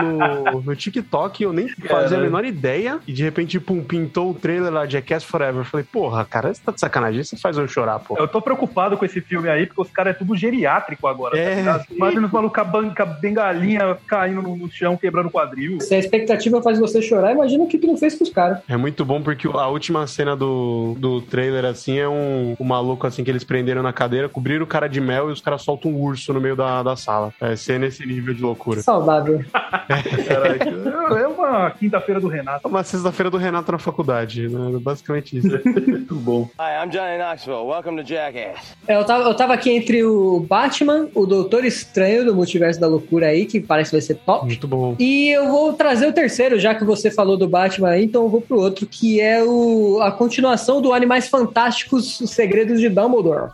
no, 0.52 0.60
no 0.62 0.76
TikTok, 0.76 1.42
eu 1.42 1.52
nem 1.52 1.68
fazia 1.68 2.16
a 2.16 2.20
menor 2.20 2.44
ideia. 2.44 3.00
E 3.08 3.12
de 3.12 3.24
repente, 3.24 3.58
pum, 3.58 3.82
pintou 3.82 4.30
o 4.30 4.34
trailer 4.34 4.72
lá, 4.72 4.86
Jackass 4.86 5.24
Forever. 5.24 5.62
Eu 5.62 5.64
falei, 5.64 5.84
porra, 5.90 6.24
cara, 6.24 6.54
você 6.54 6.60
tá 6.64 6.70
de 6.70 6.78
sacanagem, 6.78 7.24
você 7.24 7.36
faz 7.36 7.58
eu 7.58 7.66
chorar, 7.66 7.98
pô. 7.98 8.16
Eu 8.16 8.28
tô 8.28 8.40
preocupado 8.40 8.96
com 8.96 9.04
esse 9.04 9.20
filme 9.20 9.48
aí, 9.48 9.66
porque 9.66 9.82
os 9.82 9.90
caras 9.90 10.14
é 10.14 10.18
tudo 10.18 10.36
geriátrico 10.36 11.08
agora. 11.08 11.36
É. 11.36 11.64
Tá? 11.64 11.84
Imagina 11.90 12.26
os 12.26 12.32
malucos 12.32 12.54
com 12.54 12.60
a 12.60 12.64
ban- 12.64 12.94
com 12.94 13.02
a 13.02 13.06
bengalinha 13.06 13.96
caindo 14.06 14.42
no, 14.42 14.56
no 14.56 14.70
chão, 14.70 14.96
quebrando 14.96 15.26
o 15.26 15.30
quadril. 15.30 15.80
Se 15.80 15.94
a 15.94 15.98
expectativa 15.98 16.62
faz 16.62 16.78
você 16.78 17.02
chorar, 17.02 17.32
imagina 17.32 17.64
o 17.64 17.66
que, 17.66 17.78
que 17.78 17.86
não 17.86 17.96
fez 17.96 18.14
com 18.14 18.22
os 18.22 18.30
caras. 18.30 18.58
É 18.68 18.76
muito 18.76 19.04
bom 19.04 19.20
porque 19.22 19.48
a 19.48 19.66
última 19.66 20.06
cena 20.06 20.36
do, 20.36 20.94
do 20.98 21.20
trailer, 21.22 21.64
assim, 21.64 21.98
é 21.98 22.08
um, 22.08 22.54
um 22.60 22.64
maluco, 22.64 23.06
assim, 23.06 23.24
que 23.24 23.30
eles 23.30 23.42
prenderam 23.44 23.82
na 23.82 23.87
cadeira, 23.92 24.28
cobriram 24.28 24.64
o 24.64 24.66
cara 24.66 24.88
de 24.88 25.00
mel 25.00 25.28
e 25.28 25.32
os 25.32 25.40
caras 25.40 25.62
soltam 25.62 25.90
um 25.90 26.00
urso 26.00 26.32
no 26.32 26.40
meio 26.40 26.56
da, 26.56 26.82
da 26.82 26.96
sala. 26.96 27.32
É 27.40 27.56
ser 27.56 27.78
nesse 27.78 28.04
nível 28.06 28.34
de 28.34 28.42
loucura. 28.42 28.80
Saudável. 28.82 29.44
É 29.88 31.26
uma 31.26 31.70
quinta-feira 31.70 32.20
do 32.20 32.28
Renato. 32.28 32.66
É 32.66 32.70
Uma 32.70 32.82
sexta-feira 32.84 33.30
do 33.30 33.36
Renato 33.36 33.72
na 33.72 33.78
faculdade, 33.78 34.48
né? 34.48 34.78
Basicamente 34.80 35.38
isso. 35.38 35.48
Muito 35.64 36.14
bom. 36.14 36.48
Hi, 36.58 36.84
I'm 36.84 36.90
Johnny 36.90 37.18
Knoxville. 37.18 37.66
Welcome 37.66 38.02
to 38.02 38.08
Jackass. 38.08 38.74
É, 38.86 38.96
Eu 38.96 39.04
tava, 39.04 39.24
eu 39.24 39.34
tava 39.34 39.54
aqui 39.54 39.70
entre 39.70 40.04
o 40.04 40.40
Batman, 40.40 41.08
o 41.14 41.26
Doutor 41.26 41.64
Estranho 41.64 42.24
do 42.24 42.34
Multiverso 42.34 42.80
da 42.80 42.86
Loucura 42.86 43.26
aí, 43.28 43.46
que 43.46 43.60
parece 43.60 43.90
que 43.90 43.96
vai 43.96 44.02
ser 44.02 44.14
top. 44.16 44.46
Muito 44.46 44.68
bom. 44.68 44.94
E 44.98 45.30
eu 45.30 45.48
vou 45.48 45.72
trazer 45.72 46.06
o 46.06 46.12
terceiro, 46.12 46.58
já 46.58 46.74
que 46.74 46.84
você 46.84 47.10
falou 47.10 47.36
do 47.36 47.48
Batman 47.48 47.90
aí, 47.90 48.04
então 48.04 48.24
eu 48.24 48.28
vou 48.28 48.40
pro 48.40 48.58
outro, 48.60 48.86
que 48.86 49.20
é 49.20 49.42
o, 49.42 50.00
a 50.02 50.12
continuação 50.12 50.80
do 50.82 50.92
Animais 50.92 51.28
Fantásticos, 51.28 52.20
Os 52.20 52.30
Segredos 52.30 52.80
de 52.80 52.88
Dumbledore. 52.88 53.50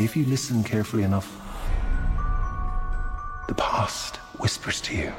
If 0.00 0.16
you 0.16 0.24
listen 0.26 0.62
carefully 0.62 1.02
enough, 1.02 1.26
the 3.48 3.54
past 3.54 4.18
whispers 4.38 4.80
to 4.82 4.96
you. 4.96 5.12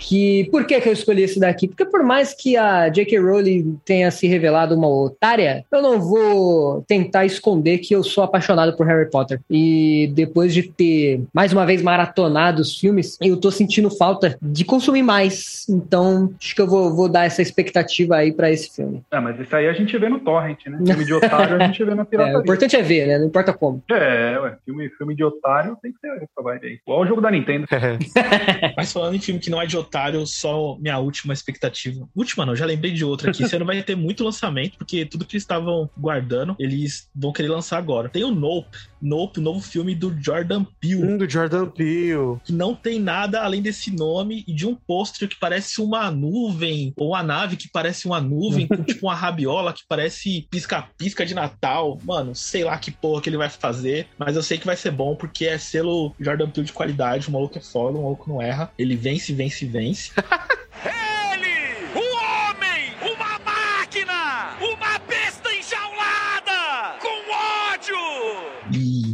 Que, 0.00 0.48
por 0.50 0.64
que, 0.66 0.80
que 0.80 0.88
eu 0.88 0.92
escolhi 0.92 1.22
esse 1.22 1.38
daqui? 1.38 1.68
Porque 1.68 1.84
por 1.84 2.02
mais 2.02 2.32
que 2.34 2.56
a 2.56 2.88
J.K. 2.88 3.18
Rowling 3.18 3.78
tenha 3.84 4.10
se 4.10 4.26
revelado 4.26 4.74
uma 4.74 4.88
otária, 4.88 5.64
eu 5.70 5.82
não 5.82 6.00
vou 6.00 6.82
tentar 6.88 7.24
esconder 7.26 7.78
que 7.78 7.94
eu 7.94 8.02
sou 8.02 8.24
apaixonado 8.24 8.76
por 8.76 8.86
Harry 8.86 9.10
Potter. 9.10 9.40
E 9.50 10.10
depois 10.14 10.54
de 10.54 10.62
ter, 10.64 11.22
mais 11.32 11.52
uma 11.52 11.66
vez, 11.66 11.82
maratonado 11.82 12.62
os 12.62 12.78
filmes, 12.78 13.18
eu 13.20 13.36
tô 13.36 13.50
sentindo 13.50 13.90
falta 13.90 14.38
de 14.40 14.64
consumir 14.64 15.02
mais. 15.02 15.68
Então, 15.68 16.32
acho 16.40 16.54
que 16.54 16.62
eu 16.62 16.66
vou, 16.66 16.94
vou 16.94 17.08
dar 17.08 17.26
essa 17.26 17.42
expectativa 17.42 18.16
aí 18.16 18.32
pra 18.32 18.50
esse 18.50 18.74
filme. 18.74 19.02
É, 19.10 19.20
mas 19.20 19.38
isso 19.38 19.54
aí 19.54 19.68
a 19.68 19.72
gente 19.72 19.96
vê 19.98 20.08
no 20.08 20.18
Torrent, 20.20 20.66
né? 20.66 20.78
Filme 20.90 21.04
de 21.04 21.12
otário 21.14 21.56
a 21.56 21.66
gente 21.66 21.84
vê 21.84 21.94
na 21.94 22.02
É, 22.02 22.04
pirataria. 22.06 22.38
o 22.38 22.40
importante 22.42 22.76
é 22.76 22.82
ver, 22.82 23.06
né? 23.06 23.18
Não 23.18 23.26
importa 23.26 23.52
como. 23.52 23.82
É, 23.90 24.38
ué, 24.40 24.56
filme, 24.64 24.88
filme 24.90 25.14
de 25.14 25.22
otário 25.24 25.76
tem 25.82 25.92
que 25.92 25.98
ser 25.98 26.08
essa 26.16 26.42
vibe 26.42 26.66
aí. 26.66 26.78
Igual 26.84 27.00
o 27.02 27.06
jogo 27.06 27.20
da 27.20 27.30
Nintendo. 27.30 27.66
Mas 28.76 28.92
falando 28.92 29.14
em 29.14 29.20
filme 29.20 29.40
que 29.40 29.50
não 29.50 29.60
é 29.60 29.66
de 29.66 29.76
otário, 29.76 29.89
só 30.26 30.76
minha 30.78 30.98
última 30.98 31.32
expectativa. 31.32 32.08
Última 32.14 32.46
não, 32.46 32.56
já 32.56 32.66
lembrei 32.66 32.92
de 32.92 33.04
outra 33.04 33.30
aqui. 33.30 33.42
Esse 33.44 33.56
ano 33.56 33.64
vai 33.64 33.82
ter 33.82 33.96
muito 33.96 34.24
lançamento, 34.24 34.78
porque 34.78 35.04
tudo 35.04 35.24
que 35.24 35.34
eles 35.34 35.42
estavam 35.42 35.88
guardando, 35.96 36.56
eles 36.58 37.08
vão 37.14 37.32
querer 37.32 37.48
lançar 37.48 37.78
agora. 37.78 38.08
Tem 38.08 38.24
o 38.24 38.30
Nope. 38.30 38.76
Nope, 39.00 39.40
novo 39.40 39.60
filme 39.60 39.94
do 39.94 40.14
Jordan 40.20 40.64
Peele. 40.80 41.04
Um 41.04 41.16
do 41.16 41.28
Jordan 41.28 41.66
Peele. 41.66 42.38
Que 42.44 42.52
não 42.52 42.74
tem 42.74 42.98
nada 42.98 43.42
além 43.42 43.62
desse 43.62 43.94
nome 43.94 44.44
e 44.46 44.52
de 44.52 44.66
um 44.66 44.74
pôster 44.74 45.28
que 45.28 45.38
parece 45.38 45.80
uma 45.80 46.10
nuvem, 46.10 46.92
ou 46.96 47.08
uma 47.08 47.22
nave 47.22 47.56
que 47.56 47.68
parece 47.68 48.06
uma 48.06 48.20
nuvem, 48.20 48.66
com 48.66 48.82
tipo 48.82 49.06
uma 49.06 49.14
rabiola 49.14 49.72
que 49.72 49.82
parece 49.88 50.46
pisca-pisca 50.50 51.24
de 51.24 51.34
Natal. 51.34 51.98
Mano, 52.04 52.34
sei 52.34 52.64
lá 52.64 52.76
que 52.78 52.90
porra 52.90 53.22
que 53.22 53.28
ele 53.28 53.36
vai 53.36 53.48
fazer, 53.48 54.06
mas 54.18 54.36
eu 54.36 54.42
sei 54.42 54.58
que 54.58 54.66
vai 54.66 54.76
ser 54.76 54.90
bom, 54.90 55.14
porque 55.14 55.46
é 55.46 55.58
selo 55.58 56.14
Jordan 56.20 56.50
Peele 56.50 56.66
de 56.66 56.72
qualidade. 56.72 57.28
O 57.28 57.32
maluco 57.32 57.58
é 57.58 57.60
foda, 57.60 57.98
o 57.98 58.02
maluco 58.02 58.28
não 58.28 58.40
erra. 58.40 58.70
Ele 58.78 58.96
vence, 58.96 59.32
vence, 59.32 59.64
vence. 59.64 60.12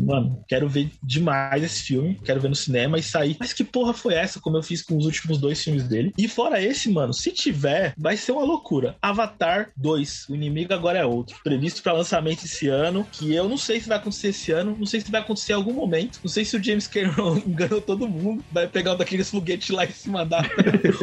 mano, 0.07 0.45
quero 0.49 0.69
ver 0.69 0.91
demais 1.03 1.63
esse 1.63 1.83
filme. 1.83 2.19
Quero 2.25 2.41
ver 2.41 2.49
no 2.49 2.55
cinema 2.55 2.99
e 2.99 3.03
sair. 3.03 3.37
Mas 3.39 3.53
que 3.53 3.65
porra 3.65 3.93
foi 3.93 4.15
essa? 4.15 4.41
Como 4.41 4.57
eu 4.57 4.63
fiz 4.63 4.83
com 4.83 4.97
os 4.97 5.05
últimos 5.05 5.39
dois 5.39 5.63
filmes 5.63 5.85
dele. 5.85 6.13
E 6.17 6.29
fora 6.29 6.63
esse, 6.63 6.89
mano, 6.91 7.13
se 7.13 7.33
tiver, 7.33 7.93
vai 7.99 8.17
ser 8.17 8.33
uma 8.33 8.45
loucura. 8.45 8.97
Avatar 9.03 9.71
2. 9.77 10.29
O 10.29 10.35
inimigo 10.35 10.73
agora 10.73 10.99
é 10.99 11.05
outro. 11.05 11.37
Previsto 11.43 11.83
pra 11.83 11.93
lançamento 11.93 12.45
esse 12.45 12.69
ano. 12.69 13.07
Que 13.11 13.35
eu 13.35 13.49
não 13.49 13.57
sei 13.57 13.81
se 13.81 13.89
vai 13.89 13.99
acontecer 13.99 14.29
esse 14.29 14.53
ano. 14.53 14.77
Não 14.79 14.87
sei 14.87 15.01
se 15.01 15.11
vai 15.11 15.21
acontecer 15.21 15.53
em 15.53 15.57
algum 15.57 15.73
momento. 15.73 16.21
Não 16.23 16.31
sei 16.31 16.45
se 16.45 16.57
o 16.57 16.63
James 16.63 16.87
Cameron 16.87 17.39
enganou 17.47 17.81
todo 17.81 18.09
mundo. 18.09 18.45
Vai 18.53 18.69
pegar 18.69 18.95
um 18.95 18.97
daqueles 18.97 19.29
foguetes 19.29 19.71
lá 19.71 19.85
e 19.85 19.93
se 19.93 20.09
mandar 20.09 20.49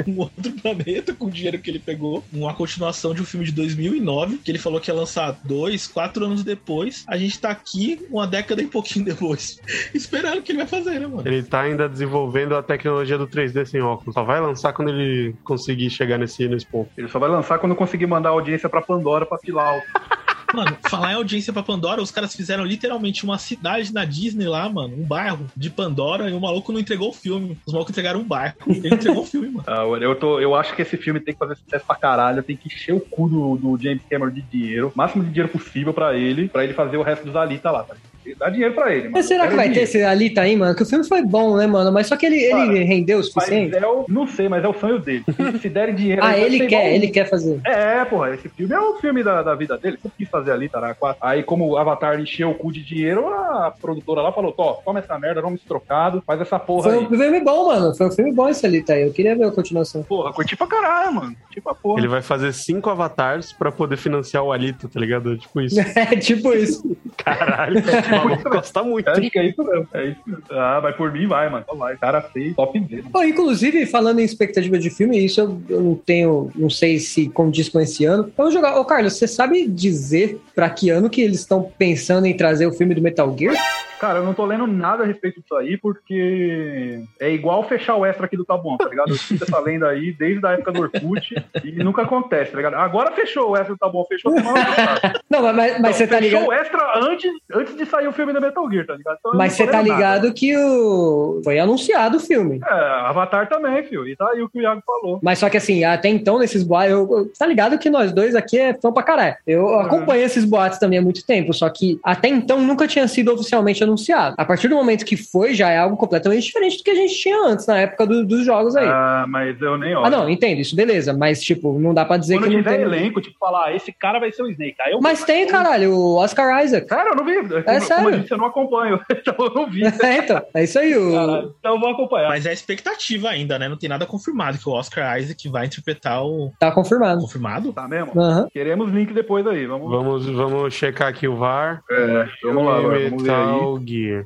um 0.08 0.20
outro 0.20 0.52
planeta 0.62 1.14
com 1.14 1.26
o 1.26 1.32
dinheiro 1.32 1.60
que 1.60 1.70
ele 1.70 1.80
pegou. 1.80 2.24
Uma 2.32 2.54
continuação 2.54 3.14
de 3.14 3.22
um 3.22 3.26
filme 3.26 3.46
de 3.46 3.52
2009. 3.52 4.38
Que 4.38 4.52
ele 4.52 4.60
falou 4.60 4.80
que 4.80 4.90
ia 4.90 4.96
lançar 4.96 5.32
dois, 5.44 5.88
quatro 5.88 6.26
anos 6.26 6.44
depois. 6.44 7.04
A 7.08 7.18
gente 7.18 7.40
tá 7.40 7.50
aqui 7.52 8.06
uma 8.10 8.26
década 8.26 8.62
e 8.62 8.68
pouquinho 8.68 8.93
depois. 9.02 9.60
Esperando 9.94 10.40
o 10.40 10.42
que 10.42 10.52
ele 10.52 10.60
vai 10.60 10.68
fazer, 10.68 11.00
né, 11.00 11.08
mano? 11.08 11.24
Ele 11.28 11.42
tá 11.44 11.62
ainda 11.62 11.88
desenvolvendo 11.90 12.56
a 12.56 12.62
tecnologia 12.62 13.18
do 13.18 13.28
3D 13.28 13.66
sem 13.66 13.82
óculos. 13.82 14.14
Só 14.14 14.24
vai 14.24 14.40
lançar 14.42 14.74
quando 14.74 14.90
ele 14.90 15.34
conseguir 15.44 15.90
chegar 15.90 16.18
nesse, 16.18 16.48
nesse 16.48 16.66
ponto. 16.66 16.90
Ele 16.98 17.08
só 17.08 17.18
vai 17.20 17.30
lançar 17.30 17.58
quando 17.60 17.76
conseguir 17.76 18.06
mandar 18.06 18.30
a 18.30 18.34
audiência 18.34 18.70
pra 18.70 18.82
Pandora 18.82 19.26
pra 19.26 19.38
filar. 19.38 19.78
o- 19.78 19.82
Mano, 20.54 20.78
falar 20.88 21.14
em 21.14 21.16
audiência 21.16 21.52
pra 21.52 21.64
Pandora, 21.64 22.00
os 22.00 22.12
caras 22.12 22.36
fizeram 22.36 22.64
literalmente 22.64 23.24
uma 23.24 23.40
cidade 23.40 23.92
na 23.92 24.06
Disney 24.06 24.46
lá, 24.48 24.70
mano. 24.70 24.96
Um 24.96 25.04
bairro 25.04 25.48
de 25.58 25.68
Pandora 25.72 26.30
e 26.30 26.34
o 26.34 26.40
maluco 26.40 26.72
não 26.72 26.80
entregou 26.80 27.10
o 27.10 27.14
filme. 27.14 27.58
Os 27.66 27.74
malucos 27.74 27.90
entregaram 27.92 28.20
um 28.20 28.24
bairro. 28.24 28.54
Ele 28.68 28.94
entregou 28.94 29.24
o 29.24 29.26
filme, 29.26 29.48
mano. 29.48 29.64
Ah, 29.74 29.84
olha, 29.84 30.06
eu, 30.06 30.14
tô, 30.14 30.40
eu 30.40 30.54
acho 30.54 30.76
que 30.76 30.84
esse 30.84 30.96
filme 30.96 31.20
tem 31.20 31.34
que 31.34 31.40
fazer 31.40 31.56
sucesso 31.56 31.84
pra 31.88 31.96
caralho. 31.96 32.44
Tem 32.44 32.56
que 32.56 32.68
encher 32.68 32.94
o 32.94 33.00
cu 33.00 33.28
do, 33.28 33.56
do 33.58 33.82
James 33.84 34.04
Cameron 34.08 34.30
de 34.32 34.42
dinheiro. 34.44 34.92
O 34.94 34.98
máximo 34.98 35.24
de 35.24 35.32
dinheiro 35.32 35.52
possível 35.52 35.92
pra 35.92 36.16
ele. 36.16 36.48
Pra 36.48 36.64
ele 36.64 36.74
fazer 36.76 36.98
o 36.98 37.02
resto 37.02 37.26
dos 37.26 37.36
Alita 37.36 37.72
lá. 37.72 37.82
Tá? 37.82 37.96
Dá 38.38 38.50
dinheiro 38.50 38.74
pra 38.74 38.92
ele, 38.92 39.04
mano. 39.04 39.12
Mas 39.14 39.26
será 39.26 39.48
que 39.48 39.56
vai 39.56 39.66
ter 39.68 39.74
dinheiro. 39.74 39.90
esse 39.90 40.04
Alita 40.04 40.42
aí, 40.42 40.56
mano? 40.56 40.76
Que 40.76 40.84
o 40.84 40.86
filme 40.86 41.04
foi 41.08 41.22
bom, 41.24 41.58
né, 41.58 41.68
mano? 41.68 41.92
Mas 41.92 42.08
só 42.08 42.16
que 42.16 42.26
ele, 42.26 42.38
ele 42.38 42.84
rendeu 42.84 43.20
o 43.20 43.24
suficiente. 43.24 43.76
é 43.76 43.88
o, 43.88 44.06
não 44.08 44.28
sei, 44.28 44.48
mas 44.50 44.64
é 44.64 44.68
o 44.68 44.74
sonho 44.74 45.00
dele. 45.00 45.24
Se- 45.62 45.70
derem 45.70 45.96
dinheiro. 45.96 46.22
Ah, 46.24 46.38
ele 46.38 46.58
ser 46.60 46.68
quer, 46.68 46.76
igual- 46.82 46.94
ele 46.94 47.08
quer 47.10 47.30
fazer. 47.30 47.60
É, 47.66 48.06
porra, 48.06 48.34
esse 48.36 48.48
filme 48.50 48.74
é 48.74 48.80
o 48.80 48.96
filme 48.98 49.24
da, 49.24 49.42
da 49.42 49.56
vida 49.56 49.78
dele. 49.78 49.98
Sempre 50.02 50.18
quis 50.18 50.30
fazer 50.30 50.52
ali, 50.52 50.70
Tará 50.70 50.94
4. 50.94 51.18
Aí, 51.26 51.44
como 51.44 51.68
o 51.70 51.78
Avatar 51.78 52.20
encheu 52.20 52.52
o 52.52 52.56
cu 52.56 52.72
de 52.72 52.84
dinheiro, 52.84 53.28
a 53.28 53.72
produtora 53.82 54.22
lá 54.22 54.32
falou: 54.32 54.52
Tó, 54.52 54.82
toma 54.86 55.00
essa 55.00 55.18
merda, 55.18 55.42
vamos 55.42 55.62
trocado, 55.62 56.22
faz 56.26 56.40
essa 56.42 56.60
porra 56.60 56.84
Foi 56.90 56.98
aí. 57.00 57.04
um 57.06 57.10
filme 57.10 57.40
bom, 57.42 57.68
mano. 57.68 57.96
Foi 57.96 58.08
um 58.08 58.12
filme 58.12 58.32
bom 58.32 58.48
esse 58.50 58.66
Alita 58.66 58.94
aí. 58.94 59.04
Eu 59.04 59.12
queria 59.12 59.36
ver 59.36 59.46
a 59.46 59.52
continuação. 59.52 60.04
Porra, 60.04 60.32
curti 60.34 60.56
pra 60.56 60.68
caralho, 60.68 61.14
mano. 61.14 61.36
Tipo 61.52 61.70
a 61.70 61.76
porra. 61.76 62.00
Ele 62.00 62.08
vai 62.08 62.22
fazer 62.22 62.54
cinco 62.54 62.90
avatares 62.90 63.52
pra 63.52 63.72
poder 63.72 63.98
financiar 63.98 64.44
o 64.44 64.52
Alita, 64.52 64.88
tá 64.88 65.00
ligado? 65.00 65.38
Tipo 65.38 65.62
isso. 65.62 65.80
É 65.80 66.16
tipo 66.16 66.54
isso. 66.54 66.96
Caralho, 67.24 67.80
o 67.80 67.84
maluco 68.18 68.50
gosta 68.50 68.84
muito. 68.84 69.10
Acho 69.10 69.30
que 69.30 69.40
é 69.40 69.46
isso 69.46 69.64
mesmo. 69.64 69.88
É 69.94 70.06
isso 70.06 70.22
mesmo. 70.26 70.44
Ah, 70.52 70.80
vai 70.80 70.94
por 70.94 71.12
mim, 71.12 71.28
vai, 71.28 71.50
mano. 71.50 71.66
Vai. 71.76 71.98
Cara 71.98 72.22
fez 72.22 72.56
top 72.56 72.80
dele. 72.80 73.06
Bom, 73.10 73.24
inclusive, 73.24 73.86
falando 73.86 74.20
em 74.20 74.24
expectativa 74.24 74.78
de 74.78 74.90
filme, 74.90 75.24
isso 75.24 75.42
eu, 75.42 75.62
eu 75.70 75.82
não 75.82 75.96
tenho, 75.96 76.52
não 76.56 76.70
sei 76.70 77.00
se 77.00 77.30
condiz 77.30 77.70
com 77.70 77.80
esse 77.80 78.06
ano. 78.06 78.32
Vamos 78.38 78.54
jogar. 78.54 78.80
Ô, 78.80 78.86
Carlos, 78.86 79.14
você 79.14 79.28
sabe 79.28 79.68
dizer 79.68 80.40
pra 80.56 80.70
que 80.70 80.90
ano 80.90 81.10
que 81.10 81.22
eles 81.22 81.40
estão 81.40 81.64
pensando 81.78 82.26
em 82.26 82.36
trazer 82.36 82.66
o 82.66 82.74
filme 82.74 82.96
do 82.96 83.02
Metal 83.02 83.36
Gear? 83.38 83.56
Cara, 84.04 84.20
eu 84.20 84.26
não 84.26 84.34
tô 84.34 84.44
lendo 84.44 84.68
nada 84.68 85.04
a 85.04 85.06
respeito 85.06 85.40
disso 85.40 85.56
aí, 85.56 85.78
porque 85.78 87.02
é 87.18 87.32
igual 87.32 87.64
fechar 87.64 87.96
o 87.96 88.06
extra 88.06 88.26
aqui 88.26 88.36
do 88.36 88.44
Tá 88.44 88.58
Bom, 88.58 88.76
tá 88.76 88.90
ligado? 88.90 89.12
Eu 89.12 89.16
sinto 89.16 89.46
essa 89.46 89.58
lenda 89.62 89.88
aí 89.88 90.12
desde 90.12 90.46
a 90.46 90.52
época 90.52 90.74
do 90.74 90.82
Orkut 90.82 91.34
e 91.64 91.72
nunca 91.82 92.02
acontece, 92.02 92.52
tá 92.52 92.58
ligado? 92.58 92.74
Agora 92.74 93.14
fechou 93.14 93.52
o 93.52 93.56
extra 93.56 93.76
do 93.76 93.80
Tá 93.80 93.88
Bom, 93.88 94.04
fechou 94.04 94.34
passada. 94.34 95.22
Não, 95.30 95.42
mas, 95.54 95.80
mas, 95.80 95.96
você 95.96 96.06
tá 96.06 96.18
fechou 96.18 96.42
ligado. 96.42 96.50
o 96.50 96.54
extra 96.54 97.00
antes, 97.00 97.32
antes 97.54 97.78
de 97.78 97.86
sair 97.86 98.03
o 98.08 98.12
filme 98.14 98.34
da 98.34 98.40
Metal 98.42 98.70
Gear, 98.72 98.86
tá 98.86 98.96
ligado? 98.96 99.18
Então 99.20 99.32
Mas 99.36 99.54
você 99.54 99.66
tá 99.68 99.80
lendo 99.80 99.88
nada. 99.90 99.94
ligado 100.16 100.34
que 100.34 100.56
o. 100.58 101.42
Foi 101.44 101.60
anunciado 101.60 102.18
o 102.18 102.20
filme. 102.20 102.60
É, 102.66 102.74
Avatar 103.08 103.48
também, 103.50 103.84
filho. 103.84 104.08
E 104.08 104.16
tá 104.16 104.30
aí 104.30 104.42
o 104.42 104.50
que 104.50 104.60
o 104.60 104.62
Iago 104.62 104.82
falou. 104.86 105.20
Mas 105.22 105.40
só 105.40 105.50
que 105.50 105.58
assim, 105.58 105.84
até 105.84 106.10
então, 106.10 106.40
nesses 106.40 106.64
boatos, 106.64 106.92
eu, 106.92 107.00
eu- 107.12 107.32
tá 107.38 107.46
ligado 107.46 107.78
que 107.78 107.90
nós 107.90 108.12
dois 108.12 108.36
aqui 108.36 108.58
é 108.60 108.74
fã 108.74 108.92
pra 108.92 109.04
caralho. 109.04 109.36
Eu 109.46 109.80
acompanho 109.80 110.24
esses 110.24 110.46
boatos 110.46 110.80
também 110.80 111.00
há 111.00 111.02
muito 111.02 111.26
tempo, 111.26 111.54
só 111.54 111.70
que 111.70 112.00
até 112.04 112.28
então 112.28 112.62
nunca 112.62 112.88
tinha 112.88 113.08
sido 113.08 113.34
oficialmente 113.34 113.84
anunciado. 113.84 114.36
A 114.38 114.46
partir 114.46 114.68
do 114.68 114.76
momento 114.76 115.06
que 115.06 115.18
foi, 115.18 115.54
já 115.54 115.70
é 115.70 115.78
algo 115.78 115.98
completamente 115.98 116.44
diferente 116.46 116.78
do 116.78 116.84
que 116.84 116.92
a 116.92 116.96
gente 116.96 117.16
tinha 117.16 117.38
antes, 117.48 117.66
na 117.68 117.80
época 117.80 118.06
do- 118.06 118.26
dos 118.26 118.46
jogos 118.46 118.76
aí. 118.76 118.88
Ah, 118.88 119.26
mas 119.28 119.60
eu 119.62 119.78
nem 119.78 119.96
olho. 119.96 120.06
Ah, 120.06 120.10
não, 120.10 120.30
entendo, 120.30 120.60
isso 120.60 120.76
beleza, 120.76 121.14
mas 121.14 121.42
tipo, 121.42 121.78
não 121.80 121.94
dá 121.94 122.06
pra 122.06 122.18
dizer 122.18 122.36
Quando 122.36 122.50
que 122.50 122.56
não 122.58 122.64
tiver 122.64 122.76
tem. 122.78 122.82
elenco, 122.86 123.22
tipo, 123.22 123.38
falar, 123.40 123.66
ah, 123.68 123.76
esse 123.76 123.92
cara 123.92 124.20
vai 124.20 124.32
ser 124.32 124.44
o 124.44 124.48
Snake. 124.50 124.76
Aí 124.82 124.94
eu 124.94 125.02
Mas 125.02 125.24
tem, 125.24 125.48
caralho, 125.48 125.94
o 125.94 126.16
Oscar 126.16 126.64
Isaac. 126.64 126.88
Sério, 126.88 127.12
eu 127.12 127.16
não 127.16 127.26
vi. 127.26 127.34
Como, 127.64 127.64
como 127.96 128.10
eu 128.10 128.20
disse, 128.20 128.34
eu 128.34 128.38
não 128.38 128.46
acompanho. 128.46 129.00
Então 129.14 129.36
eu 129.40 129.54
não 129.54 129.70
vi. 129.70 129.84
É, 130.04 130.18
então, 130.18 130.42
é 130.54 130.64
isso 130.64 130.78
aí. 130.80 130.96
O... 130.98 131.14
Caralho, 131.14 131.56
então 131.60 131.76
eu 131.76 131.80
vou 131.80 131.90
acompanhar. 131.90 132.30
Mas 132.30 132.46
é 132.46 132.52
expectativa 132.52 133.30
ainda, 133.30 133.58
né? 133.58 133.70
Não 133.70 133.78
tem 133.78 133.88
nada 133.90 134.06
confirmado 134.06 134.58
que 134.58 134.68
o 134.68 134.72
Oscar 134.72 135.20
Isaac 135.20 135.48
vai 135.50 135.66
interpretar 135.66 136.24
o. 136.26 136.52
Tá 136.60 136.72
confirmado. 136.72 137.22
Confirmado? 137.22 137.72
Tá 137.74 137.88
mesmo? 137.88 138.20
Aham. 138.20 138.48
Queremos 138.52 138.92
link 138.92 139.14
depois 139.14 139.46
aí. 139.48 139.66
Vamos, 139.66 139.90
Vamos, 139.90 140.26
vamos 140.28 140.74
checar 140.74 141.08
aqui 141.08 141.28
o 141.28 141.36
VAR. 141.36 141.84
É, 141.90 142.28
vamos 142.44 142.66
lá, 142.66 142.78
agora, 142.78 143.10
vamos 143.10 143.24
ver 143.24 143.32
aí. 143.32 143.46
Metal 143.54 143.80
Gear. 143.86 144.26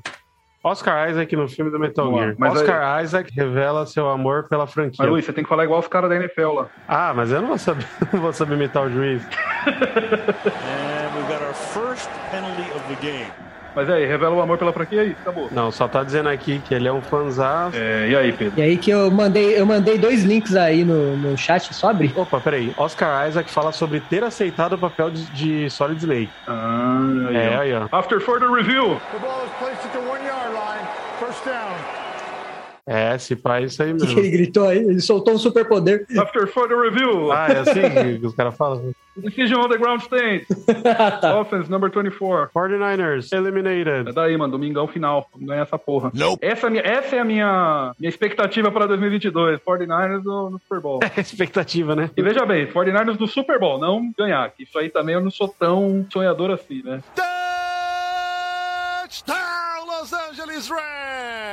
Oscar 0.63 1.09
Isaac 1.09 1.33
no 1.35 1.47
filme 1.47 1.71
do 1.71 1.79
Metal. 1.79 2.11
Gear. 2.13 2.35
Mas 2.37 2.55
Oscar 2.55 3.03
Isaac 3.03 3.31
revela 3.33 3.85
seu 3.85 4.09
amor 4.09 4.47
pela 4.49 4.67
franquia. 4.67 4.97
Mas 4.99 5.09
Luiz, 5.09 5.25
você 5.25 5.33
tem 5.33 5.43
que 5.43 5.49
falar 5.49 5.63
igual 5.63 5.79
os 5.79 5.87
caras 5.87 6.09
da 6.09 6.15
NFL 6.15 6.51
lá. 6.53 6.67
Ah, 6.87 7.13
mas 7.15 7.31
eu 7.31 7.41
não 7.41 7.49
vou 7.49 7.57
saber, 7.57 7.85
não 8.11 8.21
vou 8.21 8.33
saber 8.33 8.55
imitar 8.55 8.85
o 8.85 8.89
juiz. 8.89 9.21
And 9.65 11.15
we've 11.15 11.27
got 11.27 11.41
our 11.41 11.53
first 11.53 12.09
penalty 12.31 12.69
of 12.75 12.83
the 12.89 12.95
game. 13.01 13.46
Mas 13.77 13.87
aí, 13.91 14.07
revela 14.07 14.35
o 14.35 14.41
amor 14.41 14.57
pela 14.57 14.73
franquia 14.73 15.01
aí, 15.01 15.11
acabou. 15.11 15.49
Não, 15.51 15.69
só 15.71 15.87
tá 15.87 16.03
dizendo 16.03 16.29
aqui 16.29 16.59
que 16.65 16.73
ele 16.73 16.87
é 16.87 16.91
um 16.91 16.99
fãzão. 16.99 17.69
É, 17.75 18.07
e 18.09 18.15
aí, 18.15 18.33
Pedro? 18.33 18.53
E 18.57 18.61
aí 18.63 18.75
que 18.75 18.89
eu 18.89 19.11
mandei, 19.11 19.53
eu 19.59 19.67
mandei 19.67 19.99
dois 19.99 20.23
links 20.23 20.55
aí 20.55 20.83
no, 20.83 21.15
no 21.15 21.37
chat, 21.37 21.71
só 21.75 21.91
abrir. 21.91 22.11
Opa, 22.15 22.39
peraí. 22.39 22.73
Oscar 22.75 23.27
Isaac 23.29 23.51
fala 23.51 23.71
sobre 23.71 23.99
ter 23.99 24.23
aceitado 24.23 24.73
o 24.73 24.77
papel 24.79 25.11
de, 25.11 25.25
de 25.25 25.69
Solid 25.69 25.99
Snake. 25.99 26.29
Ah, 26.47 26.97
aí, 27.29 27.35
É, 27.35 27.55
ó. 27.55 27.59
aí, 27.61 27.73
ó. 27.75 27.87
After 27.95 28.19
further 28.19 28.49
review. 28.49 28.99
The 29.13 29.19
ball 29.19 29.43
is 29.45 29.51
placed 29.59 29.85
at 29.85 29.91
the 29.91 29.99
one 29.99 30.25
yard 30.25 30.53
line. 30.53 30.87
First 31.19 31.45
down. 31.45 31.96
É, 32.87 33.17
se 33.17 33.35
pá, 33.35 33.59
é 33.59 33.63
isso 33.65 33.83
aí 33.83 33.91
O 33.91 33.97
que, 33.97 34.05
que 34.05 34.11
ele 34.13 34.21
mesmo. 34.21 34.37
gritou 34.37 34.65
aí? 34.65 34.77
Ele 34.77 35.01
soltou 35.01 35.33
um 35.33 35.37
superpoder. 35.37 36.05
After 36.17 36.47
further 36.47 36.79
review. 36.79 37.33
Ah, 37.33 37.47
é 37.49 37.57
assim 37.59 37.81
que 38.19 38.25
os 38.25 38.33
caras 38.33 38.55
falam? 38.55 38.93
Decision 39.17 39.59
on 39.59 39.67
the 39.67 39.77
ground 39.77 40.01
state. 40.03 40.45
tá. 41.21 41.37
Offense 41.41 41.69
number 41.69 41.89
24. 41.91 42.49
49ers, 42.53 43.33
eliminated. 43.35 44.07
É 44.07 44.13
daí, 44.13 44.37
mano, 44.37 44.51
domingão 44.53 44.87
final. 44.87 45.27
Vamos 45.33 45.47
ganhar 45.47 45.63
essa 45.63 45.77
porra. 45.77 46.11
Essa, 46.39 46.67
é 46.67 46.69
a 46.69 46.69
minha, 46.69 46.83
essa 46.83 47.15
é 47.15 47.19
a 47.19 47.25
minha, 47.25 47.93
minha 47.99 48.09
expectativa 48.09 48.71
para 48.71 48.85
2022. 48.87 49.59
49ers 49.59 50.23
no, 50.23 50.49
no 50.51 50.59
Super 50.59 50.79
Bowl. 50.79 50.99
É 51.17 51.19
expectativa, 51.19 51.95
né? 51.95 52.09
E 52.15 52.21
veja 52.21 52.45
bem, 52.45 52.67
49ers 52.67 53.19
no 53.19 53.27
Super 53.27 53.59
Bowl, 53.59 53.79
não 53.79 54.13
ganhar. 54.17 54.49
que 54.51 54.63
Isso 54.63 54.77
aí 54.79 54.87
também 54.89 55.15
eu 55.15 55.21
não 55.21 55.31
sou 55.31 55.47
tão 55.49 56.05
sonhador 56.13 56.51
assim, 56.51 56.81
né? 56.83 57.01
Touchdown, 59.07 59.85
Los 59.87 60.13
Angeles 60.13 60.69
Rams! 60.69 61.46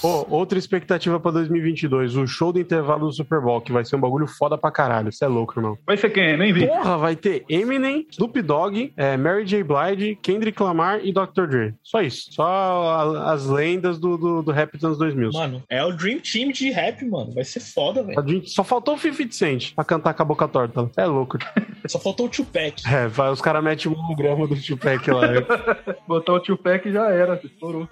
Pô, 0.00 0.26
outra 0.30 0.58
expectativa 0.58 1.20
pra 1.20 1.30
2022, 1.30 2.16
o 2.16 2.26
show 2.26 2.52
do 2.52 2.58
intervalo 2.60 3.06
do 3.06 3.12
Super 3.12 3.40
Bowl, 3.40 3.60
que 3.60 3.70
vai 3.70 3.84
ser 3.84 3.96
um 3.96 4.00
bagulho 4.00 4.26
foda 4.26 4.56
pra 4.56 4.70
caralho. 4.70 5.12
Você 5.12 5.24
é 5.24 5.28
louco, 5.28 5.58
irmão. 5.58 5.76
Vai 5.86 5.96
ser 5.98 6.08
quem? 6.10 6.36
Nem 6.38 6.52
vi. 6.52 6.66
Porra, 6.66 6.96
vai 6.96 7.14
ter 7.16 7.44
Eminem, 7.48 8.06
Snoop 8.10 8.40
Dogg, 8.40 8.92
é, 8.96 9.16
Mary 9.16 9.44
J. 9.44 9.62
Blige, 9.62 10.16
Kendrick 10.22 10.62
Lamar 10.62 11.00
e 11.04 11.12
Dr. 11.12 11.46
Dre. 11.46 11.74
Só 11.82 12.00
isso. 12.00 12.32
Só 12.32 12.44
a- 12.44 13.32
as 13.32 13.46
lendas 13.46 13.98
do, 13.98 14.16
do, 14.16 14.42
do 14.42 14.50
rap 14.52 14.72
dos 14.72 14.84
anos 14.84 14.98
2000. 14.98 15.30
Mano, 15.32 15.62
é 15.68 15.84
o 15.84 15.92
Dream 15.92 16.18
Team 16.20 16.50
de 16.50 16.70
rap, 16.70 17.04
mano. 17.04 17.32
Vai 17.34 17.44
ser 17.44 17.60
foda, 17.60 18.02
velho. 18.02 18.46
Só 18.48 18.64
faltou 18.64 18.94
o 18.94 18.98
50 18.98 19.32
Cent 19.32 19.74
pra 19.74 19.84
cantar 19.84 20.14
com 20.14 20.22
a 20.22 20.24
boca 20.24 20.48
torta. 20.48 20.90
É 20.96 21.04
louco. 21.04 21.38
Só 21.86 21.98
faltou 21.98 22.26
o 22.26 22.28
Tupac. 22.28 22.82
É, 22.86 23.06
vai, 23.06 23.30
os 23.30 23.40
caras 23.40 23.62
metem 23.62 23.92
um 23.92 23.94
holograma 23.98 24.46
do 24.46 24.56
Tupac 24.56 25.10
lá. 25.10 25.20
Botar 26.08 26.32
o 26.34 26.40
e 26.40 26.92
já 26.92 27.10
era, 27.10 27.40
estourou. 27.44 27.88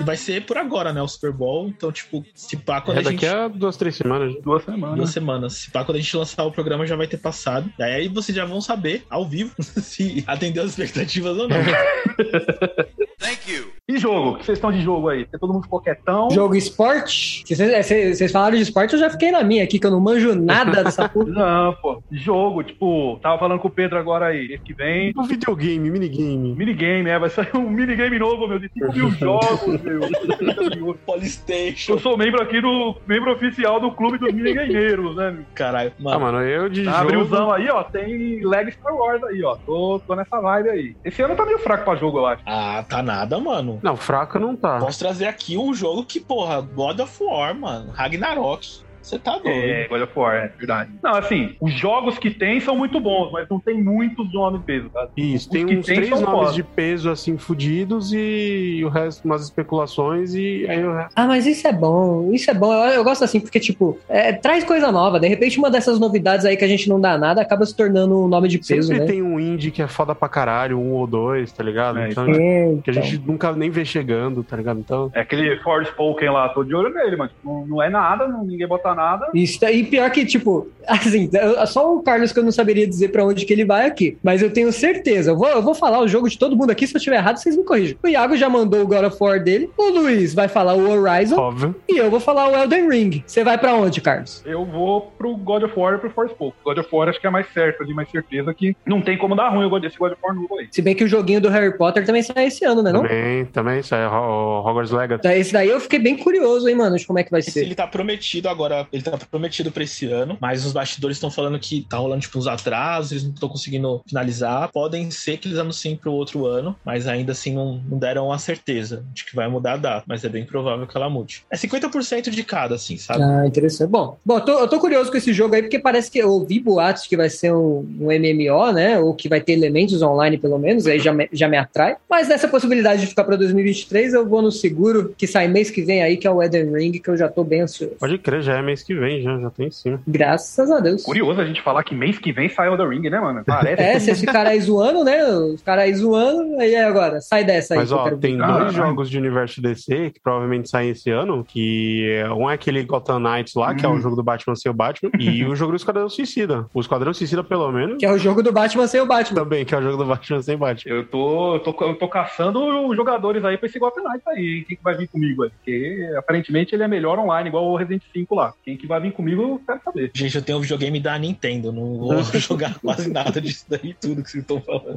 E 0.00 0.04
vai 0.04 0.16
ser 0.16 0.46
por 0.46 0.56
agora, 0.56 0.92
né? 0.92 1.02
O 1.02 1.08
Super 1.08 1.32
Bowl. 1.32 1.68
Então, 1.68 1.90
tipo, 1.90 2.24
se 2.34 2.56
pá, 2.56 2.80
quando 2.80 2.98
É 2.98 3.00
a 3.00 3.02
gente. 3.02 3.14
daqui 3.14 3.26
a 3.26 3.48
duas, 3.48 3.76
três 3.76 3.96
semanas. 3.96 4.34
Duas 4.42 4.64
semanas. 4.64 4.96
Duas 4.96 5.10
semanas. 5.10 5.52
Se 5.54 5.70
pá, 5.70 5.84
quando 5.84 5.96
a 5.96 6.00
gente 6.00 6.16
lançar 6.16 6.44
o 6.44 6.52
programa 6.52 6.86
já 6.86 6.94
vai 6.96 7.06
ter 7.08 7.18
passado. 7.18 7.70
Daí 7.78 7.92
aí 7.94 8.08
vocês 8.08 8.34
já 8.36 8.44
vão 8.44 8.60
saber, 8.60 9.04
ao 9.10 9.26
vivo, 9.26 9.54
se 9.60 10.22
atendeu 10.26 10.62
as 10.62 10.70
expectativas 10.70 11.36
ou 11.36 11.48
não. 11.48 11.56
Thank 13.18 13.50
you. 13.52 13.72
E 13.88 13.98
jogo? 13.98 14.30
O 14.30 14.36
que 14.36 14.44
vocês 14.44 14.58
estão 14.58 14.70
de 14.70 14.80
jogo 14.82 15.08
aí? 15.08 15.26
Todo 15.40 15.52
mundo 15.52 15.62
ficou 15.64 15.80
quietão. 15.80 16.30
Jogo 16.30 16.54
esporte. 16.54 17.42
Vocês, 17.46 17.58
é, 17.60 17.82
vocês- 18.12 18.30
falaram 18.30 18.56
de 18.56 18.62
esporte, 18.62 18.92
eu 18.92 18.98
já 19.00 19.08
fiquei 19.10 19.30
na 19.30 19.42
minha 19.42 19.64
aqui, 19.64 19.78
que 19.78 19.86
eu 19.86 19.90
não 19.90 19.98
manjo 20.00 20.34
nada 20.34 20.84
dessa 20.84 21.08
porra. 21.10 21.26
Não, 21.30 21.72
pô. 21.74 22.02
Jogo, 22.12 22.62
tipo, 22.62 23.18
tava 23.22 23.38
falando 23.38 23.58
com 23.60 23.68
o 23.68 23.70
Pedro 23.70 23.98
agora 23.98 24.26
aí. 24.26 24.52
Esse 24.52 24.62
que 24.62 24.74
vem. 24.74 25.12
Um 25.16 25.24
videogame, 25.24 25.90
minigame. 25.90 26.54
Minigame, 26.54 27.08
é, 27.10 27.18
vai 27.18 27.30
sair 27.30 27.48
um 27.56 27.68
minigame 27.68 28.18
novo, 28.18 28.46
meu, 28.46 28.58
de 28.58 28.70
5 28.72 28.92
mil 28.92 29.10
jogos, 29.12 29.80
meu. 29.82 30.00
Polystation. 31.06 31.94
Eu 31.94 31.98
sou 31.98 32.16
membro 32.16 32.42
aqui 32.42 32.60
do. 32.60 32.94
membro 33.06 33.32
oficial 33.32 33.80
do 33.80 33.90
clube 33.90 34.18
dos 34.18 34.32
minigameiros, 34.32 35.16
né, 35.16 35.30
meu? 35.30 35.44
Caralho, 35.54 35.92
Ah, 35.98 36.02
mano. 36.02 36.20
mano, 36.20 36.42
eu 36.42 36.68
de 36.68 36.84
Tá 36.84 36.92
jogo... 36.92 37.02
abrilzão 37.04 37.50
aí, 37.52 37.68
ó, 37.70 37.82
tem 37.84 38.44
Leg 38.44 38.70
Star 38.72 38.94
Wars 38.94 39.22
aí, 39.24 39.42
ó. 39.42 39.56
Tô, 39.56 40.00
tô 40.06 40.14
nessa 40.14 40.40
vibe 40.40 40.68
aí. 40.68 40.96
Esse 41.04 41.22
ano 41.22 41.34
tá 41.34 41.44
meio 41.46 41.58
fraco 41.58 41.84
pra 41.84 41.96
jogo, 41.96 42.18
eu 42.18 42.26
acho. 42.26 42.42
Ah, 42.46 42.84
tá 42.88 43.02
nada, 43.08 43.40
mano. 43.40 43.80
Não, 43.82 43.96
fraco 43.96 44.38
não 44.38 44.54
tá. 44.54 44.78
Posso 44.78 44.98
trazer 44.98 45.24
aqui 45.26 45.56
um 45.56 45.72
jogo 45.72 46.04
que, 46.04 46.20
porra, 46.20 46.60
God 46.60 47.00
of 47.00 47.24
War, 47.24 47.54
mano. 47.54 47.90
Ragnarok. 47.90 48.86
Você 49.02 49.18
tá 49.18 49.32
doido. 49.32 49.48
É, 49.48 49.86
God 49.88 50.02
of 50.02 50.12
War, 50.18 50.34
é 50.36 50.48
verdade. 50.58 50.90
Não, 51.02 51.14
assim, 51.14 51.54
os 51.60 51.72
jogos 51.72 52.18
que 52.18 52.30
tem 52.30 52.60
são 52.60 52.76
muito 52.76 53.00
bons, 53.00 53.30
mas 53.32 53.48
não 53.48 53.58
tem 53.58 53.82
muitos 53.82 54.32
nomes 54.32 54.60
de 54.60 54.66
peso, 54.66 54.90
cara. 54.90 55.08
Isso, 55.16 55.46
Os 55.46 55.46
tem 55.46 55.64
uns 55.78 55.86
tem 55.86 55.96
três 55.96 56.10
nomes 56.10 56.26
foda. 56.26 56.52
de 56.52 56.62
peso, 56.62 57.10
assim, 57.10 57.38
fudidos 57.38 58.12
e 58.12 58.82
o 58.84 58.88
resto, 58.88 59.24
umas 59.24 59.42
especulações 59.42 60.34
e 60.34 60.66
aí 60.68 60.84
o 60.84 60.94
resto... 60.94 61.12
Ah, 61.16 61.26
mas 61.26 61.46
isso 61.46 61.66
é 61.66 61.72
bom, 61.72 62.30
isso 62.32 62.50
é 62.50 62.54
bom. 62.54 62.72
Eu, 62.72 62.90
eu 62.94 63.04
gosto 63.04 63.24
assim, 63.24 63.40
porque, 63.40 63.60
tipo, 63.60 63.98
é, 64.08 64.32
traz 64.32 64.64
coisa 64.64 64.90
nova. 64.92 65.18
De 65.20 65.28
repente, 65.28 65.58
uma 65.58 65.70
dessas 65.70 65.98
novidades 65.98 66.44
aí 66.44 66.56
que 66.56 66.64
a 66.64 66.68
gente 66.68 66.88
não 66.88 67.00
dá 67.00 67.16
nada 67.16 67.40
acaba 67.40 67.64
se 67.64 67.74
tornando 67.76 68.18
um 68.24 68.28
nome 68.28 68.48
de 68.48 68.58
peso, 68.58 68.88
Sempre 68.88 69.00
né? 69.00 69.06
tem 69.06 69.22
um 69.22 69.38
indie 69.38 69.70
que 69.70 69.82
é 69.82 69.86
foda 69.86 70.14
pra 70.14 70.28
caralho, 70.28 70.78
um 70.78 70.92
ou 70.92 71.06
dois, 71.06 71.50
tá 71.52 71.62
ligado? 71.62 71.98
É, 71.98 72.08
então, 72.10 72.24
É, 72.28 72.76
que 72.82 72.90
a 72.90 72.92
então. 72.92 72.92
gente 72.94 73.18
nunca 73.26 73.52
nem 73.52 73.70
vê 73.70 73.84
chegando, 73.84 74.42
tá 74.42 74.56
ligado? 74.56 74.80
Então, 74.80 75.10
É 75.14 75.20
aquele 75.20 75.56
Forspoken 75.60 76.30
lá, 76.30 76.48
tô 76.48 76.62
de 76.64 76.74
olho 76.74 76.92
nele, 76.92 77.16
mas 77.16 77.30
não, 77.44 77.66
não 77.66 77.82
é 77.82 77.88
nada, 77.88 78.26
não, 78.28 78.44
ninguém 78.44 78.66
bota 78.66 78.94
nada. 78.98 79.28
Isso, 79.34 79.64
e 79.64 79.84
pior 79.84 80.10
que, 80.10 80.24
tipo, 80.26 80.68
assim, 80.86 81.28
eu- 81.32 81.66
só 81.66 81.94
o 81.94 82.02
Carlos 82.02 82.32
que 82.32 82.38
eu 82.38 82.42
não 82.44 82.52
saberia 82.52 82.86
dizer 82.86 83.08
pra 83.08 83.24
onde 83.24 83.44
que 83.46 83.52
ele 83.52 83.64
vai 83.64 83.86
aqui. 83.86 84.18
Mas 84.22 84.42
eu 84.42 84.50
tenho 84.52 84.72
certeza. 84.72 85.30
Eu 85.30 85.36
vou, 85.36 85.48
eu 85.48 85.62
vou 85.62 85.74
falar 85.74 86.00
o 86.00 86.08
jogo 86.08 86.28
de 86.28 86.38
todo 86.38 86.56
mundo 86.56 86.70
aqui. 86.70 86.86
Se 86.86 86.94
eu 86.94 86.98
estiver 86.98 87.16
errado, 87.16 87.36
vocês 87.38 87.56
me 87.56 87.64
corrigem. 87.64 87.96
O 88.02 88.08
Iago 88.08 88.36
já 88.36 88.48
mandou 88.48 88.82
o 88.82 88.86
God 88.86 89.04
of 89.04 89.16
War 89.20 89.42
dele. 89.42 89.70
O 89.76 89.90
Luiz 89.90 90.34
vai 90.34 90.48
falar 90.48 90.74
o 90.74 90.88
Horizon. 90.90 91.36
óbvio. 91.38 91.74
E 91.88 91.96
eu 91.96 92.10
vou 92.10 92.20
falar 92.20 92.48
o 92.50 92.56
Elden 92.56 92.88
Ring. 92.88 93.22
Você 93.26 93.44
vai 93.44 93.56
pra 93.58 93.74
onde, 93.74 94.00
Carlos? 94.00 94.42
Eu 94.44 94.64
vou 94.64 95.12
pro 95.16 95.36
God 95.36 95.62
of 95.62 95.72
War 95.78 95.94
e 95.94 95.98
pro 95.98 96.10
Forspoken. 96.10 96.54
God 96.64 96.78
of 96.78 96.88
War 96.92 97.08
acho 97.08 97.20
que 97.20 97.26
é 97.26 97.30
mais 97.30 97.46
certo, 97.52 97.84
de 97.84 97.94
mais 97.94 98.10
certeza 98.10 98.52
que 98.52 98.76
não 98.86 99.00
tem 99.00 99.16
como 99.16 99.34
dar 99.36 99.48
ruim 99.50 99.64
o 99.66 99.70
God- 99.70 99.84
esse 99.84 99.96
God 99.98 100.12
of 100.12 100.20
War 100.22 100.34
novo 100.34 100.58
aí. 100.58 100.68
Se 100.70 100.82
bem 100.82 100.94
que 100.94 101.04
o 101.04 101.08
joguinho 101.08 101.40
do 101.40 101.48
Harry 101.48 101.76
Potter 101.76 102.04
também 102.04 102.22
sai 102.22 102.46
esse 102.46 102.64
ano, 102.64 102.82
né? 102.82 102.92
Não? 102.92 103.02
Também, 103.02 103.44
também, 103.46 103.78
é 103.80 104.06
Ho- 104.08 104.62
Hogwarts 104.66 104.90
Legacy. 104.92 105.22
Tá, 105.22 105.36
Esse 105.36 105.52
daí 105.52 105.68
eu 105.68 105.80
fiquei 105.80 105.98
bem 105.98 106.16
curioso, 106.16 106.68
hein, 106.68 106.74
mano, 106.74 106.96
de 106.96 107.06
como 107.06 107.18
é 107.18 107.22
que 107.22 107.30
vai 107.30 107.40
Esse 107.40 107.50
ser. 107.52 107.60
ele 107.62 107.74
tá 107.74 107.86
prometido 107.86 108.48
agora, 108.48 108.77
ele 108.92 109.02
tá 109.02 109.16
prometido 109.30 109.70
pra 109.70 109.82
esse 109.82 110.06
ano, 110.06 110.36
mas 110.40 110.64
os 110.64 110.72
bastidores 110.72 111.16
estão 111.16 111.30
falando 111.30 111.58
que 111.58 111.86
tá 111.88 111.96
rolando 111.96 112.22
tipo 112.22 112.38
uns 112.38 112.46
atrasos, 112.46 113.12
eles 113.12 113.24
não 113.24 113.32
estão 113.32 113.48
conseguindo 113.48 114.02
finalizar. 114.06 114.70
Podem 114.72 115.10
ser 115.10 115.38
que 115.38 115.48
eles 115.48 115.58
anunciem 115.58 115.96
pro 115.96 116.12
outro 116.12 116.46
ano, 116.46 116.76
mas 116.84 117.06
ainda 117.06 117.32
assim 117.32 117.54
não, 117.54 117.82
não 117.88 117.98
deram 117.98 118.32
a 118.32 118.38
certeza 118.38 119.04
de 119.12 119.24
que 119.24 119.34
vai 119.34 119.48
mudar 119.48 119.74
a 119.74 119.76
data, 119.76 120.04
mas 120.06 120.24
é 120.24 120.28
bem 120.28 120.44
provável 120.44 120.86
que 120.86 120.96
ela 120.96 121.08
mude. 121.08 121.44
É 121.50 121.56
50% 121.56 122.30
de 122.30 122.44
cada, 122.44 122.74
assim, 122.74 122.96
sabe? 122.96 123.22
Ah, 123.22 123.46
interessante. 123.46 123.90
Bom, 123.90 124.16
bom 124.24 124.38
eu, 124.38 124.44
tô, 124.44 124.58
eu 124.58 124.68
tô 124.68 124.78
curioso 124.78 125.10
com 125.10 125.16
esse 125.16 125.32
jogo 125.32 125.54
aí, 125.54 125.62
porque 125.62 125.78
parece 125.78 126.10
que 126.10 126.18
eu 126.18 126.30
ouvi 126.30 126.60
boatos 126.60 127.06
que 127.06 127.16
vai 127.16 127.30
ser 127.30 127.52
um, 127.52 127.86
um 128.00 128.06
MMO, 128.06 128.72
né? 128.72 128.98
Ou 128.98 129.14
que 129.14 129.28
vai 129.28 129.40
ter 129.40 129.52
elementos 129.52 130.02
online, 130.02 130.38
pelo 130.38 130.58
menos, 130.58 130.86
aí 130.86 130.98
já 130.98 131.12
me, 131.12 131.28
já 131.32 131.48
me 131.48 131.56
atrai. 131.56 131.96
Mas 132.08 132.28
nessa 132.28 132.48
possibilidade 132.48 133.00
de 133.00 133.06
ficar 133.06 133.24
pra 133.24 133.36
2023, 133.36 134.14
eu 134.14 134.28
vou 134.28 134.42
no 134.42 134.50
seguro, 134.50 135.14
que 135.16 135.26
sai 135.26 135.48
mês 135.48 135.70
que 135.70 135.82
vem 135.82 136.02
aí, 136.02 136.16
que 136.16 136.26
é 136.26 136.30
o 136.30 136.42
Eden 136.42 136.72
Ring, 136.72 136.92
que 136.92 137.08
eu 137.08 137.16
já 137.16 137.28
tô 137.28 137.44
bem 137.44 137.62
ansioso. 137.62 137.96
Pode 137.98 138.18
crer, 138.18 138.42
já 138.42 138.58
é 138.58 138.62
mês 138.68 138.82
que 138.82 138.94
vem, 138.94 139.22
já, 139.22 139.38
já 139.38 139.50
tem 139.50 139.70
sim. 139.70 139.98
Graças 140.06 140.70
a 140.70 140.78
Deus. 140.80 141.02
Curioso 141.02 141.40
a 141.40 141.44
gente 141.44 141.62
falar 141.62 141.82
que 141.82 141.94
mês 141.94 142.18
que 142.18 142.32
vem 142.32 142.48
sai 142.48 142.68
o 142.68 142.76
The 142.76 142.86
Ring, 142.86 143.08
né, 143.08 143.18
mano? 143.18 143.42
Parece. 143.46 143.82
É, 143.82 143.98
vocês 143.98 144.20
ficaram 144.20 144.50
aí 144.50 144.60
zoando, 144.60 145.02
né? 145.04 145.24
Os 145.26 145.62
caras 145.62 145.84
aí 145.84 145.94
zoando, 145.94 146.58
aí 146.60 146.76
agora, 146.76 147.20
sai 147.20 147.44
dessa 147.44 147.74
aí. 147.74 147.80
Mas 147.80 147.92
ó, 147.92 148.04
ver. 148.04 148.18
tem 148.18 148.40
Ah, 148.40 148.58
dois 148.58 148.68
ah. 148.68 148.72
jogos 148.72 149.08
de 149.10 149.16
universo 149.18 149.60
DC 149.62 150.10
que 150.10 150.20
provavelmente 150.20 150.68
saem 150.68 150.90
esse 150.90 151.10
ano, 151.10 151.44
que 151.44 152.06
é- 152.10 152.30
um 152.32 152.48
é 152.50 152.54
aquele 152.54 152.82
Gotham 152.84 153.18
Knights 153.20 153.54
lá, 153.54 153.74
que 153.74 153.84
é 153.84 153.88
Hum. 153.88 153.94
o 153.94 154.00
jogo 154.00 154.16
do 154.16 154.22
Batman 154.22 154.54
sem 154.54 154.70
o 154.70 154.74
Batman, 154.74 155.10
e 155.18 155.44
o 155.44 155.54
jogo 155.56 155.72
do 155.72 155.76
Esquadrão 155.76 156.08
Suicida. 156.08 156.66
O 156.74 156.80
Esquadrão 156.80 157.12
Suicida, 157.14 157.42
pelo 157.42 157.70
menos, 157.72 157.98
Que 157.98 158.06
é 158.06 158.12
o 158.12 158.18
jogo 158.18 158.42
do 158.42 158.52
Batman 158.52 158.86
sem 158.86 159.00
o 159.00 159.06
Batman. 159.06 159.42
também, 159.42 159.64
que 159.64 159.74
é 159.74 159.78
o 159.78 159.82
jogo 159.82 159.96
do 159.96 160.04
Batman 160.04 160.42
sem 160.42 160.56
Batman. 160.56 160.92
Eu 160.94 161.06
tô, 161.06 161.54
eu 161.54 161.60
tô, 161.60 161.74
eu 161.84 161.94
tô 161.94 162.08
caçando 162.08 162.58
os 162.88 162.96
jogadores 162.96 163.44
aí 163.44 163.56
pra 163.56 163.66
esse 163.66 163.78
Gotham 163.78 164.02
Knights 164.02 164.26
aí, 164.26 164.56
hein? 164.58 164.64
Quem 164.66 164.76
que 164.76 164.82
vai 164.82 164.94
vir 164.96 165.08
comigo 165.08 165.44
aí? 165.44 165.50
Porque 165.50 166.10
aparentemente 166.16 166.74
ele 166.74 166.82
é 166.82 166.88
melhor 166.88 167.18
online, 167.18 167.48
igual 167.48 167.64
o 167.66 167.76
Resident 167.76 168.02
5 168.12 168.34
lá. 168.34 168.52
Quem 168.68 168.76
que 168.76 168.86
vai 168.86 169.00
vir 169.00 169.12
comigo, 169.12 169.40
eu 169.40 169.62
quero 169.66 169.80
saber. 169.82 170.10
Gente, 170.12 170.36
eu 170.36 170.42
tenho 170.42 170.58
um 170.58 170.60
videogame 170.60 171.00
da 171.00 171.18
Nintendo, 171.18 171.72
não 171.72 171.96
vou 172.00 172.22
jogar 172.38 172.78
quase 172.78 173.10
nada 173.10 173.40
disso 173.40 173.64
daí, 173.66 173.94
tudo 173.94 174.22
que 174.22 174.30
vocês 174.30 174.42
estão 174.42 174.60
falando. 174.60 174.94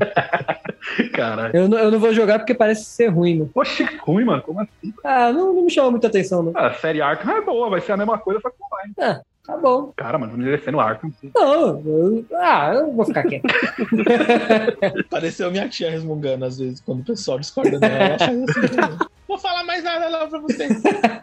Caralho. 1.16 1.56
Eu 1.56 1.70
não, 1.70 1.78
eu 1.78 1.90
não 1.90 1.98
vou 1.98 2.14
jogar 2.14 2.40
porque 2.40 2.54
parece 2.54 2.84
ser 2.84 3.08
ruim, 3.08 3.38
mano. 3.38 3.52
Poxa, 3.54 3.88
que 3.88 3.96
ruim, 3.96 4.26
mano. 4.26 4.42
Como 4.42 4.60
assim? 4.60 4.94
Ah, 5.06 5.32
não, 5.32 5.54
não 5.54 5.64
me 5.64 5.72
chama 5.72 5.90
muita 5.90 6.08
atenção, 6.08 6.44
não. 6.44 6.52
Ah, 6.54 6.68
a 6.68 6.74
série 6.74 7.02
Arkham 7.02 7.38
é 7.38 7.42
boa, 7.42 7.70
vai 7.70 7.80
ser 7.80 7.94
a 7.94 7.98
mesma 7.98 8.18
coisa, 8.18 8.42
só 8.42 8.50
que 8.50 8.58
online. 8.62 8.94
Ah, 9.00 9.22
tá 9.46 9.58
bom. 9.58 9.92
Cara, 9.96 10.18
mas 10.18 10.30
não 10.32 10.38
merecendo 10.38 10.80
Arkham. 10.80 11.12
Não, 11.36 11.82
eu, 11.86 12.26
ah, 12.36 12.74
eu 12.74 12.92
vou 12.94 13.06
ficar 13.06 13.24
quieto. 13.24 13.44
Pareceu 15.10 15.52
minha 15.52 15.68
tia 15.70 15.90
resmungando 15.90 16.46
às 16.46 16.58
vezes, 16.60 16.80
quando 16.82 17.02
o 17.02 17.06
pessoal 17.06 17.40
discorda 17.40 17.80
dela. 17.80 17.94
Ela 17.94 18.20
faz 18.20 18.44
assim. 18.50 18.98
Vou 19.32 19.40
falar 19.40 19.64
mais 19.64 19.82
nada 19.82 20.10
lá 20.10 20.28
pra 20.28 20.40
você. 20.40 20.68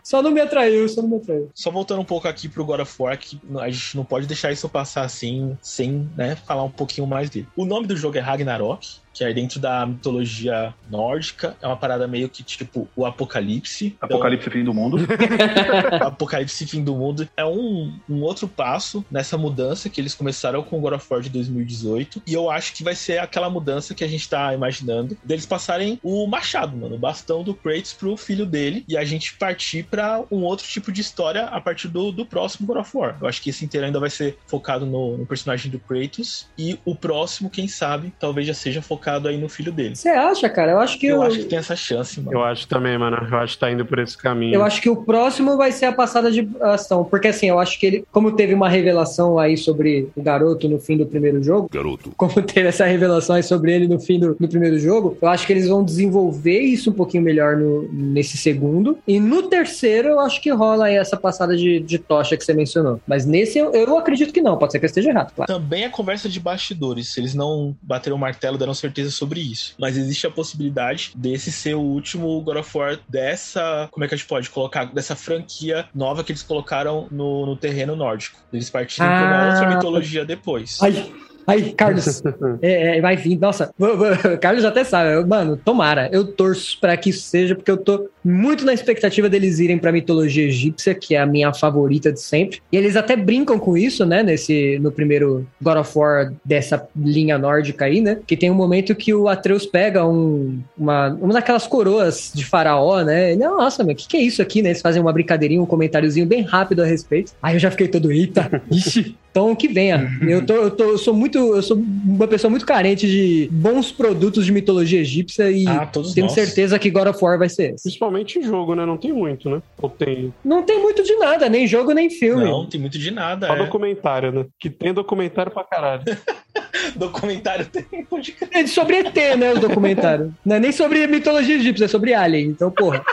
só 0.02 0.22
não 0.22 0.30
me 0.30 0.40
atraiu, 0.40 0.88
só 0.88 1.02
não 1.02 1.10
me 1.10 1.16
atraiu. 1.16 1.50
Só 1.54 1.70
voltando 1.70 2.00
um 2.00 2.06
pouco 2.06 2.26
aqui 2.26 2.48
pro 2.48 2.64
God 2.64 2.80
of 2.80 3.02
War, 3.02 3.18
que 3.18 3.38
a 3.60 3.68
gente 3.68 3.96
não 3.98 4.04
pode 4.04 4.26
deixar 4.26 4.50
isso 4.50 4.66
passar 4.66 5.02
assim, 5.02 5.58
sem 5.60 6.10
né, 6.16 6.34
falar 6.34 6.64
um 6.64 6.70
pouquinho 6.70 7.06
mais 7.06 7.28
dele. 7.28 7.46
O 7.54 7.66
nome 7.66 7.86
do 7.86 7.94
jogo 7.94 8.16
é 8.16 8.20
Ragnarok, 8.20 8.96
que 9.18 9.24
é 9.24 9.32
dentro 9.32 9.58
da 9.58 9.84
mitologia 9.84 10.72
nórdica. 10.88 11.56
É 11.60 11.66
uma 11.66 11.76
parada 11.76 12.06
meio 12.06 12.28
que 12.28 12.44
tipo 12.44 12.88
o 12.94 13.04
Apocalipse. 13.04 13.96
Apocalipse 14.00 14.48
fim 14.48 14.62
do 14.62 14.72
mundo. 14.72 14.98
Então, 15.00 16.06
Apocalipse 16.06 16.64
fim 16.64 16.84
do 16.84 16.94
mundo 16.94 17.28
é 17.36 17.44
um, 17.44 17.92
um 18.08 18.22
outro 18.22 18.46
passo 18.46 19.04
nessa 19.10 19.36
mudança 19.36 19.90
que 19.90 20.00
eles 20.00 20.14
começaram 20.14 20.62
com 20.62 20.78
o 20.78 20.80
God 20.80 20.92
of 20.92 21.06
War 21.10 21.20
de 21.20 21.30
2018. 21.30 22.22
E 22.28 22.32
eu 22.32 22.48
acho 22.48 22.72
que 22.72 22.84
vai 22.84 22.94
ser 22.94 23.18
aquela 23.18 23.50
mudança 23.50 23.92
que 23.92 24.04
a 24.04 24.08
gente 24.08 24.28
tá 24.28 24.54
imaginando 24.54 25.18
deles 25.24 25.44
passarem 25.44 25.98
o 26.00 26.24
machado, 26.28 26.76
mano, 26.76 26.94
o 26.94 26.98
bastão 26.98 27.42
do 27.42 27.52
Kratos 27.52 27.92
pro 27.92 28.16
filho 28.16 28.46
dele 28.46 28.84
e 28.86 28.96
a 28.96 29.04
gente 29.04 29.34
partir 29.34 29.82
para 29.82 30.22
um 30.30 30.44
outro 30.44 30.64
tipo 30.64 30.92
de 30.92 31.00
história 31.00 31.46
a 31.46 31.60
partir 31.60 31.88
do, 31.88 32.12
do 32.12 32.24
próximo 32.24 32.68
God 32.68 32.76
of 32.76 32.96
War. 32.96 33.18
Eu 33.20 33.26
acho 33.26 33.42
que 33.42 33.50
esse 33.50 33.64
inteiro 33.64 33.84
ainda 33.84 33.98
vai 33.98 34.10
ser 34.10 34.38
focado 34.46 34.86
no, 34.86 35.18
no 35.18 35.26
personagem 35.26 35.72
do 35.72 35.80
Kratos 35.80 36.46
e 36.56 36.78
o 36.84 36.94
próximo, 36.94 37.50
quem 37.50 37.66
sabe, 37.66 38.12
talvez 38.20 38.46
já 38.46 38.54
seja 38.54 38.80
focado 38.80 39.07
aí 39.09 39.38
no 39.38 39.48
filho 39.48 39.72
dele. 39.72 39.96
Você 39.96 40.09
acha, 40.09 40.48
cara? 40.48 40.72
Eu 40.72 40.80
acho 40.80 40.98
que 40.98 41.06
eu, 41.06 41.16
eu 41.16 41.22
acho 41.22 41.38
que 41.38 41.44
tem 41.44 41.59
essa 41.59 41.76
chance, 41.76 42.20
mano. 42.20 42.36
Eu 42.36 42.44
acho 42.44 42.68
também, 42.68 42.96
mano. 42.98 43.16
Eu 43.30 43.38
acho 43.38 43.54
que 43.54 43.61
tá 43.61 43.70
indo 43.70 43.84
por 43.84 43.98
esse 43.98 44.16
caminho. 44.16 44.54
Eu 44.54 44.64
acho 44.64 44.80
que 44.80 44.90
o 44.90 44.96
próximo 44.96 45.56
vai 45.56 45.72
ser 45.72 45.86
a 45.86 45.92
passada 45.92 46.30
de 46.30 46.48
ação, 46.61 47.04
porque 47.04 47.28
assim, 47.28 47.48
eu 47.48 47.59
acho 47.59 47.78
que 47.78 47.86
ele, 47.86 48.04
como 48.12 48.32
teve 48.32 48.54
uma 48.54 48.68
revelação 48.68 49.38
aí 49.38 49.56
sobre 49.56 50.09
o 50.14 50.22
garoto 50.22 50.68
no 50.68 50.78
fim 50.78 50.96
do 50.96 51.06
primeiro 51.06 51.42
jogo, 51.42 51.68
garoto. 51.72 52.12
Como 52.16 52.42
teve 52.42 52.68
essa 52.68 52.84
revelação 52.84 53.36
aí 53.36 53.42
sobre 53.42 53.72
ele 53.72 53.88
no 53.88 53.98
fim 53.98 54.18
do, 54.18 54.34
do 54.34 54.48
primeiro 54.48 54.78
jogo, 54.78 55.16
eu 55.20 55.28
acho 55.28 55.46
que 55.46 55.52
eles 55.52 55.68
vão 55.68 55.84
desenvolver 55.84 56.61
isso 56.61 56.90
um 56.90 56.92
pouquinho 56.92 57.22
melhor 57.22 57.56
no, 57.56 57.88
nesse 57.92 58.36
segundo. 58.36 58.98
E 59.06 59.20
no 59.20 59.44
terceiro, 59.44 60.09
eu 60.09 60.20
acho 60.20 60.40
que 60.42 60.50
rola 60.50 60.86
aí 60.86 60.96
essa 60.96 61.16
passada 61.16 61.56
de, 61.56 61.80
de 61.80 61.98
tocha 61.98 62.36
que 62.36 62.44
você 62.44 62.52
mencionou. 62.52 63.00
Mas 63.06 63.24
nesse 63.24 63.59
eu, 63.59 63.72
eu 63.72 63.96
acredito 63.96 64.32
que 64.32 64.40
não, 64.40 64.56
pode 64.56 64.72
ser 64.72 64.78
que 64.78 64.84
eu 64.84 64.88
esteja 64.88 65.11
errado, 65.11 65.32
claro. 65.34 65.52
Também 65.52 65.84
é 65.84 65.88
conversa 65.88 66.28
de 66.28 66.40
bastidores. 66.40 67.12
Se 67.12 67.20
eles 67.20 67.34
não 67.34 67.76
bateram 67.82 68.16
o 68.16 68.18
martelo, 68.18 68.59
deram 68.59 68.74
certeza 68.74 68.97
sobre 69.07 69.40
isso. 69.40 69.74
Mas 69.78 69.96
existe 69.96 70.26
a 70.26 70.30
possibilidade 70.30 71.12
desse 71.14 71.51
ser 71.53 71.74
o 71.74 71.80
último 71.80 72.40
God 72.42 72.57
of 72.57 72.78
War 72.78 72.99
dessa. 73.09 73.88
Como 73.90 74.05
é 74.05 74.09
que 74.09 74.14
a 74.14 74.16
gente 74.16 74.26
pode 74.26 74.51
colocar? 74.51 74.86
Dessa 74.86 75.14
franquia 75.14 75.88
nova 75.94 76.24
que 76.24 76.32
eles 76.32 76.42
colocaram 76.42 77.09
no, 77.11 77.46
no 77.46 77.57
terreno 77.57 77.94
nórdico. 77.96 78.38
Eles 78.53 78.70
partiram 78.70 79.07
ah. 79.07 79.18
pra 79.18 79.26
uma 79.26 79.53
outra 79.53 79.76
mitologia 79.76 80.24
depois. 80.24 80.78
Ai. 80.82 81.12
Aí, 81.49 81.72
Carlos, 81.72 82.22
é, 82.61 82.99
é, 82.99 83.01
vai 83.01 83.16
vir. 83.16 83.38
Nossa, 83.38 83.72
Carlos 84.38 84.66
até 84.66 84.84
sabe. 84.84 85.26
Mano, 85.26 85.57
tomara. 85.57 86.11
Eu 86.12 86.26
torço 86.26 86.78
para 86.78 86.94
que 86.94 87.09
isso 87.09 87.22
seja, 87.22 87.55
porque 87.55 87.70
eu 87.70 87.78
tô 87.78 88.11
muito 88.22 88.66
na 88.66 88.74
expectativa 88.74 89.30
deles 89.30 89.59
irem 89.59 89.78
pra 89.78 89.90
mitologia 89.90 90.44
egípcia, 90.44 90.94
que 90.94 91.14
é 91.14 91.20
a 91.20 91.26
minha 91.26 91.53
favorita 91.55 92.12
de 92.12 92.20
sempre. 92.20 92.61
E 92.70 92.76
eles 92.76 92.96
até 92.96 93.16
brincam 93.16 93.59
com 93.59 93.78
isso, 93.78 94.05
né? 94.05 94.22
Nesse, 94.22 94.78
no 94.80 94.92
primeiro 94.92 95.46
God 95.61 95.78
of 95.78 95.99
War 95.99 96.34
dessa 96.44 96.86
linha 96.94 97.38
nórdica 97.38 97.86
aí, 97.86 98.03
né? 98.03 98.18
Que 98.26 98.36
tem 98.36 98.51
um 98.51 98.55
momento 98.55 98.94
que 98.94 99.14
o 99.14 99.26
Atreus 99.26 99.64
pega 99.64 100.07
um, 100.07 100.61
uma, 100.76 101.09
uma 101.20 101.32
daquelas 101.32 101.66
coroas 101.66 102.30
de 102.34 102.44
faraó, 102.44 103.03
né? 103.03 103.32
Ele, 103.32 103.42
Nossa, 103.42 103.82
meu, 103.82 103.94
o 103.94 103.96
que, 103.96 104.07
que 104.07 104.16
é 104.18 104.20
isso 104.20 104.42
aqui, 104.42 104.61
né? 104.61 104.68
Eles 104.68 104.82
fazem 104.82 105.01
uma 105.01 105.12
brincadeirinha, 105.12 105.62
um 105.62 105.66
comentáriozinho 105.66 106.26
bem 106.26 106.42
rápido 106.42 106.82
a 106.82 106.86
respeito. 106.86 107.32
Aí 107.42 107.55
eu 107.55 107.61
já 107.61 107.70
fiquei 107.70 107.88
todo, 107.88 108.12
eita, 108.12 108.62
ixi. 108.70 109.16
Então 109.39 109.55
que 109.55 109.68
venha. 109.68 110.11
Eu, 110.28 110.45
tô, 110.45 110.55
eu, 110.55 110.70
tô, 110.70 110.84
eu 110.84 110.99
sou 110.99 111.14
muito. 111.14 111.39
Eu 111.39 111.62
sou 111.62 111.76
uma 111.76 112.26
pessoa 112.26 112.51
muito 112.51 112.66
carente 112.66 113.07
de 113.07 113.49
bons 113.53 113.93
produtos 113.93 114.45
de 114.45 114.53
mitologia 114.53 115.01
egípcia 115.01 115.51
e 115.51 115.66
ah, 115.66 115.86
tenho 115.86 116.26
nós. 116.26 116.32
certeza 116.32 116.78
que 116.78 116.91
God 116.91 117.07
of 117.09 117.24
War 117.24 117.39
vai 117.39 117.49
ser 117.49 117.74
esse. 117.74 117.84
Principalmente 117.84 118.39
em 118.39 118.43
jogo, 118.43 118.74
né? 118.74 118.84
Não 118.84 118.97
tem 118.97 119.12
muito, 119.12 119.49
né? 119.49 119.62
Ou 119.80 119.89
tem. 119.89 120.32
Não 120.45 120.62
tem 120.62 120.80
muito 120.80 121.03
de 121.03 121.14
nada, 121.16 121.49
nem 121.49 121.66
jogo, 121.66 121.93
nem 121.93 122.11
filme. 122.11 122.45
Não, 122.45 122.66
tem 122.66 122.80
muito 122.80 122.99
de 122.99 123.11
nada. 123.11 123.47
Só 123.47 123.55
é. 123.55 123.59
documentário, 123.59 124.32
né? 124.32 124.47
Que 124.59 124.68
tem 124.68 124.93
documentário 124.93 125.53
pra 125.53 125.64
caralho. 125.64 126.03
documentário 126.96 127.66
tem. 127.66 128.04
Pode 128.04 128.36
É 128.52 128.66
sobre 128.66 128.98
ET, 128.98 129.16
né? 129.36 129.52
O 129.52 129.58
documentário. 129.58 130.34
Não 130.44 130.56
é 130.56 130.60
nem 130.60 130.72
sobre 130.72 131.06
mitologia 131.06 131.56
egípcia, 131.56 131.84
é 131.84 131.88
sobre 131.88 132.14
Alien. 132.14 132.46
Então, 132.46 132.70
porra. 132.70 133.04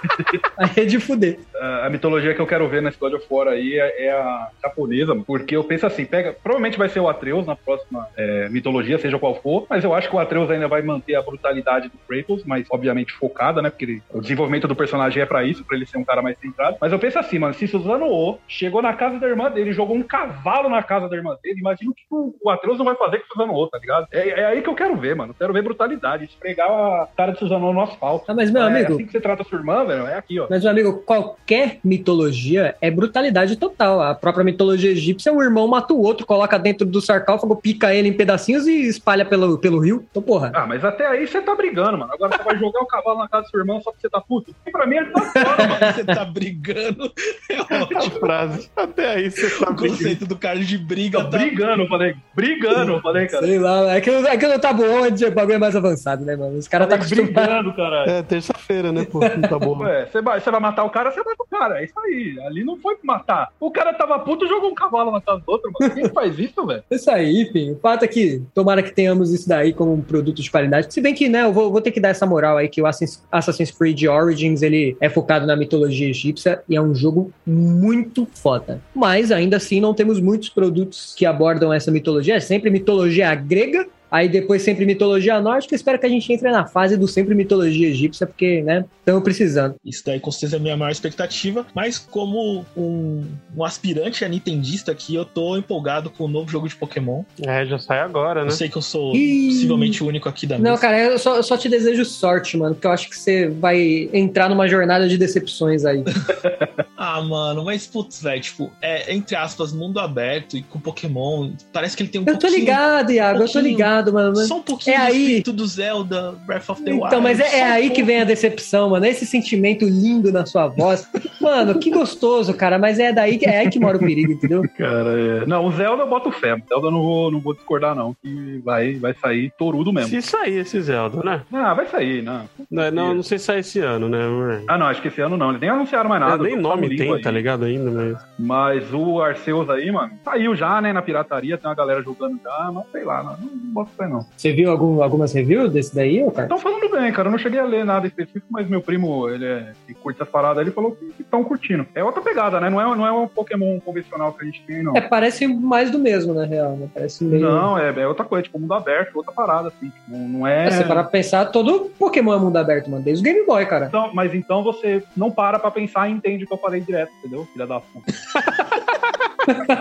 aí 0.58 0.70
é 0.78 0.86
de 0.86 1.00
fuder. 1.00 1.40
A 1.86 1.90
mitologia 1.90 2.34
que 2.34 2.42
eu 2.42 2.48
quero 2.48 2.68
ver 2.68 2.82
nesse 2.82 3.00
God 3.00 3.14
of 3.14 3.26
War 3.30 3.48
aí 3.48 3.80
é, 3.80 4.08
é 4.08 4.12
a 4.12 4.50
japonesa, 4.62 5.16
porque 5.16 5.56
eu 5.56 5.64
penso 5.64 5.86
assim, 5.86 6.06
pega, 6.06 6.34
provavelmente 6.34 6.78
vai 6.78 6.90
ser 6.90 7.00
o 7.00 7.08
Atreus 7.08 7.46
na 7.46 7.56
próxima 7.56 8.08
é, 8.16 8.50
mitologia, 8.50 9.00
seja 9.00 9.18
qual 9.18 9.36
for, 9.42 9.66
mas 9.70 9.84
eu 9.84 9.94
acho 9.94 10.10
que 10.10 10.16
o 10.16 10.20
Atreus 10.20 10.50
ainda 10.50 10.68
vai 10.68 10.82
manter 10.82 11.16
a 11.16 11.22
brutalidade 11.22 11.90
do 11.90 11.98
Kratos, 12.08 12.44
mas 12.44 12.68
obviamente 12.70 13.14
focada, 13.14 13.62
né, 13.62 13.70
porque 13.70 13.86
ele, 13.86 14.04
o 14.12 14.22
desenvolvimento 14.22 14.68
do 14.68 14.76
personagem 14.76 15.22
é 15.22 15.26
pra 15.26 15.44
isso, 15.44 15.64
pra 15.64 15.78
ele 15.78 15.86
ser 15.86 15.98
um 15.98 16.04
cara 16.04 16.22
mais 16.22 16.38
centrado, 16.40 16.78
mas 16.80 16.92
eu 16.92 17.00
penso 17.00 17.20
assim, 17.20 17.40
mano, 17.40 17.54
se 17.54 17.68
Suzano 17.68 18.06
O 18.06 18.38
chegou 18.48 18.82
na 18.82 18.94
casa 18.94 19.20
da 19.20 19.28
irmã 19.28 19.50
dele, 19.50 19.72
jogou 19.72 19.96
um 19.96 20.04
cavalo 20.04 20.70
na 20.70 20.84
casa 20.84 21.08
da 21.08 21.16
irmã 21.16 21.38
dele, 21.42 21.60
imagina 21.60 21.92
o 21.92 21.96
que 21.96 22.04
o, 22.10 22.36
o 22.44 22.50
Atreus 22.50 22.78
não 22.78 22.86
vai 22.86 22.96
fazer 22.96 23.20
com 23.20 23.34
Suzano 23.34 23.45
O, 23.54 23.68
tá 23.68 23.78
ligado? 23.78 24.08
É, 24.12 24.30
é, 24.42 24.46
aí 24.46 24.62
que 24.62 24.70
eu 24.70 24.76
quero 24.76 24.96
ver, 24.96 25.16
mano, 25.16 25.34
quero 25.38 25.54
ver 25.54 25.62
brutalidade, 25.62 26.26
esfregar 26.26 26.70
a 26.70 27.08
cara 27.16 27.32
de 27.34 27.40
Suzano 27.40 27.68
O 27.70 27.74
no 27.74 27.82
asfalto. 27.82 28.26
Ah, 28.28 28.34
mas 28.34 28.50
meu 28.52 28.64
é, 28.64 28.68
amigo... 28.68 28.94
assim 28.94 29.06
que 29.06 29.12
você 29.12 29.22
trata 29.22 29.42
a 29.42 29.46
sua 29.46 29.58
irmã, 29.58 29.86
velho, 29.86 30.06
é 30.08 30.18
aqui, 30.18 30.40
ó. 30.40 30.48
Mas, 30.50 30.64
meu 30.64 30.72
amigo, 30.72 30.94
qualquer 31.06 31.80
mitologia 31.84 32.76
é 32.82 32.90
brutalidade 32.92 33.56
total. 33.56 34.02
A 34.02 34.14
própria 34.16 34.44
mitologia 34.44 34.92
egípcia, 34.92 35.34
um 35.34 35.42
irmão 35.42 35.68
mata 35.68 35.94
o 35.94 36.02
outro, 36.02 36.26
coloca 36.26 36.58
dentro 36.58 36.86
do 36.86 37.02
sarcófago, 37.02 37.56
pica 37.56 37.94
ele 37.94 38.10
em 38.10 38.14
pedacinhos 38.14 38.68
e 38.68 38.88
espalha 38.88 39.26
pelo, 39.26 39.58
pelo 39.58 39.80
rio. 39.80 40.06
Então, 40.10 40.22
porra. 40.22 40.52
Ah, 40.54 40.66
mas 40.66 40.84
até 40.84 41.06
aí 41.08 41.28
você 41.28 41.42
tá 41.42 41.56
brigando, 41.56 41.98
mano. 41.98 42.12
Agora 42.14 42.38
você 42.38 42.44
vai 42.44 42.58
jogar 42.58 42.82
o 42.82 42.86
cavalo 42.86 43.20
na 43.20 43.28
casa 43.28 43.44
do 43.44 43.50
seu 43.50 43.60
irmão 43.60 43.82
só 43.82 43.92
porque 43.92 44.02
você 44.08 44.10
tá 44.10 44.22
puto. 44.22 44.56
E 44.66 44.72
pra 44.72 44.86
mim 44.86 44.98
ele 44.98 45.10
tá 45.12 45.22
fora, 45.22 45.68
mano. 45.68 45.76
Você 45.96 46.04
tá 46.04 46.26
brigando. 46.26 47.12
É 47.50 47.56
A 47.58 47.84
ótimo. 47.84 48.20
frase. 48.20 48.70
Até 48.76 49.14
aí 49.16 49.30
você 49.32 49.50
tá 49.50 49.70
O 49.70 49.74
brigando. 49.74 49.98
conceito 49.98 50.26
do 50.26 50.36
cara 50.38 50.60
de 50.60 50.78
briga. 50.78 51.24
Tá 51.24 51.30
brigando, 51.30 51.84
eu 51.84 51.88
falei. 51.88 52.16
Brigando, 52.34 52.94
eu 52.94 53.02
falei, 53.02 53.28
cara. 53.36 53.48
Sei 53.48 53.60
lá, 53.60 53.96
é 53.96 54.02
que, 54.02 54.10
é 54.10 54.38
que 54.38 54.48
no 54.48 54.60
Tabuão 54.60 55.08
o 55.08 55.32
bagulho 55.32 55.56
é 55.56 55.58
mais 55.58 55.76
avançado, 55.76 56.26
né, 56.26 56.36
mano? 56.36 56.58
Os 56.58 56.68
caras 56.68 56.88
tá 56.88 56.96
acostumados. 56.96 57.34
brigando, 57.34 57.74
caralho. 57.74 58.10
É, 58.12 58.24
terça-feira, 58.24 58.92
né, 58.92 59.06
pô? 59.06 59.20
Não 59.20 59.42
tá 59.42 59.60
bom. 59.60 59.78
Ué, 59.84 60.06
você 60.06 60.22
vai, 60.22 60.40
você 60.40 60.52
vai 60.52 60.60
matar 60.60 60.84
o 60.84 60.90
cara, 60.90 61.12
você 61.12 61.20
mata 61.20 61.44
o 61.44 61.48
cara. 61.48 61.82
É 61.82 61.86
isso 61.86 62.00
aí. 62.00 62.40
Ali 62.46 62.64
não 62.64 62.78
foi 62.78 62.96
pra 62.96 63.06
matar. 63.06 63.50
O 63.60 63.72
cara 63.72 63.94
tava 63.94 64.20
puto 64.20 64.46
e 64.46 64.48
jogou 64.48 64.70
um 64.70 64.76
cavalo 64.76 65.12
na 65.12 65.22
casa 65.22 65.42
do 65.46 65.52
outro, 65.52 65.72
mano. 65.80 65.94
Quem 65.94 66.10
faz 66.10 66.38
isso, 66.40 66.66
velho? 66.66 66.84
Isso 66.92 67.12
aí, 67.12 67.42
enfim. 67.42 67.72
O 67.72 67.80
fato 67.80 68.04
é 68.04 68.08
que 68.08 68.42
tomara 68.54 68.82
que 68.82 68.92
tenhamos 68.92 69.34
isso 69.34 69.48
daí 69.48 69.74
como 69.74 69.94
um 69.94 70.02
produto 70.02 70.42
de 70.42 70.50
qualidade. 70.50 70.94
Se 70.94 71.02
bem 71.02 71.14
que, 71.14 71.28
né, 71.28 71.44
eu 71.44 71.52
vou, 71.52 71.72
vou 71.72 71.82
ter 71.82 71.92
que 71.92 72.00
dar 72.00 72.10
essa 72.10 72.26
moral 72.26 72.58
aí 72.58 72.70
que 72.70 72.82
o 72.82 72.86
Assassin's, 72.86 73.24
Assassin's 73.32 73.72
Creed 73.72 74.04
Origins, 74.04 74.62
ele 74.62 74.96
é 75.00 75.10
focado 75.10 75.46
na 75.46 75.56
mitologia 75.56 76.10
egípcia 76.10 76.62
e 76.70 76.76
é 76.76 76.82
um 76.82 76.96
jogo 76.96 77.32
muito 77.46 78.28
foda. 78.34 78.82
Mas, 78.96 79.32
ainda 79.32 79.58
assim, 79.58 79.80
não 79.80 79.94
temos 79.94 80.20
muitos 80.20 80.50
produtos 80.50 81.14
que 81.16 81.26
abordam 81.26 81.74
essa 81.74 81.92
mitologia. 81.92 82.36
É 82.36 82.40
sempre 82.40 82.70
mitologia 82.70 83.25
grega, 83.34 83.88
Aí 84.16 84.30
depois 84.30 84.62
sempre 84.62 84.86
mitologia 84.86 85.42
nórdica. 85.42 85.76
Espero 85.76 86.00
que 86.00 86.06
a 86.06 86.10
gente 86.10 86.32
entre 86.32 86.50
na 86.50 86.66
fase 86.66 86.96
do 86.96 87.06
sempre 87.06 87.36
mitologia 87.36 87.90
egípcia, 87.90 88.26
porque, 88.26 88.62
né, 88.62 88.86
estamos 89.00 89.22
precisando. 89.22 89.76
Isso 89.84 90.02
daí 90.06 90.22
com 90.22 90.32
certeza 90.32 90.56
é 90.56 90.60
a 90.60 90.62
minha 90.62 90.78
maior 90.78 90.90
expectativa, 90.90 91.66
mas 91.76 92.00
como 92.00 92.66
um, 92.78 93.26
um 93.58 93.66
aspirante 93.66 94.24
a 94.24 94.30
nintendista 94.30 94.94
aqui, 94.94 95.14
eu 95.16 95.26
tô 95.26 95.58
empolgado 95.58 96.10
com 96.10 96.24
o 96.24 96.28
novo 96.30 96.50
jogo 96.50 96.70
de 96.70 96.76
Pokémon. 96.78 97.24
É, 97.46 97.66
já 97.66 97.78
sai 97.78 98.00
agora, 98.00 98.44
né? 98.44 98.48
Eu 98.48 98.52
sei 98.52 98.70
que 98.70 98.78
eu 98.78 98.82
sou 98.82 99.14
Ih. 99.14 99.50
possivelmente 99.50 100.02
o 100.02 100.08
único 100.08 100.30
aqui 100.30 100.48
da 100.48 100.58
mesa. 100.58 100.70
Não, 100.70 100.78
cara, 100.78 100.98
eu 100.98 101.20
só, 101.20 101.36
eu 101.36 101.44
só 101.44 101.58
te 101.58 101.68
desejo 101.68 102.06
sorte, 102.06 102.56
mano, 102.56 102.74
porque 102.74 102.88
eu 102.88 102.92
acho 102.92 103.10
que 103.10 103.18
você 103.18 103.50
vai 103.50 104.10
entrar 104.14 104.48
numa 104.50 104.66
jornada 104.66 105.10
de 105.10 105.18
decepções 105.18 105.84
aí. 105.84 106.02
Ah, 106.98 107.22
mano, 107.22 107.66
mas 107.66 107.86
putz, 107.86 108.22
velho, 108.22 108.42
tipo, 108.42 108.72
é 108.82 109.14
entre 109.14 109.36
aspas, 109.36 109.74
mundo 109.74 110.00
aberto 110.00 110.56
e 110.56 110.64
com 110.64 110.80
Pokémon, 110.80 111.52
parece 111.74 111.96
que 111.96 112.04
ele 112.04 112.10
tem 112.10 112.22
um 112.22 112.26
Eu 112.26 112.40
tô 112.40 112.48
ligado, 112.48 113.12
Iago, 113.12 113.42
eu 113.42 113.46
tô 113.48 113.54
pouquinho- 113.54 113.76
mano. 114.12 114.36
Só 114.38 114.58
um 114.58 114.62
pouquinho 114.62 114.96
É 114.96 115.00
do 115.00 115.06
aí. 115.06 115.22
espírito 115.22 115.54
do 115.54 115.66
Zelda, 115.68 116.34
Breath 116.46 116.70
of 116.70 116.84
the 116.84 116.92
Wild. 116.92 117.08
Então, 117.08 117.22
mas 117.22 117.40
é, 117.40 117.60
é 117.60 117.66
um 117.66 117.72
aí 117.74 117.90
que 117.90 118.04
vem 118.04 118.22
a 118.22 118.24
decepção, 118.24 118.90
mano. 118.90 119.06
Esse 119.06 119.26
sentimento 119.26 119.86
lindo 119.86 120.32
na 120.32 120.46
sua 120.46 120.68
voz. 120.68 121.08
Mano, 121.42 121.78
que 121.78 121.92
gostoso, 121.92 122.54
cara. 122.56 122.80
Mas 122.80 122.98
é 122.98 123.12
daí 123.14 123.38
que 123.38 123.46
é 123.46 123.60
aí 123.60 123.70
que 123.70 123.80
mora 123.80 123.98
o 123.98 124.00
perigo, 124.00 124.32
entendeu? 124.32 124.64
Cara, 124.76 125.12
é... 125.20 125.46
Não, 125.46 125.66
o 125.66 125.72
Zelda 125.72 126.02
eu 126.02 126.10
boto 126.10 126.32
fé. 126.32 126.56
O 126.56 126.62
Zelda 126.68 126.88
eu 126.88 126.92
não 126.92 127.04
vou, 127.04 127.30
não 127.32 127.40
vou 127.40 127.54
discordar, 127.54 127.94
não. 127.94 128.16
Que 128.24 128.60
vai, 128.66 128.96
vai 128.96 129.14
sair 129.14 129.52
torudo 129.58 129.94
mesmo. 129.94 130.10
Se 130.10 130.22
sair 130.24 130.58
esse 130.60 130.82
Zelda, 130.82 131.22
né? 131.24 131.42
Ah, 131.54 131.74
vai 131.76 131.86
sair, 131.86 132.24
não. 132.24 132.50
Não, 132.72 132.92
não, 132.92 133.14
não 133.16 133.24
sei 133.24 133.38
se 133.38 133.46
sai 133.46 133.60
esse 133.60 133.80
ano, 133.80 134.10
né? 134.10 134.20
Ah, 134.68 134.78
não, 134.78 134.88
acho 134.88 135.02
que 135.02 135.08
esse 135.10 135.22
ano 135.22 135.38
não. 135.38 135.50
Eles 135.50 135.62
nem 135.62 135.70
anunciaram 135.70 136.10
mais 136.10 136.22
nada. 136.22 136.44
É, 136.44 136.48
nem 136.48 136.58
O 136.58 136.62
nome 136.62 136.96
tem, 136.98 137.14
aí. 137.14 137.22
tá 137.22 137.30
ligado? 137.30 137.66
Ainda, 137.66 137.92
mas. 137.92 138.18
Mas 138.40 138.94
o 138.94 139.22
Arceus 139.22 139.70
aí, 139.70 139.92
mano, 139.92 140.14
saiu 140.24 140.56
já, 140.56 140.82
né, 140.82 140.92
na 140.94 141.02
pirataria, 141.02 141.58
tem 141.58 141.70
uma 141.70 141.76
galera 141.76 142.02
jogando 142.02 142.40
já, 142.44 142.72
mas 142.74 142.86
sei 142.92 143.04
lá, 143.04 143.22
não, 143.24 143.38
não 143.38 143.74
boto 143.74 143.92
fé 143.96 144.08
não. 144.08 144.26
Você 144.36 144.52
viu 144.52 144.72
algum, 144.72 145.02
algumas 145.02 145.34
reviews 145.34 145.72
desse 145.72 145.96
daí, 145.96 146.24
ô, 146.24 146.32
cara? 146.32 146.46
Estão 146.46 146.60
falando 146.60 146.90
bem, 146.90 147.12
cara, 147.12 147.28
eu 147.28 147.32
não 147.32 147.38
cheguei 147.38 147.60
a 147.60 147.66
ler 147.66 147.86
nada 147.86 148.08
específico, 148.08 148.46
mas 148.50 148.68
meu 148.68 148.82
primo, 148.82 149.30
ele 149.30 149.46
é, 149.46 149.72
que 149.88 149.94
curte 149.94 150.22
essas 150.22 150.32
paradas, 150.32 150.62
ele 150.62 150.72
falou 150.72 150.92
que 150.92 151.22
estão 151.22 151.44
curtindo. 151.44 151.86
É 151.96 152.04
outra 152.04 152.22
pegada, 152.22 152.60
né, 152.60 152.70
não 152.70 152.82
é, 152.82 152.96
não 152.96 153.06
é 153.06 153.12
um 153.12 153.28
Pokémon 153.28 153.80
convencional 153.80 154.34
que 154.34 154.44
a 154.44 154.46
gente 154.46 154.64
tem, 154.64 154.84
não. 154.84 154.96
É, 154.96 155.02
parece 155.02 155.48
mais 155.48 155.92
do 155.92 156.00
mesmo, 156.00 156.34
na 156.34 156.46
real, 156.46 156.76
né? 156.76 156.88
Parece 156.94 157.24
meio... 157.24 157.50
Não, 157.50 157.78
é, 157.78 157.90
é 158.02 158.08
outra 158.08 158.26
coisa, 158.26 158.44
tipo, 158.44 158.60
mundo 158.60 158.74
aberto, 158.74 159.16
outra 159.16 159.32
parada, 159.32 159.70
assim, 159.70 159.90
tipo, 159.90 160.12
não 160.12 160.46
é... 160.46 160.70
Se 160.70 160.78
você 160.78 160.84
parar 160.84 161.04
pra 161.04 161.12
pensar, 161.12 161.46
todo 161.46 161.92
Pokémon 161.98 162.34
é 162.34 162.40
mundo 162.40 162.58
aberto, 162.58 162.90
mano. 162.90 163.04
Desde 163.04 163.22
o 163.22 163.24
Game 163.24 163.46
Boy, 163.46 163.66
cara. 163.66 163.86
Então, 163.86 164.12
mas 164.14 164.34
então 164.34 164.64
você 164.64 165.04
não 165.16 165.32
para 165.32 165.60
pra 165.60 165.72
pensar 165.72 166.10
e 166.10 166.14
entende 166.14 166.44
o 166.44 166.48
que 166.48 166.54
eu 166.54 166.58
falei 166.58 166.82
direto, 166.82 167.12
entendeu? 167.20 167.46
Filha 167.52 167.68
da 167.68 167.80
puta. 167.80 168.12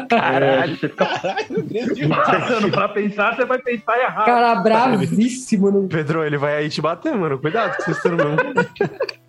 Caralho. 0.09 0.73
É, 0.73 0.77
você 0.77 0.89
fica 0.89 1.07
parando 2.09 2.71
pra 2.71 2.89
pensar, 2.89 3.37
você 3.37 3.45
vai 3.45 3.59
pensar 3.59 3.99
errado. 3.99 4.25
Cara, 4.27 4.55
bravíssimo. 4.57 5.71
No... 5.71 5.89
Pedro, 5.89 6.25
ele 6.25 6.37
vai 6.37 6.57
aí 6.57 6.69
te 6.69 6.81
bater, 6.81 7.15
mano. 7.15 7.39
Cuidado, 7.39 7.77
que 7.77 7.83
vocês 7.85 7.97
estão 7.97 8.13
mesmo. 8.17 8.37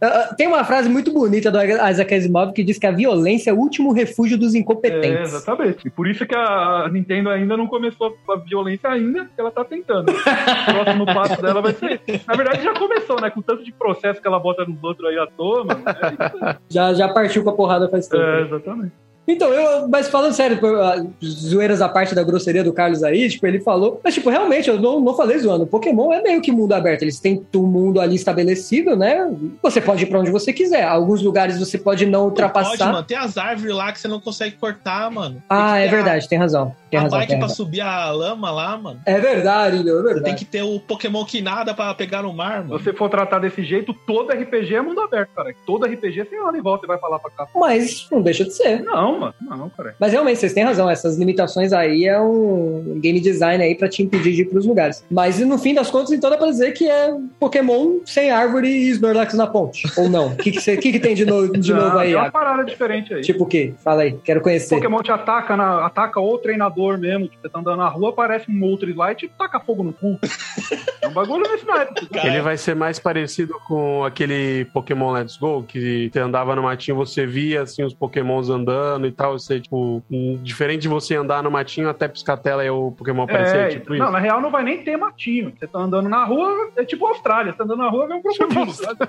Uh, 0.02 0.36
Tem 0.36 0.48
uma 0.48 0.64
frase 0.64 0.90
muito 0.90 1.12
bonita 1.12 1.50
do 1.50 1.58
Isaac 1.64 2.14
Asimov 2.14 2.52
que 2.54 2.64
diz 2.64 2.78
que 2.78 2.86
a 2.86 2.92
violência 2.92 3.50
é 3.50 3.54
o 3.54 3.58
último 3.58 3.92
refúgio 3.94 4.38
dos 4.38 4.54
É, 4.54 4.58
incompetentes. 4.60 5.34
exatamente. 5.34 5.88
E 5.88 5.90
por 5.90 6.08
isso 6.08 6.26
que 6.26 6.36
a 6.36 6.90
Nintendo 6.92 7.30
ainda 7.30 7.56
não 7.58 7.68
começou 7.68 8.16
a 8.30 8.36
violência 8.38 8.90
ainda, 8.90 9.26
que 9.26 9.40
ela 9.40 9.52
tá 9.52 9.64
tentando. 9.64 10.12
O 10.12 10.74
próximo 10.74 11.06
passo 11.06 11.42
dela 11.42 11.62
vai 11.62 11.74
ser. 11.74 12.02
Na 12.28 12.36
verdade, 12.36 12.64
já 12.64 12.74
começou, 12.74 13.20
né? 13.22 13.30
Com 13.30 13.42
tanto 13.42 13.64
de 13.64 13.72
processo 13.72 14.22
que 14.22 14.28
ela 14.28 14.40
bota 14.40 14.66
nos 14.66 14.84
outros 14.84 15.10
aí 15.10 15.18
à 15.18 15.26
toa, 15.28 15.64
mano. 15.64 15.84
É 15.86 15.92
isso 16.28 16.46
aí. 16.46 16.56
já, 16.70 16.94
já 16.94 17.08
partiu 17.10 17.44
pra 17.44 17.54
porrada 17.54 17.90
faz 17.90 18.08
tempo. 18.08 18.22
É, 18.24 18.42
exatamente. 18.42 18.92
Então, 19.28 19.50
eu, 19.52 19.88
mas 19.88 20.08
falando 20.08 20.34
sério, 20.34 20.58
pô, 20.58 20.68
ah, 20.68 21.04
zoeiras 21.24 21.82
à 21.82 21.90
parte 21.90 22.14
da 22.14 22.24
grosseria 22.24 22.64
do 22.64 22.72
Carlos 22.74 23.04
aí, 23.04 23.28
tipo, 23.30 23.46
ele 23.48 23.60
falou. 23.60 24.00
Mas, 24.04 24.14
tipo, 24.14 24.30
realmente, 24.30 24.70
eu 24.70 24.80
não, 24.80 25.00
não 25.00 25.16
falei 25.16 25.38
zoando. 25.40 25.66
Pokémon 25.66 26.14
é 26.14 26.22
meio 26.22 26.42
que 26.42 26.52
mundo 26.52 26.74
aberto. 26.74 27.02
Eles 27.02 27.20
têm 27.20 27.44
o 27.56 27.60
mundo 27.64 28.00
ali 28.00 28.16
estabelecido, 28.16 28.96
né? 28.96 29.28
Você 29.64 29.82
pode 29.82 30.04
ir 30.04 30.08
pra 30.08 30.20
onde 30.20 30.30
você 30.32 30.54
quiser. 30.54 30.84
Alguns 30.84 31.22
lugares 31.22 31.58
você 31.60 31.78
pode 31.78 32.06
não 32.06 32.20
Pode, 32.30 32.30
ultrapassar. 32.32 32.92
mano. 32.92 33.04
Tem 33.04 33.18
as 33.18 33.38
árvores 33.38 33.74
lá 33.76 33.92
que 33.92 34.00
você 34.00 34.08
não 34.08 34.20
consegue 34.20 34.56
cortar, 34.58 35.10
mano. 35.12 35.42
ah, 35.50 35.74
Tem 35.74 35.82
é 35.82 35.84
que 35.86 35.90
ter 35.90 35.96
verdade, 35.96 36.30
tem 36.30 36.38
razão. 36.40 36.76
Tem 36.92 37.00
A, 37.00 37.02
a 37.02 37.04
razão. 37.06 37.20
bike 37.20 37.30
Tem 37.32 37.38
pra 37.40 37.48
razão. 37.48 37.56
subir 37.66 37.82
a 37.82 38.12
lama 38.12 38.52
lá, 38.52 38.78
mano. 38.78 39.00
É 39.06 39.20
verdade, 39.20 39.84
meu, 39.84 39.96
é 39.96 40.02
Você 40.02 40.04
verdade. 40.14 40.26
tem 40.26 40.36
que 40.36 40.46
ter 40.46 40.62
o 40.64 40.80
Pokémon 40.80 41.26
que 41.26 41.42
nada 41.42 41.74
pra 41.74 41.94
pegar 41.94 42.22
no 42.22 42.32
mar, 42.34 42.62
Se 42.64 42.68
mano. 42.70 42.80
você 42.80 42.94
for 42.94 43.10
tratar 43.10 43.40
desse 43.40 43.64
jeito, 43.64 43.94
todo 44.06 44.32
RPG 44.32 44.76
é 44.76 44.82
mundo 44.82 45.02
aberto, 45.02 45.30
cara. 45.36 45.54
Todo 45.66 45.86
RPG 45.86 46.26
você 46.30 46.38
anda 46.38 46.58
e 46.58 46.62
volta 46.62 46.86
e 46.86 46.88
vai 46.88 47.00
falar 47.00 47.20
pra 47.20 47.32
cá. 47.32 47.48
Mas 47.56 48.08
não 48.12 48.22
deixa 48.22 48.44
de 48.44 48.54
ser. 48.54 48.84
Não, 48.84 49.15
mano. 49.18 49.34
Não, 49.42 49.70
cara. 49.70 49.96
Mas 50.00 50.12
realmente, 50.12 50.40
vocês 50.40 50.54
têm 50.54 50.64
razão. 50.64 50.90
Essas 50.90 51.18
limitações 51.18 51.74
aí 51.74 52.06
é 52.06 52.20
um 52.20 53.00
game 53.00 53.20
design 53.20 53.64
aí 53.64 53.76
pra 53.76 53.88
te 53.90 54.04
impedir 54.04 54.34
de 54.34 54.42
ir 54.44 54.46
pros 54.46 54.66
lugares. 54.66 55.04
Mas 55.10 55.40
no 55.40 55.58
fim 55.58 55.74
das 55.74 55.90
contas, 55.90 56.12
então 56.12 56.30
dá 56.30 56.38
pra 56.38 56.48
dizer 56.48 56.72
que 56.74 56.90
é 56.90 57.14
Pokémon 57.40 58.00
sem 58.06 58.32
árvore 58.32 58.68
e 58.68 58.90
Snorlax 58.92 59.34
na 59.34 59.48
ponte. 59.48 59.84
Ou 59.98 60.10
não? 60.10 60.28
O 60.28 60.36
que, 60.36 60.52
que, 60.52 60.78
que, 60.78 60.92
que 60.94 61.00
tem 61.00 61.16
de, 61.16 61.26
no- 61.26 61.52
de 61.52 61.72
Não, 61.74 61.82
novo 61.82 61.98
aí? 61.98 62.10
Tem 62.10 62.16
uma 62.18 62.32
parada 62.32 62.64
diferente 62.64 63.14
aí. 63.14 63.22
Tipo 63.22 63.44
o 63.44 63.48
quê? 63.48 63.74
Fala 63.84 64.04
aí, 64.04 64.14
quero 64.24 64.42
conhecer. 64.42 64.76
Pokémon 64.76 65.02
te 65.02 65.12
ataca, 65.12 65.56
na, 65.56 65.86
ataca 65.86 66.20
o 66.20 66.38
treinador 66.38 66.98
mesmo. 66.98 67.28
Tipo, 67.28 67.42
você 67.42 67.50
tá 67.50 67.60
andando 67.60 67.78
na 67.78 67.88
rua, 67.88 68.10
aparece 68.10 68.50
um 68.52 68.64
outro 68.64 68.94
lá 68.96 69.12
e 69.12 69.16
tipo, 69.16 69.34
taca 69.38 69.60
fogo 69.60 69.84
no 69.84 69.94
cu. 69.94 70.18
é 71.02 71.08
um 71.08 71.14
bagulho 71.14 71.44
nesse 71.52 71.66
naipe. 71.66 72.08
Ele 72.24 72.42
vai 72.42 72.58
ser 72.58 72.76
mais 72.76 73.00
parecido 73.00 73.56
com 73.68 74.04
aquele 74.04 74.66
Pokémon 74.74 75.12
Let's 75.12 75.38
Go, 75.38 75.64
que 75.64 76.10
você 76.12 76.20
andava 76.20 76.56
no 76.56 76.64
matinho, 76.64 76.96
você 76.98 77.26
via 77.26 77.62
assim 77.64 77.84
os 77.84 77.94
Pokémons 77.94 78.50
andando 78.50 79.05
e 79.08 79.12
tal. 79.12 79.38
Você, 79.38 79.60
tipo, 79.60 80.04
diferente 80.44 80.82
de 80.82 80.88
você 80.88 81.16
andar 81.16 81.44
no 81.44 81.52
matinho 81.52 81.90
até 81.90 82.08
piscar 82.08 82.34
a 82.34 82.38
tela 82.38 82.64
e 82.66 82.70
o 82.70 82.92
Pokémon 82.92 83.24
aparecer, 83.24 83.58
É, 83.60 83.68
tipo 83.70 83.90
não, 83.96 84.06
isso. 84.06 84.12
na 84.12 84.20
real 84.20 84.42
não 84.42 84.52
vai 84.52 84.64
nem 84.64 84.84
ter 84.84 84.98
matinho. 84.98 85.54
Você 85.58 85.68
tá 85.68 85.80
andando 85.80 86.10
na 86.10 86.24
rua, 86.26 86.72
é 86.76 86.84
tipo 86.86 87.06
Austrália. 87.06 87.52
Você 87.52 87.58
tá 87.58 87.64
andando 87.64 87.80
na 87.80 87.90
rua, 87.90 88.08
vem 88.08 88.18
um 88.18 88.22
crocodilo. 88.22 88.72
sabe? 88.72 89.00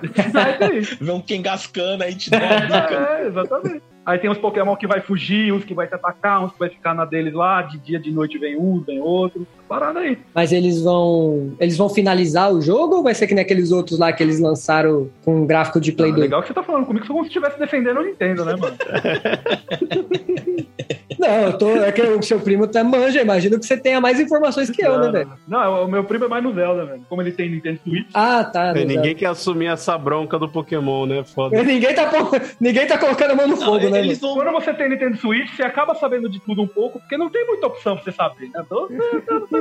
é 0.60 0.74
isso. 0.78 0.96
Vê 1.04 1.10
um 1.12 1.20
Kengascana 1.20 2.04
aí 2.04 2.14
te 2.14 2.28
dá. 2.30 2.38
É, 3.18 3.26
exatamente. 3.26 3.82
Aí 4.04 4.18
tem 4.18 4.30
uns 4.30 4.38
Pokémon 4.38 4.76
que 4.76 4.86
vai 4.86 5.00
fugir, 5.00 5.52
uns 5.52 5.64
que 5.64 5.74
vai 5.74 5.88
te 5.88 5.94
atacar, 5.94 6.40
uns 6.44 6.52
que 6.52 6.58
vai 6.60 6.68
ficar 6.68 6.94
na 6.94 7.04
deles 7.04 7.34
lá, 7.34 7.62
de 7.62 7.76
dia, 7.78 7.98
de 7.98 8.12
noite 8.12 8.38
vem 8.38 8.56
um, 8.56 8.80
vem 8.80 9.00
outro. 9.00 9.44
Parada 9.68 10.00
aí. 10.00 10.16
Mas 10.34 10.52
eles 10.52 10.80
vão. 10.82 11.52
Eles 11.58 11.76
vão 11.76 11.88
finalizar 11.88 12.52
o 12.52 12.60
jogo 12.60 12.96
ou 12.96 13.02
vai 13.02 13.14
ser 13.14 13.26
que 13.26 13.34
nem 13.34 13.42
aqueles 13.42 13.72
outros 13.72 13.98
lá 13.98 14.12
que 14.12 14.22
eles 14.22 14.38
lançaram 14.40 15.08
com 15.24 15.42
um 15.42 15.46
gráfico 15.46 15.80
de 15.80 15.92
Play 15.92 16.10
Ah, 16.10 16.14
2? 16.14 16.22
legal 16.22 16.40
que 16.42 16.48
você 16.48 16.54
tá 16.54 16.62
falando 16.62 16.86
comigo, 16.86 17.06
como 17.06 17.20
se 17.22 17.28
estivesse 17.28 17.58
defendendo 17.58 17.98
o 17.98 18.02
Nintendo, 18.04 18.44
né, 18.44 18.54
mano? 18.56 18.76
Não, 21.18 21.28
eu 21.42 21.56
tô. 21.58 21.70
É 21.76 21.90
que 21.92 22.02
o 22.02 22.22
seu 22.22 22.38
primo 22.38 22.66
tá 22.68 22.84
manja, 22.84 23.20
imagino 23.22 23.58
que 23.58 23.64
você 23.66 23.76
tenha 23.76 24.00
mais 24.00 24.20
informações 24.20 24.68
que 24.70 24.84
eu, 24.84 24.98
né, 24.98 25.04
Não, 25.06 25.12
velho? 25.12 25.30
Não, 25.48 25.84
o 25.84 25.88
meu 25.88 26.04
primo 26.04 26.26
é 26.26 26.28
mais 26.28 26.44
no 26.44 26.52
Zelda, 26.54 26.84
velho. 26.84 27.00
Como 27.08 27.22
ele 27.22 27.32
tem 27.32 27.50
Nintendo 27.50 27.80
Switch. 27.82 28.06
Ah, 28.12 28.44
tá. 28.44 28.66
É, 28.68 28.72
no 28.74 28.80
ninguém 28.80 28.94
Zelda. 28.96 29.14
quer 29.14 29.26
assumir 29.26 29.66
essa 29.66 29.96
bronca 29.96 30.38
do 30.38 30.48
Pokémon, 30.48 31.06
né? 31.06 31.24
Foda. 31.24 31.62
Ninguém 31.62 31.94
tá, 31.94 32.10
ninguém 32.60 32.86
tá 32.86 32.98
colocando 32.98 33.30
a 33.30 33.34
mão 33.34 33.48
no 33.48 33.56
fogo, 33.56 33.88
né? 33.88 34.02
Vão, 34.14 34.34
Quando 34.34 34.52
você 34.52 34.74
tem 34.74 34.90
Nintendo 34.90 35.16
Switch, 35.16 35.56
você 35.56 35.62
acaba 35.62 35.94
sabendo 35.94 36.28
de 36.28 36.38
tudo 36.40 36.62
um 36.62 36.68
pouco, 36.68 36.98
porque 37.00 37.16
não 37.16 37.30
tem 37.30 37.46
muita 37.46 37.66
opção 37.66 37.94
pra 37.96 38.04
você 38.04 38.12
saber, 38.12 38.50
né? 38.50 38.62
Então, 38.64 38.86
você 39.40 39.55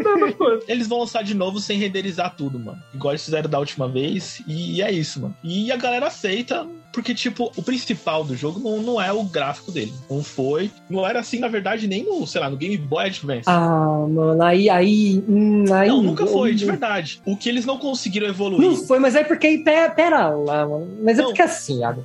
eles 0.68 0.88
vão 0.88 1.00
lançar 1.00 1.24
de 1.24 1.34
novo 1.34 1.60
sem 1.60 1.78
renderizar 1.78 2.36
tudo, 2.36 2.60
mano. 2.60 2.82
Igual 2.94 3.14
eles 3.14 3.24
fizeram 3.26 3.50
da 3.50 3.60
última 3.60 3.88
vez. 3.88 4.42
E 4.48 4.82
é 4.82 4.92
isso, 4.92 5.22
mano. 5.22 5.36
E 5.44 5.72
a 5.72 5.78
galera 5.78 6.08
aceita, 6.08 6.68
porque, 6.92 7.14
tipo, 7.14 7.52
o 7.56 7.64
principal 7.64 8.24
do 8.24 8.36
jogo 8.36 8.60
não, 8.60 8.82
não 8.82 9.02
é 9.02 9.12
o 9.12 9.24
gráfico 9.24 9.72
dele. 9.72 9.94
Não 10.10 10.24
foi. 10.24 10.72
Não 10.90 11.06
era 11.08 11.20
assim, 11.20 11.40
na 11.40 11.48
verdade, 11.48 11.88
nem 11.88 12.04
no, 12.04 12.26
sei 12.26 12.42
lá, 12.42 12.50
no 12.50 12.58
Game 12.58 12.78
Boy 12.78 13.06
Advance. 13.06 13.44
Ah, 13.48 14.06
mano, 14.10 14.42
aí. 14.42 14.70
aí, 14.70 15.24
hum, 15.28 15.66
aí 15.74 15.88
não, 15.88 16.02
nunca 16.02 16.26
foi, 16.26 16.54
de 16.54 16.66
Não 16.66 16.72
verdade. 16.74 17.22
O 17.26 17.36
que 17.36 17.50
eles 17.50 17.66
não 17.66 17.78
conseguiram 17.78 18.28
evoluir. 18.28 18.76
foi, 18.86 19.00
mas 19.00 19.16
é 19.16 19.24
porque. 19.24 19.58
Pera, 19.60 19.90
pera 19.90 20.30
lá, 20.30 20.68
mano. 20.68 20.88
Mas 21.02 21.18
é 21.18 21.22
Não. 21.22 21.30
porque 21.30 21.42
assim, 21.42 21.80
Iago. 21.80 22.04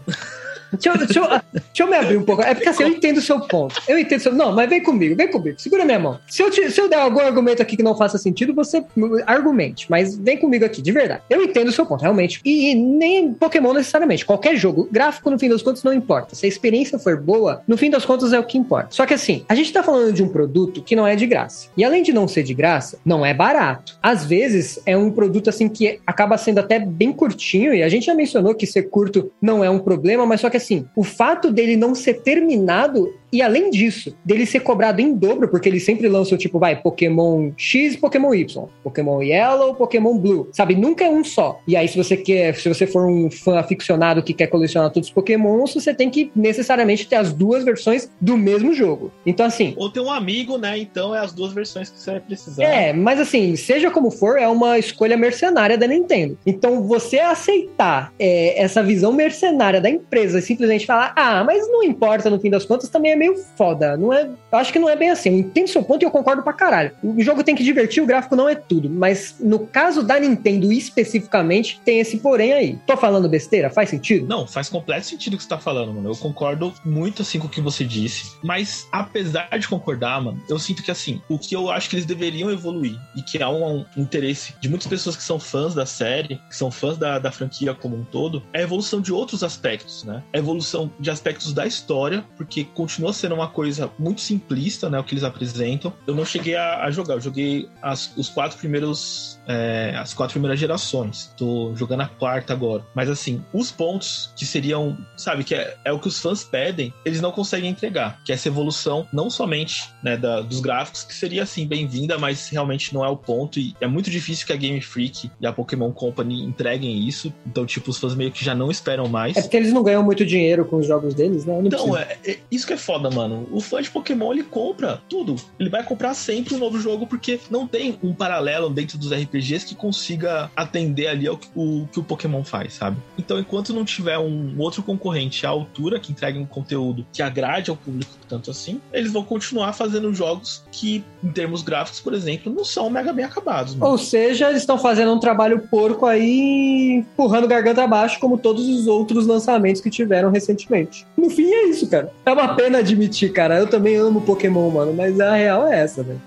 Deixa 0.73 0.89
eu, 0.91 0.99
deixa, 0.99 1.19
eu, 1.19 1.29
deixa 1.53 1.83
eu 1.83 1.87
me 1.89 1.97
abrir 1.97 2.17
um 2.17 2.23
pouco. 2.25 2.43
É 2.43 2.55
porque 2.55 2.69
assim, 2.69 2.83
eu 2.85 2.89
entendo 2.89 3.19
o 3.19 3.23
seu 3.23 3.41
ponto. 3.41 3.81
Eu 3.89 3.99
entendo 3.99 4.19
o 4.21 4.23
seu. 4.23 4.33
Não, 4.35 4.53
mas 4.53 4.69
vem 4.69 4.83
comigo, 4.83 5.17
vem 5.17 5.29
comigo. 5.31 5.59
Segura 5.61 5.85
minha 5.85 5.99
mão. 5.99 6.19
Se 6.29 6.43
eu, 6.43 6.51
te- 6.51 6.71
se 6.71 6.81
eu 6.81 6.89
der 6.89 6.97
algum 7.01 7.21
argumento 7.21 7.61
aqui 7.63 7.77
que 7.77 7.83
não 7.83 7.97
faça 7.97 8.19
sentido, 8.19 8.55
você 8.55 8.83
argumente. 9.27 9.87
Mas 9.91 10.17
vem 10.17 10.37
comigo 10.39 10.65
aqui, 10.65 10.81
de 10.83 10.93
verdade. 10.93 11.23
Eu 11.29 11.43
entendo 11.43 11.69
o 11.69 11.73
seu 11.73 11.85
ponto, 11.87 12.03
realmente. 12.03 12.41
E, 12.45 12.71
e 12.71 12.75
nem 12.75 13.33
Pokémon 13.33 13.73
necessariamente. 13.73 14.25
Qualquer 14.25 14.57
jogo. 14.57 14.89
Gráfico, 14.91 15.31
no 15.31 15.39
fim 15.39 15.49
das 15.49 15.63
contas, 15.63 15.83
não 15.83 15.93
importa. 15.93 16.35
Se 16.35 16.47
a 16.47 16.49
experiência 16.49 16.99
for 16.99 17.17
boa, 17.21 17.63
no 17.67 17.77
fim 17.77 17.91
das 17.91 18.05
contas 18.05 18.33
é 18.33 18.39
o 18.39 18.45
que 18.45 18.59
importa. 18.59 18.89
Só 18.91 19.07
que 19.07 19.15
assim, 19.15 19.45
a 19.49 19.55
gente 19.55 19.73
tá 19.73 19.83
falando 19.83 20.13
de 20.13 20.23
um 20.23 20.29
produto 20.29 20.83
que 20.83 20.95
não 20.97 21.07
é 21.07 21.17
de 21.17 21.27
graça. 21.27 21.69
E 21.77 21.85
além 21.85 22.03
de 22.03 22.13
não 22.13 22.29
ser 22.29 22.43
de 22.43 22.55
graça, 22.55 22.99
não 23.05 23.25
é 23.25 23.33
barato. 23.35 23.99
Às 24.03 24.25
vezes 24.25 24.81
é 24.87 24.97
um 24.97 25.11
produto 25.11 25.49
assim 25.51 25.69
que 25.69 26.01
acaba 26.07 26.37
sendo 26.39 26.59
até 26.59 26.79
bem 26.79 27.13
curtinho. 27.13 27.75
E 27.75 27.83
a 27.83 27.89
gente 27.89 28.07
já 28.07 28.15
mencionou 28.15 28.55
que 28.55 28.67
ser 28.67 28.85
curto 28.85 29.31
não 29.41 29.65
é 29.65 29.71
um 29.71 29.79
problema, 29.79 30.25
mas 30.27 30.41
só 30.41 30.51
que 30.51 30.60
assim, 30.61 30.87
o 30.95 31.03
fato 31.03 31.51
dele 31.51 31.77
não 31.77 31.95
ser 31.95 32.23
terminado 32.23 33.13
e 33.33 33.43
além 33.43 33.71
disso, 33.71 34.17
dele 34.25 34.47
ser 34.47 34.61
cobrado 34.61 35.01
em 35.01 35.15
dobro, 35.15 35.49
porque 35.49 35.69
eles 35.69 35.85
sempre 35.85 36.09
lançam, 36.09 36.37
tipo, 36.37 36.59
vai, 36.59 36.77
Pokémon 36.77 37.53
X, 37.57 37.97
Pokémon 37.97 38.35
Y, 38.35 38.65
Pokémon 38.83 39.23
Yellow, 39.23 39.75
Pokémon 39.75 40.19
Blue, 40.19 40.49
sabe? 40.53 40.75
Nunca 40.75 41.05
é 41.05 41.11
um 41.11 41.23
só. 41.25 41.61
E 41.67 41.77
aí, 41.77 41.87
se 41.87 41.97
você 41.97 42.17
quer, 42.17 42.55
se 42.57 42.69
você 42.69 42.87
for 42.87 43.07
um 43.07 43.31
fã 43.31 43.59
aficionado 43.59 44.23
que 44.23 44.35
quer 44.35 44.49
colecionar 44.49 44.91
todos 44.91 45.09
os 45.09 45.15
Pokémons, 45.15 45.75
você 45.75 45.95
tem 45.95 46.11
que 46.11 46.31
necessariamente 46.35 47.07
ter 47.07 47.17
as 47.17 47.33
duas 47.33 47.65
versões 47.65 48.11
do 48.21 48.37
mesmo 48.37 48.73
jogo. 48.73 49.13
Então, 49.25 49.47
assim, 49.47 49.75
Ou 49.77 49.91
ter 49.91 50.01
um 50.01 50.11
amigo, 50.11 50.59
né? 50.59 50.79
Então 50.79 51.15
é 51.15 51.21
as 51.21 51.33
duas 51.33 51.53
versões 51.53 51.89
que 51.91 52.01
você 52.01 52.13
vai 52.13 52.21
precisar. 52.21 52.63
é, 52.63 52.93
mas 52.93 53.21
assim, 53.21 53.55
seja 53.57 53.91
como 53.91 54.11
for, 54.11 54.39
é 54.39 54.49
uma 54.49 54.79
escolha 54.79 55.17
mercenária 55.17 55.79
da 55.79 55.87
Nintendo. 55.87 56.37
Então, 56.45 56.83
você 56.83 57.19
aceitar 57.19 58.13
é, 58.19 58.61
essa 58.61 58.83
visão 58.83 59.13
mercenária 59.13 59.81
da 59.81 59.89
empresa 59.89 60.39
e 60.39 60.43
simplesmente 60.43 60.87
falar, 60.87 61.13
ah, 61.17 61.45
mas 61.45 61.71
não 61.71 61.83
importa 61.83 62.31
no 62.31 62.41
fim 62.41 62.51
das 62.51 62.65
contas, 62.65 62.89
também 62.89 63.13
é 63.13 63.17
meio 63.21 63.37
foda. 63.55 63.99
Não 63.99 64.11
é, 64.13 64.31
acho 64.51 64.73
que 64.73 64.79
não 64.79 64.89
é 64.89 64.97
bem 64.97 65.11
assim. 65.11 65.29
Eu 65.29 65.39
entendo 65.39 65.69
seu 65.69 65.83
ponto 65.83 66.03
e 66.03 66.07
eu 66.07 66.11
concordo 66.11 66.43
pra 66.43 66.55
caralho. 66.55 66.93
O 67.03 67.23
jogo 67.23 67.45
tem 67.45 67.55
que 67.55 67.63
divertir, 67.63 68.03
o 68.03 68.07
gráfico 68.07 68.35
não 68.35 68.49
é 68.49 68.55
tudo. 68.55 68.89
Mas 68.89 69.37
no 69.39 69.59
caso 69.67 70.03
da 70.03 70.19
Nintendo 70.19 70.73
especificamente, 70.73 71.81
tem 71.85 72.01
esse 72.01 72.19
porém 72.19 72.55
aí. 72.55 72.79
Tô 72.87 72.97
falando 72.97 73.29
besteira? 73.29 73.69
Faz 73.69 73.91
sentido? 73.91 74.27
Não, 74.27 74.47
faz 74.47 74.71
completo 74.71 75.07
sentido 75.07 75.35
o 75.35 75.37
que 75.37 75.43
você 75.43 75.49
tá 75.49 75.59
falando, 75.59 75.93
mano. 75.93 76.09
Eu 76.09 76.17
concordo 76.17 76.73
muito 76.83 77.21
assim 77.21 77.39
com 77.39 77.47
o 77.47 77.51
que 77.51 77.61
você 77.61 77.85
disse. 77.85 78.33
Mas, 78.43 78.89
apesar 78.91 79.49
de 79.59 79.69
concordar, 79.69 80.23
mano, 80.23 80.43
eu 80.49 80.59
sinto 80.59 80.83
que 80.83 80.91
assim, 80.91 81.21
o 81.29 81.39
que 81.39 81.55
eu 81.55 81.71
acho 81.71 81.91
que 81.91 81.97
eles 81.97 82.07
deveriam 82.07 82.51
evoluir 82.51 82.99
e 83.15 83.23
que 83.23 83.43
há 83.43 83.51
um, 83.51 83.85
um 83.97 84.03
interesse 84.03 84.55
de 84.61 84.69
muitas 84.69 84.89
pessoas 84.89 85.15
que 85.17 85.23
são 85.23 85.39
fãs 85.39 85.75
da 85.75 85.85
série, 85.85 86.41
que 86.49 86.57
são 86.57 86.71
fãs 86.71 86.97
da, 86.97 87.19
da 87.19 87.31
franquia 87.31 87.75
como 87.75 87.97
um 87.97 88.05
todo, 88.05 88.43
é 88.55 88.61
a 88.61 88.63
evolução 88.63 89.01
de 89.01 89.13
outros 89.13 89.43
aspectos, 89.43 90.05
né? 90.05 90.23
A 90.33 90.39
evolução 90.39 90.91
de 90.99 91.11
aspectos 91.11 91.53
da 91.53 91.67
história, 91.67 92.25
porque 92.37 92.65
continua 92.65 93.10
continua 93.11 93.13
sendo 93.13 93.35
uma 93.35 93.49
coisa 93.49 93.91
muito 93.99 94.21
simplista, 94.21 94.89
né? 94.89 94.99
O 94.99 95.05
que 95.05 95.15
eles 95.15 95.25
apresentam. 95.25 95.93
Eu 96.07 96.15
não 96.15 96.25
cheguei 96.25 96.57
a, 96.57 96.85
a 96.85 96.91
jogar, 96.91 97.15
eu 97.15 97.21
joguei 97.21 97.69
as, 97.83 98.17
os 98.17 98.29
quatro 98.29 98.57
primeiros. 98.59 99.39
É, 99.47 99.95
as 99.97 100.15
quatro 100.15 100.35
primeiras 100.35 100.59
gerações. 100.59 101.33
Tô 101.37 101.73
jogando 101.75 102.03
a 102.03 102.07
quarta 102.07 102.53
agora. 102.53 102.85
Mas 102.95 103.09
assim, 103.09 103.43
os 103.53 103.71
pontos 103.71 104.33
que 104.37 104.47
seriam, 104.47 104.97
sabe, 105.17 105.43
que 105.43 105.55
é, 105.55 105.77
é 105.85 105.93
o 105.93 105.99
que 105.99 106.07
os 106.07 106.21
fãs 106.21 106.45
pedem, 106.45 106.93
eles 107.05 107.21
não 107.21 107.33
conseguem 107.33 107.71
entregar. 107.71 108.21
Que 108.25 108.33
é 108.33 108.35
essa 108.35 108.49
evolução, 108.49 109.07
não 109.13 109.29
somente 109.29 109.91
né, 110.03 110.17
da, 110.17 110.41
dos 110.41 110.61
gráficos, 110.61 111.03
que 111.03 111.15
seria 111.15 111.43
assim, 111.43 111.67
bem-vinda, 111.67 112.17
mas 112.19 112.49
realmente 112.49 112.95
não 112.95 113.05
é 113.05 113.09
o 113.09 113.17
ponto. 113.17 113.59
E 113.59 113.75
é 113.81 113.87
muito 113.87 114.09
difícil 114.11 114.47
que 114.47 114.53
a 114.53 114.57
Game 114.57 114.81
Freak 114.81 115.31
e 115.41 115.47
a 115.47 115.53
Pokémon 115.53 115.91
Company 115.93 116.45
entreguem 116.45 117.09
isso. 117.09 117.33
Então, 117.47 117.67
tipo, 117.67 117.91
os 117.91 117.99
fãs 117.99 118.15
meio 118.15 118.31
que 118.31 118.45
já 118.45 118.55
não 118.55 118.71
esperam 118.71 119.09
mais. 119.09 119.37
É 119.37 119.43
porque 119.43 119.57
eles 119.57 119.73
não 119.73 119.83
ganham 119.83 120.03
muito 120.03 120.25
dinheiro 120.25 120.65
com 120.65 120.77
os 120.77 120.87
jogos 120.87 121.13
deles, 121.15 121.45
né? 121.45 121.59
Não 121.59 121.67
Então, 121.67 121.97
é, 121.97 122.17
é- 122.25 122.39
isso 122.51 122.67
que 122.67 122.73
é 122.73 122.77
foda, 122.77 123.00
mano. 123.09 123.49
O 123.53 123.61
fã 123.61 123.81
de 123.81 123.89
Pokémon, 123.89 124.33
ele 124.33 124.43
compra 124.43 125.01
tudo. 125.09 125.37
Ele 125.59 125.71
vai 125.71 125.85
comprar 125.85 126.15
sempre 126.15 126.55
um 126.55 126.59
novo 126.59 126.81
jogo, 126.81 127.07
porque 127.07 127.39
não 127.49 127.67
tem 127.67 127.97
um 128.03 128.13
paralelo 128.13 128.69
dentro 128.69 128.99
dos 128.99 129.13
RPGs 129.13 129.67
que 129.67 129.75
consiga 129.77 130.51
atender 130.57 131.07
ali 131.07 131.29
ao 131.29 131.39
o, 131.55 131.87
que 131.91 132.01
o 132.01 132.03
Pokémon 132.03 132.43
faz, 132.45 132.75
sabe? 132.75 132.97
Então, 133.17 133.39
enquanto 133.39 133.73
não 133.73 133.85
tiver 133.85 134.19
um 134.19 134.59
outro 134.59 134.83
concorrente 134.83 135.47
à 135.47 135.49
altura 135.49 136.01
que 136.01 136.13
entregue 136.13 136.39
um 136.39 136.45
conteúdo 136.45 137.07
que 137.13 137.23
agrade 137.23 137.71
ao 137.71 137.77
público 137.77 138.11
tanto 138.29 138.51
assim, 138.51 138.81
eles 138.93 139.13
vão 139.13 139.25
continuar 139.25 139.73
fazendo 139.73 140.13
jogos 140.15 140.63
que, 140.71 141.05
em 141.23 141.31
termos 141.31 141.63
gráficos, 141.63 142.01
por 142.01 142.15
exemplo, 142.15 142.53
não 142.53 142.65
são 142.65 142.89
mega 142.89 143.13
bem 143.13 143.25
acabados. 143.25 143.75
mano. 143.75 143.91
Ou 143.91 143.99
seja, 143.99 144.49
eles 144.49 144.63
estão 144.63 144.79
fazendo 144.79 145.13
um 145.13 145.19
trabalho 145.19 145.67
porco 145.69 146.07
aí, 146.07 146.97
empurrando 146.99 147.49
garganta 147.49 147.83
abaixo, 147.83 148.21
como 148.21 148.39
todos 148.39 148.69
os 148.69 148.87
outros 148.87 149.27
lançamentos 149.27 149.81
que 149.81 149.91
tiveram 149.91 150.31
recentemente. 150.31 151.07
No 151.17 151.29
fim, 151.29 151.51
é 151.51 151.69
isso, 151.69 151.89
cara. 151.89 152.13
É 152.25 152.33
uma 152.33 152.55
pena 152.55 152.83
admitir, 152.91 153.33
cara. 153.33 153.59
Eu 153.59 153.67
também 153.67 153.97
amo 153.97 154.21
Pokémon, 154.21 154.71
mano, 154.71 154.93
mas 154.93 155.21
a 155.21 155.35
real 155.35 155.67
é 155.67 155.81
essa, 155.81 156.03
velho. 156.03 156.21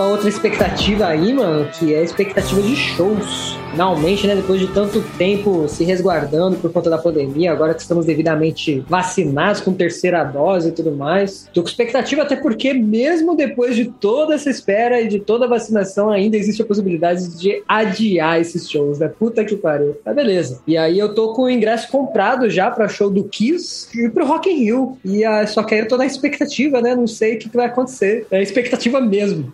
Uma 0.00 0.08
outra 0.08 0.28
expectativa 0.30 1.06
aí, 1.06 1.32
mano, 1.32 1.68
que 1.78 1.92
é 1.92 1.98
a 1.98 2.02
expectativa 2.02 2.62
de 2.62 2.74
shows. 2.74 3.58
Finalmente, 3.70 4.26
né, 4.26 4.34
depois 4.34 4.58
de 4.58 4.66
tanto 4.66 5.00
tempo 5.16 5.68
se 5.68 5.84
resguardando 5.84 6.56
por 6.56 6.72
conta 6.72 6.90
da 6.90 6.98
pandemia, 6.98 7.52
agora 7.52 7.72
que 7.72 7.80
estamos 7.80 8.04
devidamente 8.04 8.84
vacinados 8.88 9.60
com 9.60 9.72
terceira 9.72 10.24
dose 10.24 10.70
e 10.70 10.72
tudo 10.72 10.90
mais. 10.90 11.48
Tô 11.54 11.62
com 11.62 11.68
expectativa 11.68 12.22
até 12.22 12.34
porque 12.34 12.72
mesmo 12.72 13.36
depois 13.36 13.76
de 13.76 13.84
toda 13.84 14.34
essa 14.34 14.50
espera 14.50 15.00
e 15.00 15.06
de 15.06 15.20
toda 15.20 15.44
a 15.44 15.48
vacinação, 15.48 16.10
ainda 16.10 16.36
existe 16.36 16.62
a 16.62 16.64
possibilidade 16.64 17.38
de 17.38 17.62
adiar 17.68 18.40
esses 18.40 18.68
shows, 18.68 18.98
né? 18.98 19.06
Puta 19.06 19.44
que 19.44 19.54
pariu. 19.54 19.96
Mas 20.04 20.16
beleza. 20.16 20.60
E 20.66 20.76
aí 20.76 20.98
eu 20.98 21.14
tô 21.14 21.32
com 21.32 21.42
o 21.42 21.50
ingresso 21.50 21.88
comprado 21.92 22.50
já 22.50 22.70
pra 22.72 22.88
show 22.88 23.08
do 23.08 23.22
Kiss 23.24 23.86
e 23.96 24.08
pro 24.08 24.26
Rock 24.26 24.50
in 24.50 24.64
Rio. 24.64 24.98
E 25.04 25.24
ah, 25.24 25.46
só 25.46 25.62
que 25.62 25.74
aí 25.74 25.80
eu 25.82 25.88
tô 25.88 25.96
na 25.96 26.06
expectativa, 26.06 26.80
né? 26.80 26.96
Não 26.96 27.06
sei 27.06 27.36
o 27.36 27.38
que, 27.38 27.48
que 27.48 27.56
vai 27.56 27.66
acontecer. 27.66 28.26
É 28.32 28.42
expectativa 28.42 29.00
mesmo. 29.00 29.52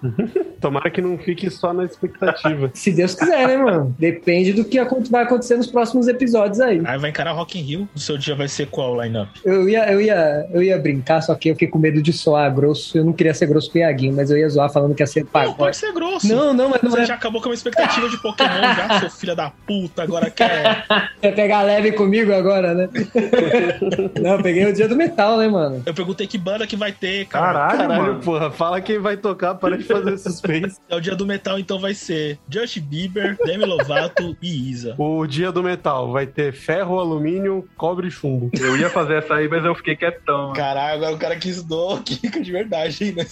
Tomara 0.61 0.91
que 0.91 1.01
não 1.01 1.19
fique 1.19 1.51
só 1.51 1.73
na 1.73 1.85
expectativa. 1.85 2.71
Se 2.75 2.93
Deus 2.93 3.15
quiser, 3.15 3.47
né, 3.47 3.57
mano? 3.57 3.95
Depende 3.99 4.53
do 4.53 4.65
que 4.65 4.79
vai 5.11 5.23
acontecer 5.25 5.57
nos 5.57 5.67
próximos 5.67 6.09
episódios 6.09 6.61
aí. 6.61 6.81
Aí 6.85 6.99
vai 6.99 7.11
encarar 7.11 7.33
Rock 7.33 7.59
in 7.59 7.63
Rio. 7.63 7.89
O 7.95 7.99
seu 7.99 8.17
dia 8.17 8.35
vai 8.35 8.49
ser 8.49 8.67
qual 8.69 8.95
o 8.97 9.03
line-up? 9.03 9.31
Eu 9.45 9.69
ia, 9.69 9.91
eu, 9.93 10.01
ia, 10.01 10.47
eu 10.53 10.63
ia 10.63 10.79
brincar, 10.79 11.21
só 11.21 11.35
que 11.35 11.51
eu 11.51 11.55
fiquei 11.55 11.69
com 11.69 11.79
medo 11.79 12.01
de 12.03 12.13
soar 12.13 12.53
grosso. 12.55 12.97
Eu 12.97 13.05
não 13.05 13.13
queria 13.13 13.35
ser 13.35 13.47
grosso 13.47 13.71
com 13.71 13.79
o 13.79 13.81
Iaguinho, 13.81 14.15
mas 14.15 14.31
eu 14.31 14.39
ia 14.39 14.49
zoar 14.49 14.73
falando 14.73 14.95
que 14.95 15.03
ia 15.03 15.07
ser 15.07 15.21
Não, 15.25 15.31
pagode. 15.31 15.57
pode 15.59 15.77
ser 15.77 15.93
grosso. 15.93 16.29
Não, 16.29 16.53
não, 16.55 16.69
mas 16.71 16.83
não 16.83 16.91
Você 16.91 17.01
é. 17.03 17.07
já 17.07 17.15
acabou 17.15 17.41
com 17.41 17.49
a 17.49 17.51
minha 17.51 17.57
expectativa 17.57 18.09
de 18.09 18.17
Pokémon 18.21 18.49
já, 18.77 19.01
seu 19.01 19.11
filho 19.11 19.37
da 19.37 19.51
puta, 19.67 20.03
agora 20.03 20.31
quer. 20.31 20.85
Quer 21.21 21.35
pegar 21.35 21.63
leve 21.63 21.93
comigo 21.93 22.33
agora, 22.33 22.75
né? 22.75 22.89
não, 24.21 24.33
eu 24.33 24.43
peguei 24.43 24.67
o 24.67 24.73
dia 24.73 24.89
do 24.89 24.97
metal, 24.97 25.39
né, 25.39 25.49
mano? 25.49 25.83
Eu 25.85 25.95
perguntei 25.95 26.27
que 26.27 26.39
banda 26.39 26.67
que 26.67 26.77
vai 26.77 26.93
ter, 26.93 27.27
cara. 27.27 27.47
Caralho, 27.47 27.79
Caralho, 27.79 28.03
mano. 28.03 28.21
porra, 28.21 28.51
fala 28.51 28.81
quem 28.81 28.99
vai 28.99 29.17
tocar, 29.17 29.55
para 29.55 29.77
de 29.77 29.85
fazer 29.85 30.16
suspense. 30.19 30.79
É 30.89 30.97
o 30.97 31.01
dia 31.01 31.15
do 31.15 31.27
metal, 31.27 31.59
então 31.59 31.79
vai 31.79 31.95
ser 31.95 32.39
Justin 32.49 32.81
Bieber, 32.81 33.37
Demi 33.45 33.65
Lovato 33.65 34.37
e 34.43 34.71
Isa. 34.71 34.95
O 34.99 35.27
dia 35.27 35.51
do 35.53 35.63
metal 35.63 36.11
vai 36.13 36.27
ter 36.27 36.53
ferro, 36.53 36.99
alumínio, 36.99 37.67
cobre 37.77 38.09
e 38.09 38.11
chumbo. 38.11 38.51
Eu 38.59 38.77
ia 38.77 38.89
fazer 38.91 39.15
essa 39.19 39.35
aí, 39.35 39.49
mas 39.49 39.65
eu 39.65 39.75
fiquei 39.75 39.97
quietão. 39.97 40.53
Caralho, 40.53 40.97
agora 40.97 41.15
o 41.15 41.19
cara 41.19 41.37
quis 41.37 41.63
do 41.63 41.99
Kika 42.03 42.41
de 42.41 42.53
verdade, 42.53 43.05
hein, 43.05 43.15
né? 43.17 43.27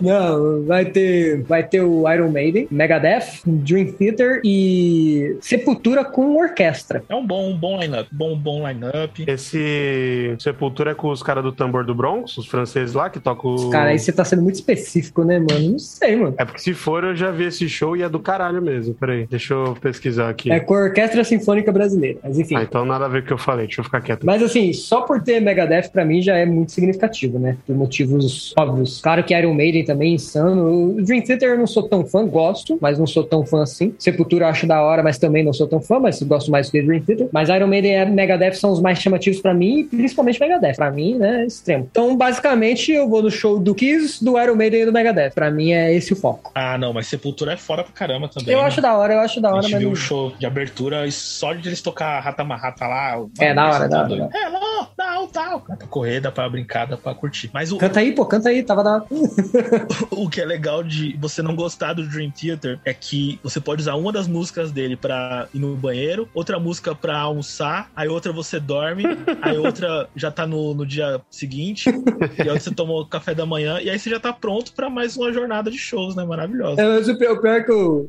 Não, 0.00 0.64
vai 0.64 0.84
ter, 0.84 1.42
vai 1.42 1.62
ter 1.62 1.80
o 1.82 2.10
Iron 2.12 2.30
Maiden, 2.30 2.66
Megadeth, 2.70 3.40
Dream 3.46 3.92
Theater 3.92 4.40
e 4.44 5.36
Sepultura 5.40 6.04
com 6.04 6.36
orquestra. 6.36 7.04
É 7.08 7.14
um 7.14 7.26
bom, 7.26 7.50
um 7.50 7.56
bom 7.56 7.80
line-up. 7.80 8.08
Bom, 8.12 8.36
bom 8.36 8.66
line-up. 8.66 9.24
Esse 9.26 10.36
Sepultura 10.38 10.92
é 10.92 10.94
com 10.94 11.08
os 11.10 11.22
caras 11.22 11.42
do 11.44 11.52
tambor 11.52 11.84
do 11.84 11.94
Bronx, 11.94 12.36
os 12.38 12.46
franceses 12.46 12.94
lá 12.94 13.08
que 13.10 13.20
tocam. 13.20 13.54
o- 13.54 13.70
Cara, 13.70 13.90
aí 13.90 13.98
você 13.98 14.12
tá 14.12 14.24
sendo 14.24 14.42
muito 14.42 14.56
específico, 14.56 15.24
né, 15.24 15.38
mano? 15.38 15.70
Não 15.72 15.78
sei, 15.78 16.16
mano. 16.16 16.25
É 16.38 16.44
porque 16.44 16.60
se 16.60 16.74
for, 16.74 17.04
eu 17.04 17.14
já 17.14 17.30
vi 17.30 17.44
esse 17.44 17.68
show 17.68 17.96
e 17.96 18.02
é 18.02 18.08
do 18.08 18.20
caralho 18.20 18.62
mesmo. 18.62 18.94
Peraí, 18.94 19.26
deixa 19.26 19.54
eu 19.54 19.76
pesquisar 19.80 20.28
aqui. 20.28 20.50
É 20.50 20.60
com 20.60 20.74
a 20.74 20.84
Orquestra 20.84 21.22
Sinfônica 21.24 21.70
Brasileira, 21.72 22.18
mas 22.22 22.38
enfim. 22.38 22.56
Ah, 22.56 22.62
então 22.62 22.84
nada 22.84 23.04
a 23.04 23.08
ver 23.08 23.20
com 23.20 23.24
o 23.24 23.28
que 23.28 23.32
eu 23.34 23.38
falei, 23.38 23.66
deixa 23.66 23.80
eu 23.80 23.84
ficar 23.84 24.00
quieto. 24.00 24.24
Mas 24.24 24.42
assim, 24.42 24.72
só 24.72 25.02
por 25.02 25.22
ter 25.22 25.40
Megadeth 25.40 25.90
pra 25.90 26.04
mim 26.04 26.22
já 26.22 26.36
é 26.36 26.46
muito 26.46 26.72
significativo, 26.72 27.38
né? 27.38 27.56
Por 27.66 27.76
motivos 27.76 28.54
óbvios. 28.58 29.00
Claro 29.00 29.22
que 29.24 29.36
Iron 29.36 29.54
Maiden 29.54 29.84
também 29.84 30.12
é 30.12 30.14
insano. 30.14 30.96
O 30.96 31.02
Dream 31.02 31.22
Theater 31.22 31.50
eu 31.50 31.58
não 31.58 31.66
sou 31.66 31.88
tão 31.88 32.04
fã, 32.04 32.26
gosto, 32.26 32.78
mas 32.80 32.98
não 32.98 33.06
sou 33.06 33.24
tão 33.24 33.44
fã 33.44 33.62
assim. 33.62 33.94
Sepultura 33.98 34.44
eu 34.44 34.48
acho 34.48 34.66
da 34.66 34.82
hora, 34.82 35.02
mas 35.02 35.18
também 35.18 35.44
não 35.44 35.52
sou 35.52 35.66
tão 35.66 35.80
fã, 35.80 35.98
mas 35.98 36.22
gosto 36.22 36.50
mais 36.50 36.68
do 36.68 36.72
que 36.72 36.82
Dream 36.82 37.02
Theater. 37.02 37.28
Mas 37.32 37.48
Iron 37.48 37.66
Maiden 37.66 37.92
e 37.92 38.06
Megadeth 38.06 38.54
são 38.54 38.72
os 38.72 38.80
mais 38.80 38.98
chamativos 38.98 39.40
pra 39.40 39.54
mim, 39.54 39.84
principalmente 39.84 40.40
Megadeth. 40.40 40.74
Pra 40.76 40.90
mim, 40.90 41.16
né, 41.16 41.42
é 41.42 41.46
extremo. 41.46 41.88
Então, 41.90 42.16
basicamente, 42.16 42.92
eu 42.92 43.08
vou 43.08 43.22
no 43.22 43.30
show 43.30 43.58
do 43.58 43.74
Kiss, 43.74 44.24
do 44.24 44.40
Iron 44.40 44.56
Maiden 44.56 44.82
e 44.82 44.86
do 44.86 44.92
Megadeth. 44.92 45.30
Pra 45.34 45.50
mim 45.50 45.72
é 45.72 45.94
esse 45.94 46.14
o 46.16 46.20
foco. 46.20 46.52
Ah, 46.54 46.78
não, 46.78 46.92
mas 46.92 47.06
Sepultura 47.06 47.52
é 47.52 47.56
fora 47.56 47.82
pra 47.84 47.92
caramba 47.92 48.28
também. 48.28 48.54
Eu 48.54 48.60
né? 48.60 48.66
acho 48.66 48.80
da 48.80 48.96
hora, 48.96 49.14
eu 49.14 49.20
acho 49.20 49.40
da 49.40 49.48
A 49.48 49.52
hora, 49.52 49.62
gente 49.62 49.72
mas 49.72 49.80
viu 49.80 49.88
não... 49.88 49.94
o 49.94 49.96
show 49.96 50.32
de 50.38 50.46
abertura 50.46 51.06
e 51.06 51.12
só 51.12 51.52
de 51.52 51.68
eles 51.68 51.80
tocar 51.80 52.20
Rata 52.20 52.44
Marrata 52.44 52.86
lá. 52.86 53.16
É, 53.38 53.54
da 53.54 53.66
hora, 53.66 53.88
da 53.88 54.02
hora, 54.02 54.30
É, 54.32 54.50
não, 54.50 54.88
não, 54.96 55.26
tal. 55.28 55.64
Dá 55.68 55.76
pra 55.76 55.86
correr, 55.86 56.20
dá 56.20 56.32
pra 56.32 56.48
brincar, 56.48 56.86
dá 56.86 56.96
pra 56.96 57.14
curtir. 57.14 57.50
Mas 57.52 57.72
o, 57.72 57.78
Canta 57.78 58.00
aí, 58.00 58.12
pô, 58.12 58.24
canta 58.26 58.48
aí, 58.48 58.62
tava 58.62 58.82
da 58.82 59.04
o 60.10 60.28
que 60.28 60.40
é 60.40 60.44
legal 60.44 60.82
de 60.82 61.16
você 61.18 61.42
não 61.42 61.54
gostar 61.54 61.92
do 61.92 62.06
Dream 62.06 62.30
Theater 62.30 62.78
é 62.84 62.92
que 62.92 63.38
você 63.42 63.60
pode 63.60 63.82
usar 63.82 63.94
uma 63.94 64.12
das 64.12 64.26
músicas 64.26 64.70
dele 64.72 64.96
pra 64.96 65.48
ir 65.54 65.58
no 65.58 65.76
banheiro, 65.76 66.28
outra 66.34 66.58
música 66.58 66.94
pra 66.94 67.18
almoçar, 67.18 67.90
aí 67.94 68.08
outra 68.08 68.32
você 68.32 68.58
dorme, 68.58 69.04
aí 69.42 69.58
outra 69.58 70.08
já 70.14 70.30
tá 70.30 70.46
no, 70.46 70.74
no 70.74 70.86
dia 70.86 71.20
seguinte, 71.30 71.90
e 72.38 72.48
aí 72.48 72.60
você 72.60 72.72
tomou 72.74 73.06
café 73.06 73.34
da 73.34 73.46
manhã, 73.46 73.80
e 73.80 73.90
aí 73.90 73.98
você 73.98 74.10
já 74.10 74.20
tá 74.20 74.32
pronto 74.32 74.72
pra 74.72 74.88
mais 74.88 75.16
uma 75.16 75.32
jornada 75.32 75.70
de 75.70 75.78
shows, 76.06 76.16
né? 76.16 76.24
Maravilhosa. 76.24 76.80
É, 76.80 76.84
mas 76.88 77.08
o 77.08 77.16
o 77.16 77.40
pior 77.40 77.56
é 77.56 77.62
que 77.62 77.70
eu. 77.70 78.06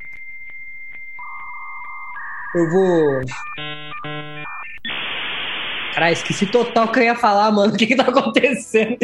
Eu 2.55 2.69
vou. 2.69 3.21
Caralho, 5.97 6.13
esqueci 6.13 6.45
total 6.45 6.85
o 6.85 6.91
que 6.91 6.99
eu 6.99 7.05
ia 7.05 7.15
falar, 7.15 7.51
mano. 7.51 7.73
O 7.73 7.75
que 7.75 7.87
que 7.87 7.95
tá 7.95 8.03
acontecendo? 8.03 8.97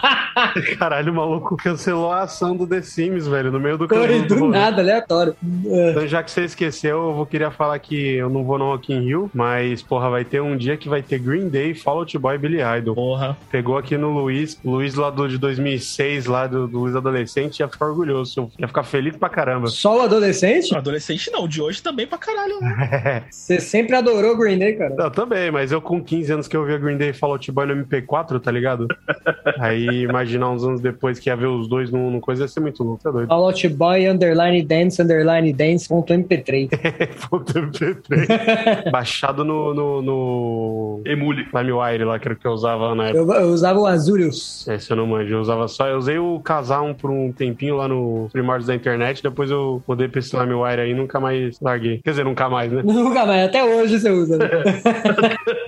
Caralho, 0.78 1.12
o 1.12 1.14
maluco 1.14 1.54
cancelou 1.54 2.10
a 2.10 2.22
ação 2.22 2.56
do 2.56 2.66
The 2.66 2.80
Sims, 2.80 3.26
velho, 3.26 3.52
no 3.52 3.60
meio 3.60 3.76
do 3.76 3.86
caminho. 3.86 4.26
do 4.26 4.48
nada, 4.48 4.80
aleatório. 4.80 5.36
É. 5.66 5.90
Então, 5.90 6.06
já 6.06 6.22
que 6.22 6.30
você 6.30 6.46
esqueceu, 6.46 7.08
eu 7.08 7.12
vou 7.12 7.26
querer 7.26 7.50
falar 7.50 7.78
que 7.78 8.14
eu 8.14 8.30
não 8.30 8.42
vou 8.42 8.56
no 8.58 8.70
Rock 8.70 8.90
in 8.90 9.00
Rio, 9.00 9.30
mas, 9.34 9.82
porra, 9.82 10.08
vai 10.08 10.24
ter 10.24 10.40
um 10.40 10.56
dia 10.56 10.78
que 10.78 10.88
vai 10.88 11.02
ter 11.02 11.18
Green 11.18 11.50
Day, 11.50 11.74
Fall 11.74 11.98
Out 11.98 12.16
Boy 12.16 12.38
Billy 12.38 12.60
Idol. 12.78 12.94
Porra. 12.94 13.36
Pegou 13.50 13.76
aqui 13.76 13.98
no 13.98 14.08
Luiz, 14.08 14.58
Luiz 14.64 14.94
lá 14.94 15.10
do, 15.10 15.28
de 15.28 15.36
2006, 15.36 16.24
lá 16.24 16.46
do, 16.46 16.66
do 16.66 16.78
Luiz 16.78 16.96
Adolescente, 16.96 17.60
ia 17.60 17.68
ficar 17.68 17.84
orgulhoso, 17.84 18.50
ia 18.58 18.66
ficar 18.66 18.84
feliz 18.84 19.14
pra 19.14 19.28
caramba. 19.28 19.66
Só 19.66 19.98
o 19.98 20.00
adolescente? 20.00 20.72
O 20.72 20.78
adolescente 20.78 21.30
não, 21.30 21.44
o 21.44 21.48
de 21.48 21.60
hoje 21.60 21.82
também 21.82 22.06
pra 22.06 22.16
caralho, 22.16 22.58
né? 22.62 23.24
Você 23.30 23.60
sempre 23.60 23.94
adorou 23.94 24.38
Green 24.38 24.58
Day, 24.58 24.72
cara. 24.76 24.94
Não, 24.96 25.10
também, 25.10 25.50
mas 25.50 25.70
eu 25.70 25.82
com 25.82 26.02
15 26.02 26.29
anos 26.32 26.48
que 26.48 26.56
eu 26.56 26.64
via 26.64 26.78
Green 26.78 26.96
Day 26.96 27.10
e 27.10 27.12
Fall 27.12 27.32
Out 27.32 27.50
Boy 27.52 27.66
no 27.66 27.84
MP4, 27.84 28.40
tá 28.40 28.50
ligado? 28.50 28.86
Aí 29.58 30.02
imaginar 30.02 30.50
uns 30.50 30.64
anos 30.64 30.80
depois 30.80 31.18
que 31.18 31.30
ia 31.30 31.36
ver 31.36 31.46
os 31.46 31.68
dois 31.68 31.90
num, 31.90 32.10
num 32.10 32.20
coisa 32.20 32.44
ia 32.44 32.48
ser 32.48 32.60
muito 32.60 32.82
louco, 32.82 33.02
tá 33.02 33.10
doido? 33.10 33.28
Fall 33.28 33.44
Out 33.44 33.68
Boy, 33.68 34.08
underline 34.08 34.62
dance, 34.62 35.00
underline 35.00 35.52
dance, 35.52 35.88
ponto 35.88 36.12
MP3. 36.12 36.70
Ponto 37.30 37.52
MP3. 37.52 38.90
Baixado 38.90 39.44
no, 39.44 39.74
no, 39.74 40.02
no 40.02 41.02
Emule. 41.04 41.46
LimeWire 41.54 42.04
lá, 42.04 42.18
que 42.18 42.28
era 42.28 42.34
o 42.34 42.38
que 42.38 42.46
eu 42.46 42.52
usava 42.52 42.94
na 42.94 43.08
época. 43.08 43.32
Eu, 43.32 43.42
eu 43.42 43.48
usava 43.48 43.78
o 43.78 43.86
Azurius. 43.86 44.66
Esse 44.68 44.90
eu 44.90 44.96
não 44.96 45.06
manjo, 45.06 45.34
eu 45.34 45.40
usava 45.40 45.68
só. 45.68 45.86
Eu 45.86 45.98
usei 45.98 46.18
o 46.18 46.42
um 46.82 46.94
por 46.94 47.10
um 47.10 47.32
tempinho 47.32 47.76
lá 47.76 47.88
no 47.88 48.28
primórdios 48.32 48.66
da 48.66 48.74
internet, 48.74 49.22
depois 49.22 49.50
eu 49.50 49.82
mudei 49.86 50.08
pra 50.08 50.20
esse 50.20 50.36
LimeWire 50.36 50.80
aí 50.80 50.90
e 50.90 50.94
nunca 50.94 51.20
mais 51.20 51.58
larguei. 51.60 52.00
Quer 52.02 52.10
dizer, 52.10 52.24
nunca 52.24 52.48
mais, 52.48 52.72
né? 52.72 52.82
Nunca 52.84 53.24
mais, 53.26 53.48
até 53.48 53.64
hoje 53.64 53.98
você 53.98 54.10
usa. 54.10 54.38
Né? 54.38 54.48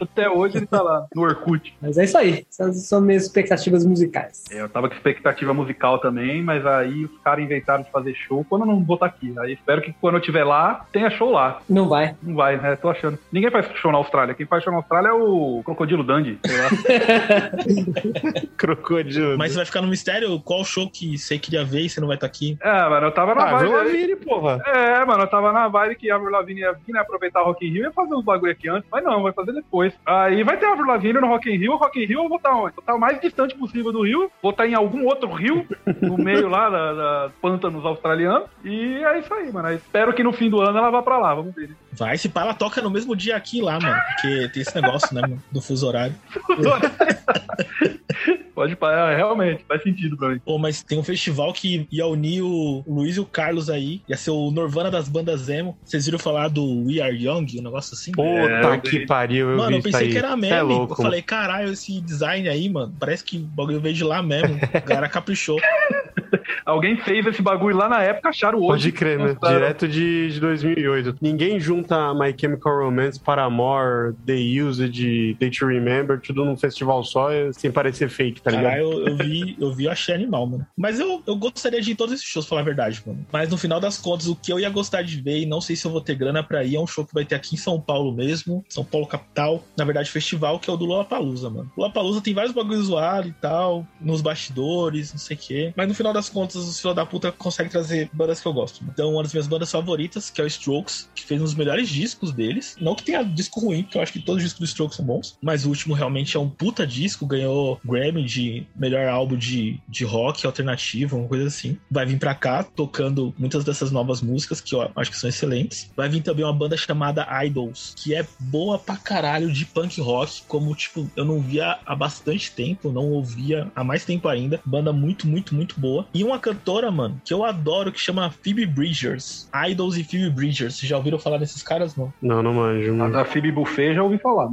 Até 0.00 0.28
hoje 0.28 0.41
ele 0.46 0.66
tá 0.66 0.82
lá, 0.82 1.06
no 1.14 1.22
Orkut. 1.22 1.74
Mas 1.80 1.98
é 1.98 2.04
isso 2.04 2.16
aí. 2.18 2.46
Essas 2.50 2.76
são 2.86 3.00
minhas 3.00 3.24
expectativas 3.24 3.84
musicais. 3.84 4.44
É, 4.50 4.60
eu 4.60 4.68
tava 4.68 4.88
com 4.88 4.94
expectativa 4.94 5.52
musical 5.54 5.98
também, 5.98 6.42
mas 6.42 6.64
aí 6.66 7.04
os 7.04 7.18
caras 7.22 7.44
inventaram 7.44 7.82
de 7.82 7.90
fazer 7.90 8.14
show 8.14 8.44
quando 8.48 8.62
eu 8.62 8.66
não 8.66 8.82
vou 8.84 8.94
estar 8.94 9.06
aqui. 9.06 9.34
Aí 9.38 9.52
espero 9.54 9.80
que 9.82 9.92
quando 10.00 10.14
eu 10.14 10.20
estiver 10.20 10.44
lá, 10.44 10.86
tenha 10.92 11.10
show 11.10 11.30
lá. 11.30 11.60
Não 11.68 11.88
vai. 11.88 12.14
Não 12.22 12.34
vai, 12.34 12.56
né? 12.56 12.76
Tô 12.76 12.88
achando. 12.90 13.18
Ninguém 13.30 13.50
faz 13.50 13.66
show 13.76 13.92
na 13.92 13.98
Austrália. 13.98 14.34
Quem 14.34 14.46
faz 14.46 14.62
show 14.62 14.72
na 14.72 14.78
Austrália 14.78 15.08
é 15.08 15.12
o 15.12 15.62
Crocodilo 15.64 16.02
Dundee, 16.04 16.38
sei 16.44 16.56
lá. 16.58 16.68
Crocodilo. 18.56 19.36
Mas 19.38 19.54
vai 19.54 19.64
ficar 19.64 19.82
no 19.82 19.88
mistério 19.88 20.40
qual 20.40 20.64
show 20.64 20.88
que 20.88 21.16
você 21.18 21.38
queria 21.38 21.64
ver 21.64 21.82
e 21.82 21.88
você 21.90 22.00
não 22.00 22.08
vai 22.08 22.16
estar 22.16 22.26
aqui. 22.26 22.56
É, 22.60 22.88
mano, 22.88 23.06
eu 23.06 23.12
tava 23.12 23.34
na 23.34 23.42
Ah, 23.44 23.56
vibe. 23.58 23.72
Lavigne, 23.72 24.16
porra. 24.16 24.60
É, 24.66 25.04
mano, 25.04 25.22
eu 25.24 25.26
tava 25.28 25.52
na 25.52 25.68
vibe 25.68 25.96
que 25.96 26.10
a 26.10 26.16
Avril 26.16 26.30
Lavigne 26.30 26.60
ia 26.60 26.72
vir, 26.72 26.92
né, 26.92 27.00
aproveitar 27.00 27.42
o 27.42 27.46
Rock 27.46 27.66
in 27.66 27.70
Rio 27.70 27.82
e 27.82 27.86
ia 27.86 27.92
fazer 27.92 28.14
uns 28.14 28.24
bagulho 28.24 28.52
aqui 28.52 28.68
antes, 28.68 28.88
mas 28.90 29.04
não, 29.04 29.22
vai 29.22 29.32
fazer 29.32 29.52
depois. 29.52 29.92
Aí 30.06 30.31
vai 30.44 30.56
ter 30.56 30.66
a 30.66 30.72
Avril 30.72 30.86
Lavigne 30.86 31.20
no 31.20 31.26
Rock 31.26 31.50
in 31.50 31.56
Rio, 31.56 31.76
Rock 31.76 32.02
in 32.02 32.06
Rio 32.06 32.22
eu 32.22 32.28
vou 32.28 32.38
estar 32.38 32.54
onde? 32.54 32.74
Vou 32.74 32.82
estar 32.82 32.94
o 32.94 32.98
mais 32.98 33.20
distante 33.20 33.54
possível 33.54 33.92
do 33.92 34.02
Rio, 34.02 34.30
vou 34.42 34.52
estar 34.52 34.66
em 34.66 34.74
algum 34.74 35.04
outro 35.04 35.30
rio, 35.30 35.66
no 36.00 36.16
meio 36.16 36.48
lá 36.48 36.70
da, 36.70 36.92
da 36.92 37.30
pântanos 37.40 37.84
australianos, 37.84 38.48
e 38.64 39.02
é 39.04 39.18
isso 39.18 39.32
aí, 39.34 39.52
mano. 39.52 39.68
Aí 39.68 39.76
espero 39.76 40.14
que 40.14 40.22
no 40.22 40.32
fim 40.32 40.48
do 40.48 40.60
ano 40.60 40.78
ela 40.78 40.90
vá 40.90 41.02
pra 41.02 41.18
lá, 41.18 41.34
vamos 41.34 41.54
ver. 41.54 41.76
Vai, 41.92 42.16
se 42.16 42.28
pá, 42.28 42.42
ela 42.42 42.54
toca 42.54 42.80
no 42.80 42.90
mesmo 42.90 43.14
dia 43.14 43.36
aqui 43.36 43.60
lá, 43.60 43.78
mano. 43.78 44.00
Porque 44.14 44.48
tem 44.52 44.62
esse 44.62 44.74
negócio, 44.80 45.14
né, 45.14 45.20
mano? 45.22 45.42
Do 45.50 45.60
fuso 45.60 45.86
horário. 45.86 46.14
Pode 48.54 48.76
parar, 48.76 49.16
realmente, 49.16 49.64
faz 49.66 49.82
sentido 49.82 50.16
pra 50.16 50.28
mim. 50.28 50.40
Pô, 50.44 50.58
mas 50.58 50.82
tem 50.82 50.98
um 50.98 51.02
festival 51.02 51.52
que 51.52 51.86
ia 51.90 52.06
unir 52.06 52.42
o 52.42 52.84
Luiz 52.86 53.16
e 53.16 53.20
o 53.20 53.24
Carlos 53.24 53.70
aí. 53.70 54.02
Ia 54.08 54.16
ser 54.16 54.30
o 54.30 54.50
Norvana 54.50 54.90
das 54.90 55.08
bandas 55.08 55.48
emo. 55.48 55.78
Vocês 55.84 56.04
viram 56.04 56.18
falar 56.18 56.48
do 56.48 56.84
We 56.86 57.00
Are 57.00 57.16
Young, 57.16 57.46
um 57.58 57.62
negócio 57.62 57.94
assim? 57.94 58.12
Puta 58.12 58.74
É, 58.74 58.78
que 58.78 59.06
pariu, 59.06 59.50
eu 59.50 59.56
Mano, 59.56 59.70
vi 59.70 59.76
eu 59.76 59.82
pensei 59.82 60.10
que 60.10 60.18
era 60.18 60.36
meme. 60.36 60.52
É 60.52 60.60
eu 60.60 60.88
falei, 60.88 61.22
caralho, 61.22 61.72
esse 61.72 62.00
design 62.00 62.48
aí, 62.48 62.68
mano, 62.68 62.94
parece 62.98 63.24
que 63.24 63.38
o 63.38 63.40
bagulho 63.40 63.80
veio 63.80 63.94
de 63.94 64.04
lá 64.04 64.22
mesmo. 64.22 64.58
A 64.72 64.80
galera 64.80 65.08
caprichou. 65.08 65.58
Alguém 66.64 66.96
fez 66.96 67.24
esse 67.26 67.42
bagulho 67.42 67.76
lá 67.76 67.88
na 67.88 68.02
época, 68.02 68.28
acharam 68.28 68.58
hoje. 68.58 68.68
Pode 68.68 68.92
crer, 68.92 69.18
né? 69.18 69.36
Direto 69.42 69.88
de, 69.88 70.32
de 70.32 70.40
2008. 70.40 71.16
Ninguém 71.20 71.58
junta 71.58 72.14
My 72.14 72.34
Chemical 72.38 72.84
Romance, 72.84 73.18
Paramore, 73.18 74.14
The 74.26 74.34
Used, 74.62 74.92
Day 75.38 75.50
to 75.50 75.66
Remember, 75.66 76.20
tudo 76.20 76.44
num 76.44 76.56
festival 76.56 77.02
só, 77.04 77.28
sem 77.52 77.70
parecer 77.70 78.08
fake, 78.08 78.40
tá 78.40 78.50
ligado? 78.50 78.64
Caralho, 78.64 78.92
eu, 78.92 79.06
eu 79.08 79.16
vi, 79.16 79.56
eu 79.60 79.72
vi, 79.72 79.84
eu 79.84 79.90
achei 79.90 80.14
animal, 80.14 80.46
mano. 80.46 80.66
Mas 80.76 80.98
eu, 80.98 81.22
eu 81.26 81.36
gostaria 81.36 81.80
de 81.80 81.90
ir 81.90 81.92
em 81.92 81.96
todos 81.96 82.14
esses 82.14 82.26
shows, 82.26 82.46
pra 82.46 82.50
falar 82.50 82.60
a 82.62 82.64
verdade, 82.64 83.02
mano. 83.06 83.26
Mas 83.32 83.48
no 83.48 83.56
final 83.56 83.80
das 83.80 83.98
contas, 83.98 84.26
o 84.26 84.36
que 84.36 84.52
eu 84.52 84.58
ia 84.58 84.70
gostar 84.70 85.02
de 85.02 85.20
ver, 85.20 85.40
e 85.40 85.46
não 85.46 85.60
sei 85.60 85.76
se 85.76 85.86
eu 85.86 85.90
vou 85.90 86.00
ter 86.00 86.14
grana 86.14 86.42
pra 86.42 86.64
ir, 86.64 86.76
é 86.76 86.80
um 86.80 86.86
show 86.86 87.04
que 87.04 87.14
vai 87.14 87.24
ter 87.24 87.34
aqui 87.34 87.54
em 87.54 87.58
São 87.58 87.80
Paulo 87.80 88.12
mesmo, 88.12 88.64
São 88.68 88.84
Paulo 88.84 89.06
capital. 89.06 89.62
Na 89.76 89.84
verdade, 89.84 90.10
festival, 90.10 90.58
que 90.58 90.68
é 90.68 90.72
o 90.72 90.76
do 90.76 90.84
Lollapalooza, 90.84 91.50
mano. 91.50 91.70
Lollapalooza 91.76 92.20
tem 92.20 92.34
vários 92.34 92.52
bagulhos 92.52 92.86
zoados 92.86 93.30
e 93.30 93.34
tal, 93.34 93.86
nos 94.00 94.20
bastidores, 94.20 95.12
não 95.12 95.18
sei 95.18 95.36
o 95.36 95.40
quê. 95.40 95.72
Mas 95.76 95.88
no 95.88 95.94
final 95.94 96.12
das 96.12 96.28
contas, 96.28 96.41
os 96.44 96.80
filhos 96.80 96.96
da 96.96 97.06
puta 97.06 97.32
conseguem 97.32 97.70
trazer 97.70 98.10
bandas 98.12 98.40
que 98.40 98.46
eu 98.46 98.52
gosto. 98.52 98.84
Então, 98.84 99.12
uma 99.12 99.22
das 99.22 99.32
minhas 99.32 99.46
bandas 99.46 99.70
favoritas, 99.70 100.30
que 100.30 100.40
é 100.40 100.44
o 100.44 100.46
Strokes, 100.46 101.08
que 101.14 101.24
fez 101.24 101.40
um 101.40 101.44
dos 101.44 101.54
melhores 101.54 101.88
discos 101.88 102.32
deles. 102.32 102.76
Não 102.80 102.94
que 102.94 103.04
tenha 103.04 103.22
disco 103.22 103.60
ruim, 103.60 103.82
porque 103.82 103.98
eu 103.98 104.02
acho 104.02 104.12
que 104.12 104.20
todos 104.20 104.42
os 104.42 104.44
discos 104.44 104.60
do 104.60 104.66
Strokes 104.66 104.96
são 104.96 105.04
bons. 105.04 105.38
Mas 105.40 105.64
o 105.64 105.68
último 105.68 105.94
realmente 105.94 106.36
é 106.36 106.40
um 106.40 106.48
puta 106.48 106.86
disco, 106.86 107.26
ganhou 107.26 107.80
Grammy 107.84 108.24
de 108.24 108.66
melhor 108.74 109.08
álbum 109.08 109.36
de, 109.36 109.80
de 109.88 110.04
rock 110.04 110.46
alternativo, 110.46 111.16
uma 111.16 111.28
coisa 111.28 111.46
assim. 111.46 111.78
Vai 111.90 112.06
vir 112.06 112.18
pra 112.18 112.34
cá 112.34 112.62
tocando 112.62 113.34
muitas 113.38 113.64
dessas 113.64 113.90
novas 113.90 114.20
músicas, 114.20 114.60
que 114.60 114.74
eu 114.74 114.90
acho 114.96 115.10
que 115.10 115.18
são 115.18 115.28
excelentes. 115.28 115.90
Vai 115.96 116.08
vir 116.08 116.22
também 116.22 116.44
uma 116.44 116.52
banda 116.52 116.76
chamada 116.76 117.26
Idols, 117.44 117.94
que 117.96 118.14
é 118.14 118.26
boa 118.38 118.78
pra 118.78 118.96
caralho 118.96 119.52
de 119.52 119.64
punk 119.66 120.00
rock, 120.00 120.42
como, 120.48 120.74
tipo, 120.74 121.10
eu 121.16 121.24
não 121.24 121.40
via 121.40 121.78
há 121.84 121.94
bastante 121.94 122.50
tempo, 122.52 122.90
não 122.92 123.10
ouvia 123.10 123.70
há 123.74 123.84
mais 123.84 124.04
tempo 124.04 124.28
ainda. 124.28 124.60
Banda 124.64 124.92
muito, 124.92 125.26
muito, 125.26 125.54
muito 125.54 125.78
boa. 125.78 126.06
E 126.14 126.24
uma 126.24 126.31
cantora, 126.38 126.90
mano, 126.90 127.20
que 127.24 127.32
eu 127.32 127.44
adoro, 127.44 127.92
que 127.92 128.00
chama 128.00 128.30
Phoebe 128.30 128.66
Bridgers. 128.66 129.48
Idols 129.68 129.96
e 129.96 130.04
Phoebe 130.04 130.30
Bridgers. 130.30 130.76
Vocês 130.76 130.88
já 130.88 130.96
ouviram 130.96 131.18
falar 131.18 131.38
desses 131.38 131.62
caras, 131.62 131.96
não? 131.96 132.12
Não, 132.20 132.42
não 132.42 132.54
manjo. 132.54 132.92
A 132.92 132.96
Mano. 132.96 133.12
da 133.12 133.24
Phoebe 133.24 133.52
Buffet 133.52 133.94
já 133.94 134.02
ouvi 134.02 134.18
falar. 134.18 134.50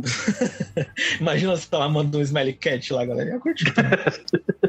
Imagina 1.19 1.55
se 1.55 1.67
ela 1.71 1.89
manda 1.89 2.17
um 2.17 2.21
Smelly 2.21 2.53
Cat 2.53 2.93
lá, 2.93 3.05
galera. 3.05 3.31
Ia 3.31 3.39
curtir. 3.39 3.73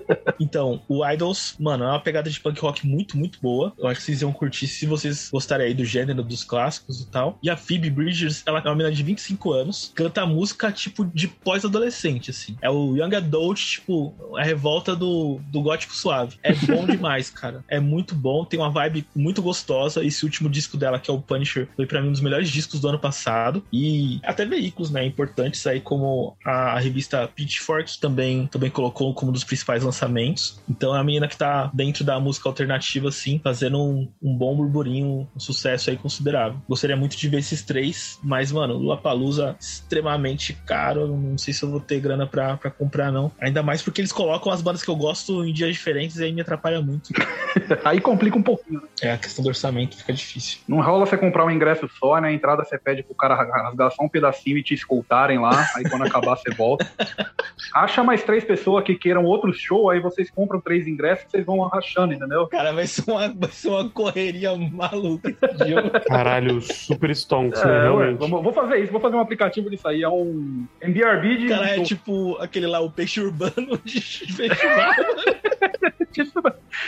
Então, 0.40 0.80
o 0.88 1.06
Idols, 1.06 1.54
mano, 1.60 1.84
é 1.84 1.88
uma 1.88 2.00
pegada 2.00 2.30
de 2.30 2.40
punk 2.40 2.58
rock 2.60 2.86
muito, 2.86 3.16
muito 3.16 3.38
boa. 3.40 3.74
Eu 3.78 3.86
acho 3.86 4.00
que 4.00 4.06
vocês 4.06 4.22
iam 4.22 4.32
curtir 4.32 4.66
se 4.66 4.86
vocês 4.86 5.28
gostarem 5.30 5.66
aí 5.66 5.74
do 5.74 5.84
gênero 5.84 6.22
dos 6.22 6.42
clássicos 6.42 7.02
e 7.02 7.06
tal. 7.06 7.38
E 7.42 7.50
a 7.50 7.56
Phoebe 7.56 7.90
Bridgers, 7.90 8.42
ela 8.46 8.58
é 8.58 8.62
uma 8.62 8.74
menina 8.74 8.90
de 8.90 9.02
25 9.02 9.52
anos, 9.52 9.92
canta 9.94 10.24
música 10.24 10.72
tipo 10.72 11.04
de 11.04 11.28
pós-adolescente, 11.28 12.30
assim. 12.30 12.56
É 12.62 12.70
o 12.70 12.96
Young 12.96 13.14
Adult, 13.14 13.60
tipo, 13.60 14.14
a 14.36 14.42
revolta 14.42 14.96
do, 14.96 15.38
do 15.48 15.60
gótico 15.60 15.94
suave. 15.94 16.36
É 16.42 16.54
bom 16.54 16.86
demais, 17.00 17.30
cara. 17.30 17.64
É 17.68 17.80
muito 17.80 18.14
bom, 18.14 18.44
tem 18.44 18.60
uma 18.60 18.70
vibe 18.70 19.06
muito 19.16 19.42
gostosa. 19.42 20.04
Esse 20.04 20.24
último 20.24 20.48
disco 20.48 20.76
dela, 20.76 21.00
que 21.00 21.10
é 21.10 21.14
o 21.14 21.20
Punisher, 21.20 21.68
foi 21.74 21.86
pra 21.86 22.00
mim 22.00 22.08
um 22.08 22.12
dos 22.12 22.20
melhores 22.20 22.48
discos 22.50 22.80
do 22.80 22.88
ano 22.88 22.98
passado. 22.98 23.64
E 23.72 24.20
até 24.22 24.44
veículos, 24.44 24.90
né, 24.90 25.04
importantes 25.04 25.66
aí, 25.66 25.80
como 25.80 26.36
a, 26.44 26.78
revista 26.78 27.28
Pitchfork 27.34 27.98
também, 27.98 28.46
também 28.46 28.70
colocou 28.70 29.12
como 29.14 29.30
um 29.30 29.32
dos 29.32 29.44
principais 29.44 29.82
lançamentos. 29.82 30.60
Então 30.68 30.94
é 30.94 31.00
a 31.00 31.04
menina 31.04 31.26
que 31.26 31.36
tá 31.36 31.70
dentro 31.72 32.04
da 32.04 32.20
música 32.20 32.48
alternativa, 32.48 33.08
assim, 33.08 33.40
fazendo 33.42 33.82
um, 33.82 34.08
um 34.22 34.36
bom 34.36 34.54
burburinho, 34.54 35.28
um 35.34 35.40
sucesso 35.40 35.90
aí 35.90 35.96
considerável. 35.96 36.60
Gostaria 36.68 36.96
muito 36.96 37.16
de 37.16 37.28
ver 37.28 37.38
esses 37.38 37.62
três, 37.62 38.18
mas, 38.22 38.52
mano, 38.52 38.74
Lula 38.74 38.96
Palusa 38.96 39.56
extremamente 39.58 40.52
caro. 40.66 41.06
Não 41.06 41.38
sei 41.38 41.54
se 41.54 41.62
eu 41.62 41.70
vou 41.70 41.80
ter 41.80 42.00
grana 42.00 42.26
pra, 42.26 42.56
pra 42.56 42.70
comprar, 42.70 43.10
não. 43.10 43.32
Ainda 43.40 43.62
mais 43.62 43.82
porque 43.82 44.00
eles 44.00 44.12
colocam 44.12 44.52
as 44.52 44.60
bandas 44.60 44.82
que 44.82 44.90
eu 44.90 44.96
gosto 44.96 45.44
em 45.44 45.52
dias 45.52 45.72
diferentes 45.72 46.16
e 46.18 46.24
aí 46.24 46.32
me 46.32 46.40
atrapalha 46.40 46.80
muito. 46.80 46.89
Aí 47.84 48.00
complica 48.00 48.36
um 48.38 48.42
pouquinho. 48.42 48.80
né? 48.80 48.88
É, 49.02 49.12
a 49.12 49.18
questão 49.18 49.42
do 49.42 49.48
orçamento 49.48 49.96
fica 49.96 50.12
difícil. 50.12 50.60
Não 50.68 50.80
rola 50.80 51.06
você 51.06 51.16
comprar 51.16 51.44
um 51.44 51.50
ingresso 51.50 51.88
só, 51.98 52.20
né? 52.20 52.28
A 52.28 52.32
entrada 52.32 52.64
você 52.64 52.78
pede 52.78 53.02
pro 53.02 53.14
cara 53.14 53.34
rasgar 53.34 53.90
só 53.92 54.02
um 54.04 54.08
pedacinho 54.08 54.58
e 54.58 54.62
te 54.62 54.74
escoltarem 54.74 55.38
lá. 55.38 55.66
Aí 55.76 55.84
quando 55.88 56.04
acabar 56.04 56.36
você 56.36 56.50
volta. 56.50 56.90
Acha 57.74 58.02
mais 58.02 58.22
três 58.22 58.42
pessoas 58.44 58.82
que 58.84 58.94
queiram 58.94 59.24
outro 59.24 59.52
show, 59.52 59.90
aí 59.90 60.00
vocês 60.00 60.30
compram 60.30 60.60
três 60.60 60.86
ingressos 60.86 61.26
e 61.26 61.30
vocês 61.30 61.46
vão 61.46 61.60
rachando, 61.68 62.12
entendeu? 62.14 62.46
Cara, 62.48 62.72
vai 62.72 62.86
ser 62.86 63.04
uma, 63.10 63.28
vai 63.28 63.50
ser 63.50 63.68
uma 63.68 63.88
correria 63.90 64.56
maluca 64.56 65.28
esse 65.30 65.64
dia. 65.64 65.90
Caralho, 66.08 66.60
super 66.62 67.10
stonks, 67.14 67.60
É, 67.60 67.66
né? 67.66 67.72
ué, 67.72 67.82
Realmente. 67.82 68.18
vamos- 68.18 68.42
vou 68.42 68.52
fazer 68.52 68.78
isso, 68.82 68.90
vou 68.92 69.00
fazer 69.00 69.16
um 69.16 69.20
aplicativo 69.20 69.68
disso 69.70 69.86
aí. 69.86 70.02
É 70.02 70.08
um 70.08 70.66
MBRB 70.80 71.36
de. 71.36 71.48
Cara, 71.48 71.68
é 71.76 71.82
tipo 71.82 72.36
aquele 72.40 72.66
lá, 72.66 72.80
o 72.80 72.90
peixe 72.90 73.20
urbano 73.20 73.78
de 73.84 74.00
festival. 74.32 74.94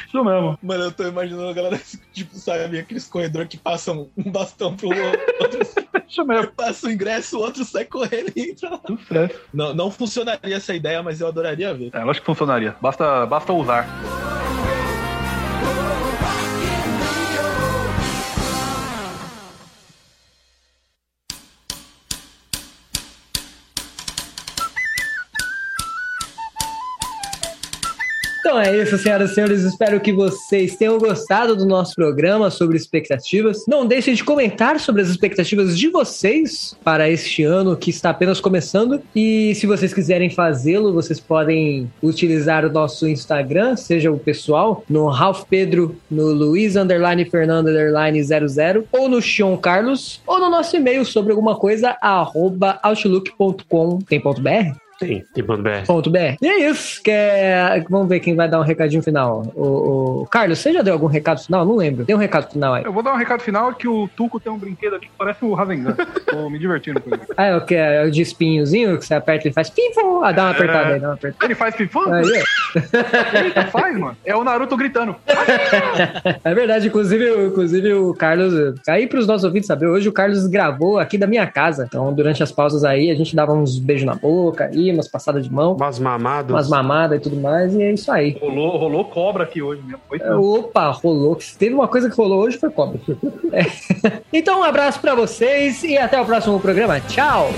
Isso 0.06 0.24
mesmo. 0.24 0.58
Mano, 0.62 0.84
eu 0.84 0.92
tô 0.92 1.06
imaginando 1.06 1.48
a 1.48 1.52
galera, 1.52 1.80
tipo, 2.12 2.36
sabe, 2.36 2.78
aqueles 2.78 3.06
corredores 3.06 3.48
que 3.48 3.56
passam 3.56 4.08
um 4.16 4.30
bastão 4.30 4.76
pro 4.76 4.88
outro. 4.88 5.60
Isso 6.08 6.24
mesmo. 6.24 6.52
Passa 6.52 6.86
o 6.86 6.90
ingresso, 6.90 7.38
o 7.38 7.40
outro 7.40 7.64
sai 7.64 7.84
correndo 7.84 8.32
e 8.36 8.50
entra 8.50 8.70
lá. 8.70 8.80
Não, 9.52 9.74
não 9.74 9.90
funcionaria 9.90 10.56
essa 10.56 10.74
ideia, 10.74 11.02
mas 11.02 11.20
eu 11.20 11.28
adoraria 11.28 11.72
ver. 11.74 11.90
É, 11.92 12.04
lógico 12.04 12.26
que 12.26 12.32
funcionaria. 12.32 12.76
Basta, 12.80 13.26
basta 13.26 13.52
usar. 13.52 13.86
Então 28.42 28.58
é 28.58 28.76
isso, 28.76 28.98
senhoras 28.98 29.30
e 29.30 29.34
senhores. 29.36 29.62
Espero 29.62 30.00
que 30.00 30.12
vocês 30.12 30.74
tenham 30.74 30.98
gostado 30.98 31.54
do 31.54 31.64
nosso 31.64 31.94
programa 31.94 32.50
sobre 32.50 32.76
expectativas. 32.76 33.64
Não 33.68 33.86
deixem 33.86 34.14
de 34.14 34.24
comentar 34.24 34.80
sobre 34.80 35.00
as 35.00 35.08
expectativas 35.08 35.78
de 35.78 35.88
vocês 35.88 36.76
para 36.82 37.08
este 37.08 37.44
ano 37.44 37.76
que 37.76 37.90
está 37.90 38.10
apenas 38.10 38.40
começando. 38.40 39.00
E 39.14 39.54
se 39.54 39.64
vocês 39.64 39.94
quiserem 39.94 40.28
fazê-lo, 40.28 40.92
vocês 40.92 41.20
podem 41.20 41.88
utilizar 42.02 42.66
o 42.66 42.72
nosso 42.72 43.06
Instagram, 43.06 43.76
seja 43.76 44.10
o 44.10 44.18
pessoal, 44.18 44.84
no 44.90 45.06
Ralph 45.06 45.44
Pedro, 45.48 45.94
no 46.10 46.32
Luiz 46.32 46.74
Underline 46.74 47.24
Fernando 47.26 47.68
Underline 47.68 48.20
00, 48.24 48.88
ou 48.90 49.08
no 49.08 49.22
Xion 49.22 49.56
Carlos, 49.56 50.20
ou 50.26 50.40
no 50.40 50.50
nosso 50.50 50.76
e-mail 50.76 51.04
sobre 51.04 51.30
alguma 51.30 51.54
coisa, 51.54 51.96
arroba 52.00 52.80
outlook.com. 52.82 54.00
Tem 55.02 55.14
ponto 55.14 55.22
.br? 55.22 55.22
Tem, 55.22 55.26
tem 55.34 55.44
ponto 55.44 55.62
BR. 55.62 55.86
Ponto 55.86 56.10
.br. 56.10 56.18
E 56.40 56.46
é 56.48 56.70
isso. 56.70 57.02
Que 57.02 57.10
é... 57.10 57.84
Vamos 57.88 58.08
ver 58.08 58.20
quem 58.20 58.34
vai 58.34 58.48
dar 58.48 58.58
um 58.60 58.62
recadinho 58.62 59.02
final. 59.02 59.42
O, 59.54 60.22
o- 60.22 60.26
Carlos, 60.30 60.58
você 60.58 60.72
já 60.72 60.82
deu 60.82 60.92
algum 60.94 61.06
recado 61.06 61.40
final? 61.42 61.64
Não 61.64 61.76
lembro. 61.76 62.04
Tem 62.04 62.14
um 62.14 62.18
recado 62.18 62.50
final 62.50 62.74
aí. 62.74 62.84
Eu 62.84 62.92
vou 62.92 63.02
dar 63.02 63.12
um 63.12 63.16
recado 63.16 63.40
final 63.40 63.72
que 63.74 63.86
o 63.88 64.08
Tuco 64.16 64.38
tem 64.40 64.52
um 64.52 64.58
brinquedo 64.58 64.96
aqui 64.96 65.06
que 65.06 65.12
parece 65.18 65.44
o 65.44 65.52
Rasengan. 65.54 65.94
Tô 66.30 66.48
me 66.48 66.58
divertindo 66.58 67.00
com 67.00 67.10
ele. 67.14 67.22
Ah, 67.36 67.46
é 67.46 67.56
o 67.56 67.60
que? 67.64 67.74
É 67.74 68.04
o 68.04 68.10
de 68.10 68.22
espinhozinho 68.22 68.98
que 68.98 69.04
você 69.06 69.14
aperta 69.14 69.46
e 69.46 69.48
ele 69.48 69.54
faz 69.54 69.68
pifo. 69.70 70.22
Ah, 70.22 70.32
dá 70.32 70.42
uma 70.44 70.50
apertada 70.50 70.94
aí, 70.94 71.00
dá 71.00 71.08
uma 71.08 71.14
apertada. 71.14 71.44
Ele 71.44 71.54
faz? 71.54 71.74
Aí, 71.74 72.42
ó. 72.42 73.38
Eita, 73.44 73.66
faz, 73.66 73.98
mano. 73.98 74.16
É 74.24 74.34
o 74.36 74.44
Naruto 74.44 74.76
gritando. 74.76 75.16
É 76.44 76.54
verdade, 76.54 76.86
inclusive, 76.88 77.30
o- 77.30 77.46
inclusive 77.48 77.92
o 77.94 78.14
Carlos, 78.14 78.52
aí 78.88 79.06
para 79.06 79.18
os 79.18 79.26
nossos 79.26 79.44
ouvintes 79.44 79.66
saber, 79.66 79.86
hoje 79.86 80.08
o 80.08 80.12
Carlos 80.12 80.46
gravou 80.46 80.98
aqui 80.98 81.16
da 81.18 81.26
minha 81.26 81.46
casa. 81.46 81.84
Então, 81.88 82.12
durante 82.12 82.42
as 82.42 82.52
pausas 82.52 82.84
aí, 82.84 83.10
a 83.10 83.14
gente 83.14 83.34
dava 83.34 83.52
uns 83.52 83.78
beijos 83.78 84.04
na 84.06 84.14
boca 84.14 84.70
e 84.72 84.91
umas 84.96 85.08
passadas 85.08 85.44
de 85.44 85.52
mão, 85.52 85.74
Umas 85.74 85.98
mamadas. 85.98 86.50
umas 86.50 86.68
mamadas 86.68 87.18
e 87.18 87.20
tudo 87.22 87.36
mais, 87.36 87.74
e 87.74 87.82
é 87.82 87.92
isso 87.92 88.10
aí. 88.10 88.38
Rolou, 88.40 88.76
rolou 88.78 89.04
cobra 89.06 89.44
aqui 89.44 89.60
hoje 89.62 89.82
mesmo. 89.82 90.00
Foi 90.08 90.18
É, 90.20 90.34
Opa, 90.34 90.90
rolou. 90.90 91.38
Se 91.40 91.56
teve 91.58 91.74
uma 91.74 91.88
coisa 91.88 92.08
que 92.10 92.16
rolou 92.16 92.40
hoje, 92.42 92.58
foi 92.58 92.70
cobra. 92.70 93.00
É. 93.52 93.66
Então, 94.32 94.60
um 94.60 94.64
abraço 94.64 94.98
pra 95.00 95.14
vocês 95.14 95.82
e 95.84 95.98
até 95.98 96.18
o 96.20 96.24
próximo 96.24 96.58
programa. 96.58 96.98
Tchau! 97.00 97.50